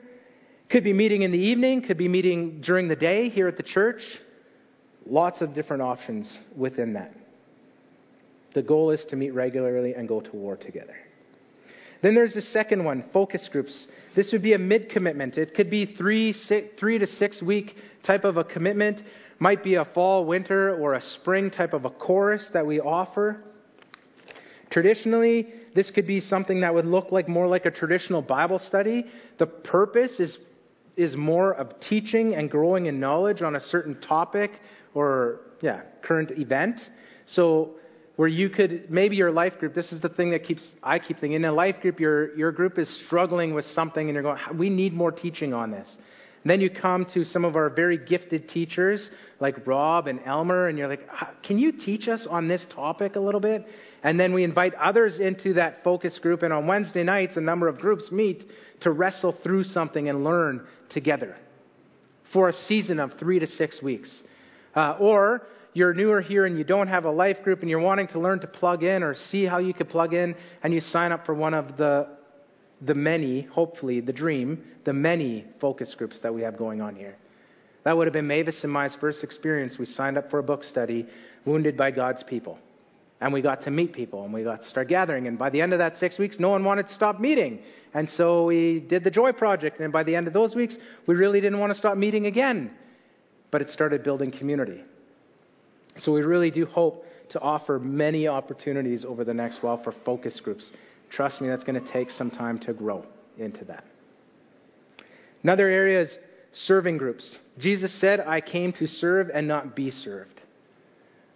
could 0.68 0.84
be 0.84 0.92
meeting 0.92 1.22
in 1.22 1.32
the 1.32 1.38
evening, 1.38 1.82
could 1.82 1.98
be 1.98 2.08
meeting 2.08 2.60
during 2.60 2.88
the 2.88 2.96
day 2.96 3.28
here 3.28 3.48
at 3.48 3.56
the 3.56 3.62
church. 3.62 4.20
Lots 5.06 5.40
of 5.40 5.54
different 5.54 5.82
options 5.82 6.38
within 6.56 6.94
that. 6.94 7.14
The 8.54 8.62
goal 8.62 8.90
is 8.90 9.04
to 9.06 9.16
meet 9.16 9.30
regularly 9.30 9.94
and 9.94 10.08
go 10.08 10.20
to 10.20 10.30
war 10.32 10.56
together. 10.56 10.96
Then 12.06 12.14
there's 12.14 12.34
the 12.34 12.40
second 12.40 12.84
one, 12.84 13.02
focus 13.12 13.48
groups. 13.48 13.88
This 14.14 14.30
would 14.30 14.40
be 14.40 14.52
a 14.52 14.58
mid 14.58 14.90
commitment. 14.90 15.36
It 15.38 15.54
could 15.54 15.68
be 15.68 15.86
three, 15.86 16.32
six, 16.32 16.78
three 16.78 16.98
to 16.98 17.06
six 17.08 17.42
week 17.42 17.74
type 18.04 18.22
of 18.22 18.36
a 18.36 18.44
commitment. 18.44 19.02
Might 19.40 19.64
be 19.64 19.74
a 19.74 19.84
fall, 19.84 20.24
winter, 20.24 20.72
or 20.80 20.94
a 20.94 21.00
spring 21.00 21.50
type 21.50 21.72
of 21.72 21.84
a 21.84 21.90
chorus 21.90 22.48
that 22.52 22.64
we 22.64 22.78
offer. 22.78 23.42
Traditionally, 24.70 25.48
this 25.74 25.90
could 25.90 26.06
be 26.06 26.20
something 26.20 26.60
that 26.60 26.72
would 26.72 26.84
look 26.84 27.10
like 27.10 27.26
more 27.28 27.48
like 27.48 27.66
a 27.66 27.72
traditional 27.72 28.22
Bible 28.22 28.60
study. 28.60 29.06
The 29.38 29.48
purpose 29.48 30.20
is, 30.20 30.38
is 30.94 31.16
more 31.16 31.54
of 31.54 31.80
teaching 31.80 32.36
and 32.36 32.48
growing 32.48 32.86
in 32.86 33.00
knowledge 33.00 33.42
on 33.42 33.56
a 33.56 33.60
certain 33.60 34.00
topic 34.00 34.52
or 34.94 35.40
yeah, 35.60 35.80
current 36.02 36.30
event. 36.30 36.88
So 37.24 37.80
where 38.16 38.28
you 38.28 38.48
could 38.48 38.90
maybe 38.90 39.16
your 39.16 39.30
life 39.30 39.58
group 39.58 39.74
this 39.74 39.92
is 39.92 40.00
the 40.00 40.08
thing 40.08 40.30
that 40.30 40.42
keeps 40.42 40.70
i 40.82 40.98
keep 40.98 41.18
thinking 41.18 41.34
in 41.34 41.44
a 41.44 41.52
life 41.52 41.80
group 41.80 42.00
your, 42.00 42.36
your 42.36 42.50
group 42.50 42.78
is 42.78 42.88
struggling 43.06 43.54
with 43.54 43.64
something 43.64 44.08
and 44.08 44.14
you're 44.14 44.22
going 44.22 44.38
we 44.58 44.70
need 44.70 44.92
more 44.92 45.12
teaching 45.12 45.54
on 45.54 45.70
this. 45.70 45.96
And 46.42 46.50
then 46.52 46.60
you 46.60 46.70
come 46.70 47.06
to 47.06 47.24
some 47.24 47.44
of 47.44 47.56
our 47.56 47.68
very 47.68 47.98
gifted 47.98 48.48
teachers 48.48 49.10
like 49.40 49.66
rob 49.66 50.06
and 50.06 50.20
elmer 50.24 50.68
and 50.68 50.78
you're 50.78 50.88
like 50.88 51.08
can 51.42 51.58
you 51.58 51.72
teach 51.72 52.08
us 52.08 52.26
on 52.28 52.48
this 52.48 52.64
topic 52.74 53.16
a 53.16 53.20
little 53.20 53.40
bit? 53.40 53.64
And 54.02 54.20
then 54.20 54.32
we 54.32 54.44
invite 54.44 54.74
others 54.74 55.18
into 55.18 55.54
that 55.54 55.82
focus 55.82 56.18
group 56.18 56.42
and 56.42 56.52
on 56.52 56.66
wednesday 56.66 57.02
nights 57.02 57.36
a 57.36 57.40
number 57.40 57.68
of 57.68 57.78
groups 57.78 58.10
meet 58.10 58.44
to 58.80 58.90
wrestle 58.90 59.32
through 59.32 59.64
something 59.64 60.08
and 60.08 60.24
learn 60.24 60.66
together 60.90 61.36
for 62.32 62.48
a 62.48 62.52
season 62.52 63.00
of 63.00 63.14
three 63.18 63.38
to 63.38 63.46
six 63.46 63.82
weeks. 63.82 64.22
Uh, 64.74 64.96
or 65.00 65.46
you're 65.76 65.92
newer 65.92 66.22
here 66.22 66.46
and 66.46 66.56
you 66.56 66.64
don't 66.64 66.88
have 66.88 67.04
a 67.04 67.10
life 67.10 67.42
group 67.42 67.60
and 67.60 67.68
you're 67.68 67.78
wanting 67.78 68.06
to 68.08 68.18
learn 68.18 68.40
to 68.40 68.46
plug 68.46 68.82
in 68.82 69.02
or 69.02 69.14
see 69.14 69.44
how 69.44 69.58
you 69.58 69.74
could 69.74 69.90
plug 69.90 70.14
in 70.14 70.34
and 70.62 70.72
you 70.72 70.80
sign 70.80 71.12
up 71.12 71.26
for 71.26 71.34
one 71.34 71.52
of 71.52 71.76
the 71.76 72.08
the 72.80 72.94
many, 72.94 73.42
hopefully 73.42 74.00
the 74.00 74.12
dream, 74.12 74.64
the 74.84 74.92
many 74.92 75.44
focus 75.60 75.94
groups 75.94 76.20
that 76.20 76.34
we 76.34 76.42
have 76.42 76.56
going 76.56 76.80
on 76.80 76.96
here. 76.96 77.16
That 77.84 77.96
would 77.96 78.06
have 78.06 78.12
been 78.12 78.26
Mavis 78.26 78.64
and 78.64 78.72
my 78.72 78.88
first 78.88 79.22
experience. 79.22 79.78
We 79.78 79.86
signed 79.86 80.18
up 80.18 80.30
for 80.30 80.38
a 80.38 80.42
book 80.42 80.64
study, 80.64 81.06
Wounded 81.44 81.76
by 81.76 81.90
God's 81.90 82.22
People. 82.22 82.58
And 83.20 83.32
we 83.32 83.40
got 83.42 83.62
to 83.62 83.70
meet 83.70 83.92
people 83.92 84.24
and 84.24 84.32
we 84.32 84.44
got 84.44 84.62
to 84.62 84.68
start 84.68 84.88
gathering. 84.88 85.26
And 85.26 85.38
by 85.38 85.50
the 85.50 85.60
end 85.60 85.72
of 85.72 85.78
that 85.78 85.96
six 85.96 86.18
weeks, 86.18 86.38
no 86.38 86.50
one 86.50 86.64
wanted 86.64 86.88
to 86.88 86.94
stop 86.94 87.20
meeting. 87.20 87.60
And 87.94 88.08
so 88.08 88.44
we 88.46 88.80
did 88.80 89.04
the 89.04 89.10
Joy 89.10 89.32
Project. 89.32 89.80
And 89.80 89.92
by 89.92 90.04
the 90.04 90.16
end 90.16 90.26
of 90.26 90.32
those 90.32 90.54
weeks, 90.54 90.76
we 91.06 91.14
really 91.14 91.40
didn't 91.40 91.58
want 91.58 91.72
to 91.72 91.78
stop 91.78 91.96
meeting 91.96 92.26
again. 92.26 92.70
But 93.50 93.62
it 93.62 93.70
started 93.70 94.02
building 94.02 94.30
community. 94.30 94.82
So 95.98 96.12
we 96.12 96.22
really 96.22 96.50
do 96.50 96.66
hope 96.66 97.04
to 97.30 97.40
offer 97.40 97.78
many 97.78 98.28
opportunities 98.28 99.04
over 99.04 99.24
the 99.24 99.34
next 99.34 99.62
while 99.62 99.82
for 99.82 99.92
focus 99.92 100.40
groups. 100.40 100.70
Trust 101.10 101.40
me, 101.40 101.48
that's 101.48 101.64
going 101.64 101.82
to 101.82 101.92
take 101.92 102.10
some 102.10 102.30
time 102.30 102.58
to 102.60 102.72
grow 102.72 103.04
into 103.38 103.64
that. 103.66 103.84
Another 105.42 105.68
area 105.68 106.02
is 106.02 106.18
serving 106.52 106.96
groups. 106.96 107.36
Jesus 107.58 107.98
said, 108.00 108.20
I 108.20 108.40
came 108.40 108.72
to 108.74 108.86
serve 108.86 109.30
and 109.32 109.46
not 109.46 109.76
be 109.76 109.90
served. 109.90 110.40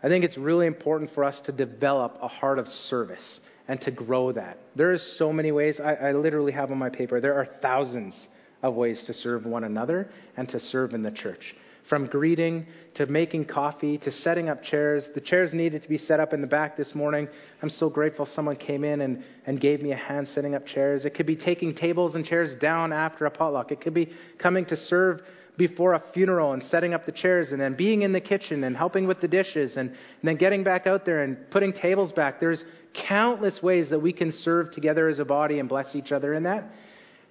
I 0.03 0.09
think 0.09 0.25
it's 0.25 0.39
really 0.39 0.67
important 0.67 1.13
for 1.13 1.25
us 1.25 1.41
to 1.41 1.53
develop 1.53 2.19
a 2.21 2.29
heart 2.29 2.59
of 2.59 2.67
service 2.69 3.41
and 3.69 3.81
to 3.83 3.91
grow 3.91 4.33
that. 4.33 4.59
There's 4.75 5.03
so 5.19 5.33
many 5.33 5.53
ways. 5.53 5.79
I, 5.79 5.95
I, 5.95 6.13
literally 6.13 6.53
have 6.53 6.71
on 6.71 6.79
my 6.79 6.89
paper, 6.89 7.21
there 7.21 7.35
are 7.35 7.47
thousands 7.61 8.29
of 8.63 8.75
ways 8.75 9.05
to 9.05 9.13
serve 9.13 9.45
one 9.45 9.63
another 9.63 10.09
and 10.37 10.49
to 10.49 10.59
serve 10.59 10.95
in 10.95 11.03
the 11.03 11.13
church 11.13 11.55
from 11.91 12.07
greeting 12.07 12.69
to 12.95 13.05
making 13.07 13.45
coffee 13.45 13.99
to 13.99 14.13
setting 14.13 14.49
up 14.49 14.63
chairs. 14.63 15.11
The 15.13 15.21
chairs 15.21 15.53
needed 15.53 15.83
to 15.83 15.89
be 15.89 15.99
set 15.99 16.21
up 16.21 16.33
in 16.33 16.41
the 16.41 16.47
back 16.47 16.77
this 16.77 16.95
morning. 16.95 17.27
I'm 17.63 17.69
so 17.69 17.91
grateful 17.91 18.27
someone 18.27 18.55
came 18.55 18.85
in 18.85 19.01
and, 19.01 19.25
and 19.45 19.61
gave 19.61 19.83
me 19.83 19.91
a 19.91 19.97
hand 19.97 20.29
setting 20.29 20.55
up 20.55 20.65
chairs. 20.65 21.05
It 21.05 21.15
could 21.15 21.27
be 21.27 21.35
taking 21.35 21.75
tables 21.75 22.15
and 22.15 22.25
chairs 22.25 22.55
down 22.55 22.93
after 22.93 23.27
a 23.27 23.31
potluck. 23.31 23.73
It 23.73 23.81
could 23.81 23.93
be 23.93 24.13
coming 24.39 24.67
to 24.67 24.77
serve 24.77 25.23
before 25.57 25.95
a 25.95 26.03
funeral 26.15 26.53
and 26.53 26.63
setting 26.63 26.95
up 26.95 27.07
the 27.07 27.13
chairs 27.13 27.51
and 27.51 27.61
then 27.61 27.75
being 27.75 28.03
in 28.03 28.13
the 28.13 28.21
kitchen 28.21 28.63
and 28.63 28.77
helping 28.77 29.09
with 29.09 29.21
the 29.21 29.29
dishes 29.29 29.77
and, 29.77 29.91
and 29.91 29.99
then 30.23 30.37
getting 30.37 30.63
back 30.63 30.87
out 30.87 31.05
there 31.05 31.25
and 31.25 31.51
putting 31.51 31.73
tables 31.73 32.13
back. 32.13 32.39
There's 32.39 32.65
countless 32.95 33.61
ways 33.61 33.91
that 33.91 33.99
we 33.99 34.13
can 34.13 34.31
serve 34.31 34.71
together 34.71 35.09
as 35.09 35.19
a 35.19 35.25
body 35.25 35.59
and 35.59 35.69
bless 35.69 35.97
each 35.97 36.13
other 36.13 36.35
in 36.35 36.45
that. 36.45 36.73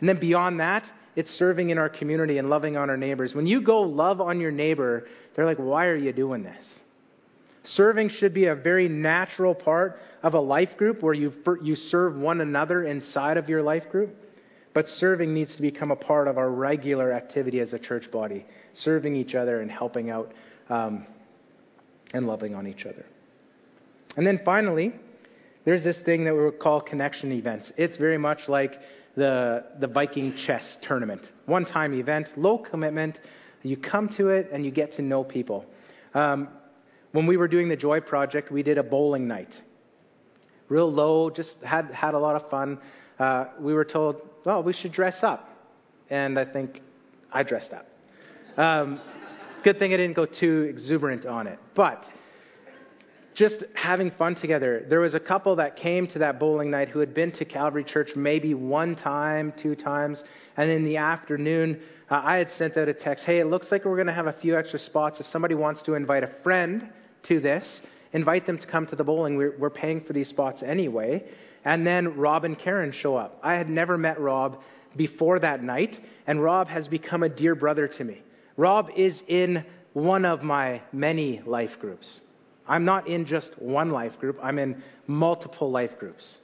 And 0.01 0.09
then 0.09 0.19
beyond 0.19 0.59
that, 0.59 0.83
it's 1.15 1.31
serving 1.31 1.69
in 1.69 1.77
our 1.77 1.89
community 1.89 2.37
and 2.37 2.49
loving 2.49 2.77
on 2.77 2.89
our 2.89 2.97
neighbors. 2.97 3.33
When 3.33 3.47
you 3.47 3.61
go 3.61 3.81
love 3.81 4.21
on 4.21 4.39
your 4.39 4.51
neighbor, 4.51 5.07
they're 5.35 5.45
like, 5.45 5.57
why 5.57 5.87
are 5.87 5.95
you 5.95 6.13
doing 6.13 6.43
this? 6.43 6.79
Serving 7.63 8.09
should 8.09 8.33
be 8.33 8.45
a 8.45 8.55
very 8.55 8.87
natural 8.87 9.53
part 9.53 9.99
of 10.23 10.33
a 10.33 10.39
life 10.39 10.77
group 10.77 11.03
where 11.03 11.13
you, 11.13 11.33
you 11.61 11.75
serve 11.75 12.15
one 12.15 12.41
another 12.41 12.83
inside 12.83 13.37
of 13.37 13.49
your 13.49 13.61
life 13.61 13.89
group. 13.89 14.15
But 14.73 14.87
serving 14.87 15.33
needs 15.33 15.55
to 15.55 15.61
become 15.61 15.91
a 15.91 15.95
part 15.95 16.27
of 16.27 16.37
our 16.37 16.49
regular 16.49 17.11
activity 17.11 17.59
as 17.59 17.73
a 17.73 17.79
church 17.79 18.11
body, 18.11 18.45
serving 18.73 19.15
each 19.15 19.35
other 19.35 19.61
and 19.61 19.69
helping 19.69 20.09
out 20.09 20.31
um, 20.69 21.05
and 22.13 22.27
loving 22.27 22.55
on 22.55 22.67
each 22.67 22.85
other. 22.85 23.05
And 24.15 24.25
then 24.25 24.41
finally, 24.45 24.93
there's 25.65 25.83
this 25.83 25.99
thing 25.99 26.23
that 26.25 26.35
we 26.35 26.43
would 26.43 26.59
call 26.59 26.81
connection 26.81 27.31
events. 27.31 27.71
It's 27.77 27.97
very 27.97 28.17
much 28.17 28.47
like 28.47 28.79
the, 29.15 29.65
the 29.79 29.87
Viking 29.87 30.35
chess 30.35 30.77
tournament. 30.81 31.31
One 31.45 31.65
time 31.65 31.93
event, 31.93 32.29
low 32.37 32.57
commitment. 32.57 33.19
You 33.63 33.77
come 33.77 34.09
to 34.09 34.29
it 34.29 34.49
and 34.51 34.63
you 34.63 34.71
get 34.71 34.93
to 34.93 35.01
know 35.01 35.23
people. 35.23 35.65
Um, 36.13 36.49
when 37.11 37.25
we 37.25 37.37
were 37.37 37.47
doing 37.47 37.69
the 37.69 37.75
Joy 37.75 37.99
Project, 37.99 38.51
we 38.51 38.63
did 38.63 38.77
a 38.77 38.83
bowling 38.83 39.27
night. 39.27 39.53
Real 40.69 40.91
low, 40.91 41.29
just 41.29 41.61
had, 41.61 41.91
had 41.91 42.13
a 42.13 42.19
lot 42.19 42.35
of 42.35 42.49
fun. 42.49 42.79
Uh, 43.17 43.45
we 43.59 43.73
were 43.73 43.85
told, 43.85 44.21
well, 44.45 44.63
we 44.63 44.73
should 44.73 44.91
dress 44.91 45.23
up. 45.23 45.49
And 46.09 46.39
I 46.39 46.45
think 46.45 46.81
I 47.31 47.43
dressed 47.43 47.73
up. 47.73 47.87
Um, 48.57 48.99
good 49.63 49.79
thing 49.79 49.93
I 49.93 49.97
didn't 49.97 50.15
go 50.15 50.25
too 50.25 50.61
exuberant 50.69 51.25
on 51.25 51.47
it. 51.47 51.59
But 51.73 52.09
just 53.39 53.63
having 53.73 54.11
fun 54.11 54.35
together. 54.35 54.85
There 54.89 54.99
was 54.99 55.13
a 55.13 55.19
couple 55.19 55.55
that 55.55 55.77
came 55.77 56.07
to 56.07 56.19
that 56.19 56.41
bowling 56.41 56.69
night 56.69 56.89
who 56.89 56.99
had 56.99 57.13
been 57.13 57.31
to 57.31 57.45
Calvary 57.45 57.85
Church 57.85 58.13
maybe 58.13 58.53
one 58.53 58.97
time, 58.97 59.53
two 59.55 59.75
times, 59.75 60.25
and 60.57 60.69
in 60.69 60.83
the 60.83 60.97
afternoon, 60.97 61.79
uh, 62.09 62.21
I 62.21 62.37
had 62.37 62.51
sent 62.51 62.75
out 62.75 62.89
a 62.89 62.93
text, 62.93 63.23
hey, 63.23 63.39
it 63.39 63.45
looks 63.45 63.71
like 63.71 63.85
we're 63.85 63.95
going 63.95 64.07
to 64.07 64.13
have 64.13 64.27
a 64.27 64.33
few 64.33 64.57
extra 64.57 64.77
spots. 64.77 65.21
If 65.21 65.27
somebody 65.27 65.55
wants 65.55 65.83
to 65.83 65.93
invite 65.93 66.25
a 66.25 66.33
friend 66.43 66.89
to 67.29 67.39
this, 67.39 67.79
invite 68.11 68.45
them 68.45 68.57
to 68.57 68.67
come 68.67 68.85
to 68.87 68.97
the 68.97 69.05
bowling. 69.05 69.37
We're, 69.37 69.57
we're 69.57 69.69
paying 69.69 70.01
for 70.01 70.11
these 70.11 70.27
spots 70.27 70.61
anyway. 70.61 71.23
And 71.63 71.87
then 71.87 72.17
Rob 72.17 72.43
and 72.43 72.59
Karen 72.59 72.91
show 72.91 73.15
up. 73.15 73.39
I 73.41 73.55
had 73.55 73.69
never 73.69 73.97
met 73.97 74.19
Rob 74.19 74.61
before 74.97 75.39
that 75.39 75.63
night, 75.63 75.97
and 76.27 76.43
Rob 76.43 76.67
has 76.67 76.89
become 76.89 77.23
a 77.23 77.29
dear 77.29 77.55
brother 77.55 77.87
to 77.87 78.03
me. 78.03 78.21
Rob 78.57 78.89
is 78.97 79.23
in 79.29 79.63
one 79.93 80.25
of 80.25 80.43
my 80.43 80.81
many 80.91 81.41
life 81.45 81.79
groups. 81.79 82.19
I'm 82.69 82.85
not 82.85 83.07
in 83.07 83.25
just 83.25 83.59
one 83.59 83.89
life 83.89 84.19
group, 84.19 84.37
I'm 84.41 84.59
in 84.59 84.81
multiple 85.07 85.71
life 85.71 85.97
groups. 85.99 86.37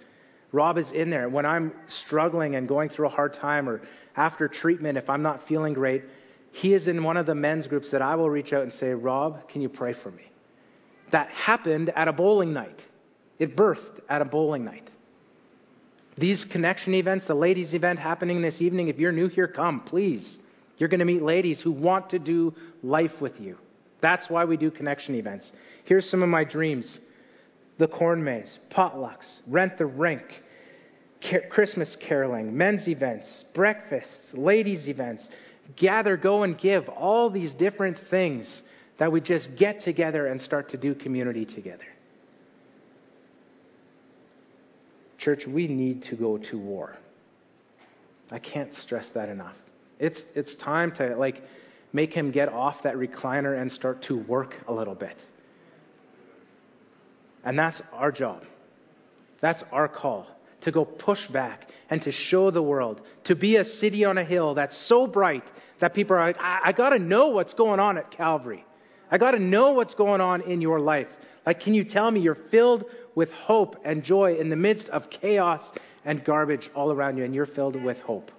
Rob 0.52 0.78
is 0.78 0.92
in 0.92 1.10
there. 1.10 1.30
When 1.30 1.46
I'm 1.46 1.74
struggling 1.88 2.56
and 2.56 2.68
going 2.68 2.90
through 2.90 3.08
a 3.08 3.10
hard 3.10 3.34
time 3.34 3.70
or 3.70 3.82
after 4.16 4.48
treatment, 4.48 4.98
if 4.98 5.10
I'm 5.10 5.22
not 5.22 5.48
feeling 5.48 5.74
great, 5.74 6.04
he 6.52 6.74
is 6.74 6.88
in 6.88 7.04
one 7.04 7.18
of 7.18 7.26
the 7.26 7.36
men's 7.36 7.68
groups 7.68 7.92
that 7.92 8.02
I 8.02 8.16
will 8.16 8.30
reach 8.30 8.54
out 8.54 8.64
and 8.64 8.72
say, 8.72 8.94
Rob, 8.94 9.50
can 9.50 9.62
you 9.62 9.70
pray 9.70 9.94
for 9.94 10.10
me? 10.10 10.24
That 11.12 11.30
happened 11.30 11.90
at 11.90 12.08
a 12.08 12.14
bowling 12.14 12.54
night. 12.54 12.82
It 13.38 13.56
birthed 13.56 14.00
at 14.10 14.22
a 14.22 14.26
bowling 14.26 14.64
night. 14.64 14.90
These 16.18 16.46
connection 16.46 16.94
events, 16.94 17.28
the 17.28 17.36
ladies' 17.36 17.74
event 17.74 18.00
happening 18.00 18.42
this 18.42 18.62
evening, 18.62 18.88
if 18.88 18.98
you're 18.98 19.12
new 19.12 19.28
here, 19.28 19.50
come, 19.50 19.82
please. 19.82 20.38
You're 20.78 20.90
going 20.90 21.00
to 21.00 21.06
meet 21.06 21.22
ladies 21.22 21.62
who 21.62 21.72
want 21.72 22.12
to 22.12 22.20
do 22.20 22.54
life 22.82 23.20
with 23.20 23.40
you. 23.42 23.58
That's 24.06 24.30
why 24.30 24.46
we 24.46 24.56
do 24.56 24.70
connection 24.70 25.16
events. 25.16 25.52
Here's 25.86 26.08
some 26.08 26.22
of 26.22 26.30
my 26.30 26.44
dreams 26.44 27.00
the 27.80 27.88
corn 27.88 28.24
maze, 28.24 28.60
potlucks, 28.70 29.40
rent 29.48 29.80
the 29.80 29.88
rink, 29.88 30.44
Christmas 31.50 31.98
caroling, 32.00 32.56
men's 32.56 32.88
events, 32.88 33.46
breakfasts, 33.56 34.32
ladies' 34.32 34.88
events, 34.88 35.28
gather, 35.76 36.18
go, 36.18 36.44
and 36.44 36.56
give. 36.56 36.88
All 36.88 37.32
these 37.32 37.56
different 37.56 37.98
things 38.12 38.62
that 39.00 39.12
we 39.12 39.22
just 39.22 39.56
get 39.58 39.82
together 39.82 40.28
and 40.28 40.40
start 40.40 40.70
to 40.70 40.78
do 40.78 40.94
community 40.94 41.44
together. 41.44 41.88
Church, 45.18 45.48
we 45.48 45.68
need 45.68 46.04
to 46.04 46.16
go 46.16 46.38
to 46.38 46.60
war. 46.60 46.96
I 48.30 48.38
can't 48.38 48.72
stress 48.72 49.10
that 49.16 49.30
enough. 49.30 49.56
It's, 49.98 50.22
it's 50.36 50.54
time 50.54 50.92
to, 50.98 51.16
like, 51.16 51.42
make 51.96 52.14
him 52.14 52.30
get 52.32 52.50
off 52.50 52.84
that 52.84 52.96
recliner 52.96 53.60
and 53.60 53.72
start 53.72 54.04
to 54.04 54.18
work 54.18 54.54
a 54.68 54.74
little 54.74 54.96
bit. 54.96 55.16
And 57.46 57.58
that's 57.58 57.82
our 57.94 58.12
job. 58.12 58.44
That's 59.40 59.64
our 59.72 59.88
call 59.88 60.28
to 60.62 60.72
go 60.72 60.84
push 60.84 61.28
back 61.28 61.70
and 61.90 62.02
to 62.02 62.12
show 62.12 62.52
the 62.52 62.62
world, 62.62 63.02
to 63.26 63.36
be 63.36 63.56
a 63.56 63.64
city 63.64 64.04
on 64.04 64.18
a 64.18 64.26
hill 64.26 64.56
that's 64.56 64.78
so 64.78 65.08
bright 65.08 65.50
that 65.80 65.94
people 65.94 66.18
are 66.18 66.20
like, 66.20 66.40
I, 66.40 66.60
I 66.66 66.72
got 66.74 66.90
to 66.90 67.00
know 67.00 67.30
what's 67.30 67.54
going 67.54 67.80
on 67.80 67.98
at 67.98 68.12
Calvary. 68.12 68.66
I 69.10 69.18
got 69.18 69.32
to 69.32 69.40
know 69.40 69.72
what's 69.72 69.94
going 69.94 70.20
on 70.20 70.42
in 70.42 70.62
your 70.62 70.80
life. 70.80 71.08
Like, 71.46 71.62
can 71.62 71.76
you 71.76 71.84
tell 71.86 72.10
me 72.12 72.20
you're 72.20 72.36
filled 72.36 72.86
with 73.14 73.32
hope 73.32 73.78
and 73.86 74.04
joy 74.04 74.36
in 74.36 74.50
the 74.50 74.56
midst 74.56 74.90
of 74.90 75.10
chaos 75.10 75.64
and 76.04 76.24
garbage 76.24 76.70
all 76.76 76.92
around 76.92 77.18
you, 77.18 77.24
and 77.24 77.34
you're 77.34 77.46
filled 77.46 77.82
with 77.82 78.00
hope? 78.02 78.32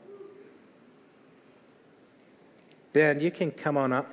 Ben, 2.97 3.21
you 3.21 3.31
can 3.31 3.51
come 3.51 3.77
on 3.77 3.93
up. 3.93 4.11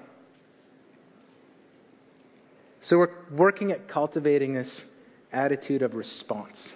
So 2.82 2.98
we're 2.98 3.16
working 3.32 3.72
at 3.72 3.88
cultivating 3.88 4.54
this 4.54 4.84
attitude 5.32 5.84
of 5.84 5.94
response 5.94 6.74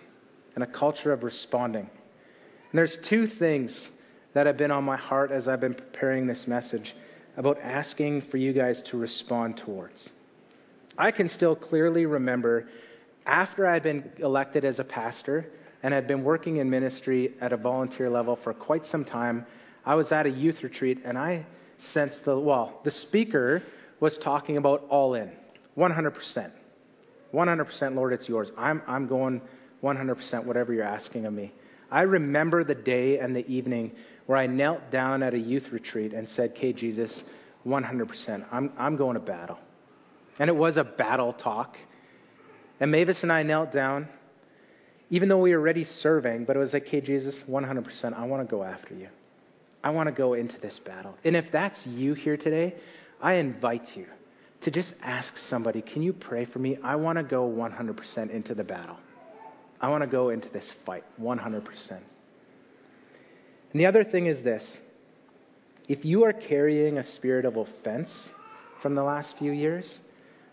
and 0.56 0.64
a 0.64 0.68
culture 0.68 1.12
of 1.12 1.24
responding. 1.24 1.82
And 1.82 2.72
there's 2.72 2.98
two 3.10 3.28
things 3.28 3.90
that 4.34 4.48
have 4.48 4.56
been 4.56 4.72
on 4.72 4.86
my 4.86 4.96
heart 4.96 5.32
as 5.32 5.50
I've 5.50 5.60
been 5.60 5.74
preparing 5.74 6.28
this 6.28 6.48
message 6.48 6.96
about 7.36 7.60
asking 7.60 8.22
for 8.32 8.38
you 8.38 8.54
guys 8.54 8.82
to 8.84 8.98
respond 8.98 9.58
towards. 9.58 10.10
I 10.98 11.12
can 11.12 11.28
still 11.28 11.58
clearly 11.58 12.06
remember 12.06 12.70
after 13.26 13.68
I'd 13.68 13.84
been 13.84 14.10
elected 14.20 14.64
as 14.64 14.80
a 14.80 14.86
pastor 14.86 15.46
and 15.84 15.94
had 15.94 16.08
been 16.08 16.24
working 16.24 16.56
in 16.56 16.70
ministry 16.70 17.34
at 17.42 17.52
a 17.52 17.58
volunteer 17.58 18.10
level 18.10 18.38
for 18.38 18.54
quite 18.54 18.86
some 18.86 19.04
time, 19.04 19.46
I 19.86 19.96
was 19.96 20.14
at 20.14 20.26
a 20.26 20.30
youth 20.30 20.64
retreat 20.64 21.00
and 21.04 21.18
I 21.18 21.46
sensed 21.78 22.26
the, 22.26 22.38
well, 22.38 22.80
the 22.84 22.92
speaker 22.92 23.64
was 24.00 24.18
talking 24.18 24.58
about 24.58 24.86
all 24.90 25.16
in, 25.16 25.32
100%. 25.78 26.52
100%, 27.34 27.96
Lord, 27.96 28.14
it's 28.14 28.30
yours. 28.30 28.52
I'm, 28.58 28.82
I'm 28.88 29.08
going 29.08 29.42
100% 29.84 30.46
whatever 30.46 30.74
you're 30.74 30.84
asking 30.84 31.26
of 31.26 31.34
me. 31.34 31.52
I 31.92 32.02
remember 32.02 32.64
the 32.64 32.76
day 32.76 33.20
and 33.20 33.36
the 33.36 33.48
evening 33.48 33.92
where 34.26 34.38
I 34.38 34.48
knelt 34.48 34.92
down 34.92 35.24
at 35.24 35.34
a 35.34 35.40
youth 35.40 35.72
retreat 35.72 36.14
and 36.14 36.28
said, 36.28 36.52
Okay, 36.52 36.74
Jesus, 36.74 37.24
100%, 37.66 38.46
I'm, 38.52 38.74
I'm 38.78 38.98
going 38.98 39.14
to 39.14 39.20
battle. 39.20 39.58
And 40.40 40.50
it 40.50 40.56
was 40.56 40.78
a 40.78 40.84
battle 40.84 41.34
talk. 41.34 41.78
And 42.80 42.92
Mavis 42.92 43.24
and 43.24 43.32
I 43.32 43.44
knelt 43.44 43.72
down, 43.72 44.08
even 45.10 45.30
though 45.30 45.40
we 45.40 45.52
were 45.52 45.60
already 45.60 45.86
serving, 45.86 46.46
but 46.46 46.56
it 46.56 46.60
was 46.60 46.74
like, 46.74 46.88
Okay, 46.88 47.02
Jesus, 47.02 47.42
100%, 47.48 48.14
I 48.14 48.26
want 48.26 48.48
to 48.48 48.52
go 48.52 48.64
after 48.64 48.94
you. 48.94 49.08
I 49.88 49.90
want 49.90 50.08
to 50.08 50.12
go 50.12 50.34
into 50.34 50.60
this 50.60 50.78
battle. 50.80 51.16
And 51.24 51.34
if 51.34 51.50
that's 51.50 51.88
you 51.88 52.14
here 52.14 52.36
today, 52.36 52.76
I 53.22 53.36
invite 53.36 53.96
you 53.96 54.06
to 54.64 54.70
just 54.70 54.94
ask 55.02 55.38
somebody, 55.38 55.82
Can 55.82 56.02
you 56.02 56.12
pray 56.12 56.44
for 56.44 56.60
me? 56.60 56.78
I 56.84 56.98
want 56.98 57.18
to 57.20 57.24
go 57.24 57.50
100% 57.50 58.30
into 58.30 58.54
the 58.54 58.66
battle. 58.66 58.98
I 59.80 59.88
want 59.88 60.02
to 60.02 60.08
go 60.08 60.28
into 60.28 60.50
this 60.50 60.70
fight 60.86 61.06
100%. 61.22 61.92
And 61.92 62.04
the 63.74 63.86
other 63.86 64.04
thing 64.04 64.26
is 64.26 64.44
this 64.44 64.78
if 65.88 66.04
you 66.04 66.26
are 66.26 66.34
carrying 66.34 66.98
a 66.98 67.06
spirit 67.06 67.46
of 67.46 67.56
offense 67.56 68.30
from 68.82 68.94
the 68.94 69.04
last 69.04 69.38
few 69.38 69.54
years, 69.54 70.00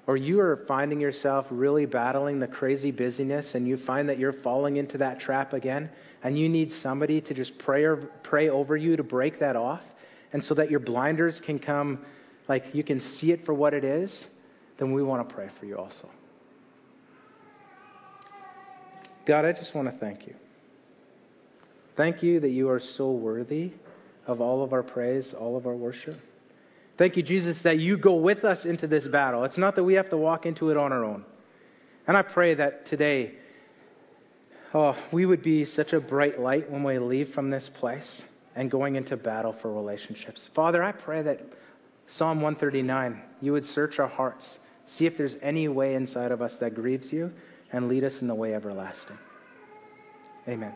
or 0.06 0.16
you 0.16 0.40
are 0.40 0.64
finding 0.68 1.00
yourself 1.00 1.46
really 1.50 1.86
battling 1.86 2.38
the 2.38 2.46
crazy 2.46 2.90
busyness 2.90 3.54
and 3.54 3.66
you 3.66 3.76
find 3.76 4.08
that 4.08 4.18
you're 4.18 4.32
falling 4.32 4.76
into 4.76 4.98
that 4.98 5.20
trap 5.20 5.52
again, 5.52 5.90
and 6.22 6.38
you 6.38 6.48
need 6.48 6.72
somebody 6.72 7.20
to 7.20 7.34
just 7.34 7.58
pray, 7.58 7.84
or, 7.84 7.96
pray 8.22 8.48
over 8.48 8.76
you 8.76 8.96
to 8.96 9.02
break 9.02 9.40
that 9.40 9.56
off, 9.56 9.82
and 10.32 10.42
so 10.42 10.54
that 10.54 10.70
your 10.70 10.80
blinders 10.80 11.40
can 11.40 11.58
come, 11.58 12.04
like 12.48 12.74
you 12.74 12.82
can 12.82 13.00
see 13.00 13.32
it 13.32 13.44
for 13.44 13.54
what 13.54 13.72
it 13.74 13.84
is, 13.84 14.26
then 14.78 14.92
we 14.92 15.02
want 15.02 15.26
to 15.28 15.34
pray 15.34 15.48
for 15.58 15.66
you 15.66 15.78
also. 15.78 16.08
God, 19.26 19.44
I 19.44 19.52
just 19.52 19.74
want 19.74 19.88
to 19.90 19.96
thank 19.96 20.26
you. 20.26 20.34
Thank 21.96 22.22
you 22.22 22.40
that 22.40 22.50
you 22.50 22.68
are 22.68 22.80
so 22.80 23.12
worthy 23.12 23.72
of 24.26 24.40
all 24.40 24.62
of 24.62 24.72
our 24.72 24.82
praise, 24.82 25.32
all 25.32 25.56
of 25.56 25.66
our 25.66 25.74
worship. 25.74 26.16
Thank 26.96 27.16
you, 27.16 27.22
Jesus, 27.22 27.62
that 27.62 27.78
you 27.78 27.96
go 27.96 28.16
with 28.16 28.44
us 28.44 28.64
into 28.64 28.86
this 28.86 29.06
battle. 29.06 29.44
It's 29.44 29.58
not 29.58 29.74
that 29.76 29.84
we 29.84 29.94
have 29.94 30.10
to 30.10 30.16
walk 30.16 30.46
into 30.46 30.70
it 30.70 30.76
on 30.76 30.92
our 30.92 31.04
own. 31.04 31.24
And 32.06 32.16
I 32.16 32.22
pray 32.22 32.54
that 32.54 32.86
today, 32.86 33.34
oh, 34.72 34.96
we 35.12 35.26
would 35.26 35.42
be 35.42 35.64
such 35.64 35.92
a 35.92 36.00
bright 36.00 36.38
light 36.38 36.70
when 36.70 36.84
we 36.84 36.98
leave 36.98 37.30
from 37.30 37.50
this 37.50 37.68
place 37.68 38.22
and 38.54 38.70
going 38.70 38.94
into 38.94 39.16
battle 39.16 39.52
for 39.60 39.72
relationships. 39.72 40.48
Father, 40.54 40.82
I 40.82 40.92
pray 40.92 41.22
that 41.22 41.40
Psalm 42.06 42.40
139, 42.40 43.20
you 43.40 43.52
would 43.52 43.64
search 43.64 43.98
our 43.98 44.08
hearts, 44.08 44.58
see 44.86 45.06
if 45.06 45.16
there's 45.16 45.36
any 45.42 45.66
way 45.66 45.94
inside 45.94 46.30
of 46.30 46.42
us 46.42 46.56
that 46.60 46.74
grieves 46.74 47.12
you, 47.12 47.32
and 47.72 47.88
lead 47.88 48.04
us 48.04 48.20
in 48.20 48.28
the 48.28 48.34
way 48.34 48.54
everlasting. 48.54 49.18
Amen. 50.46 50.74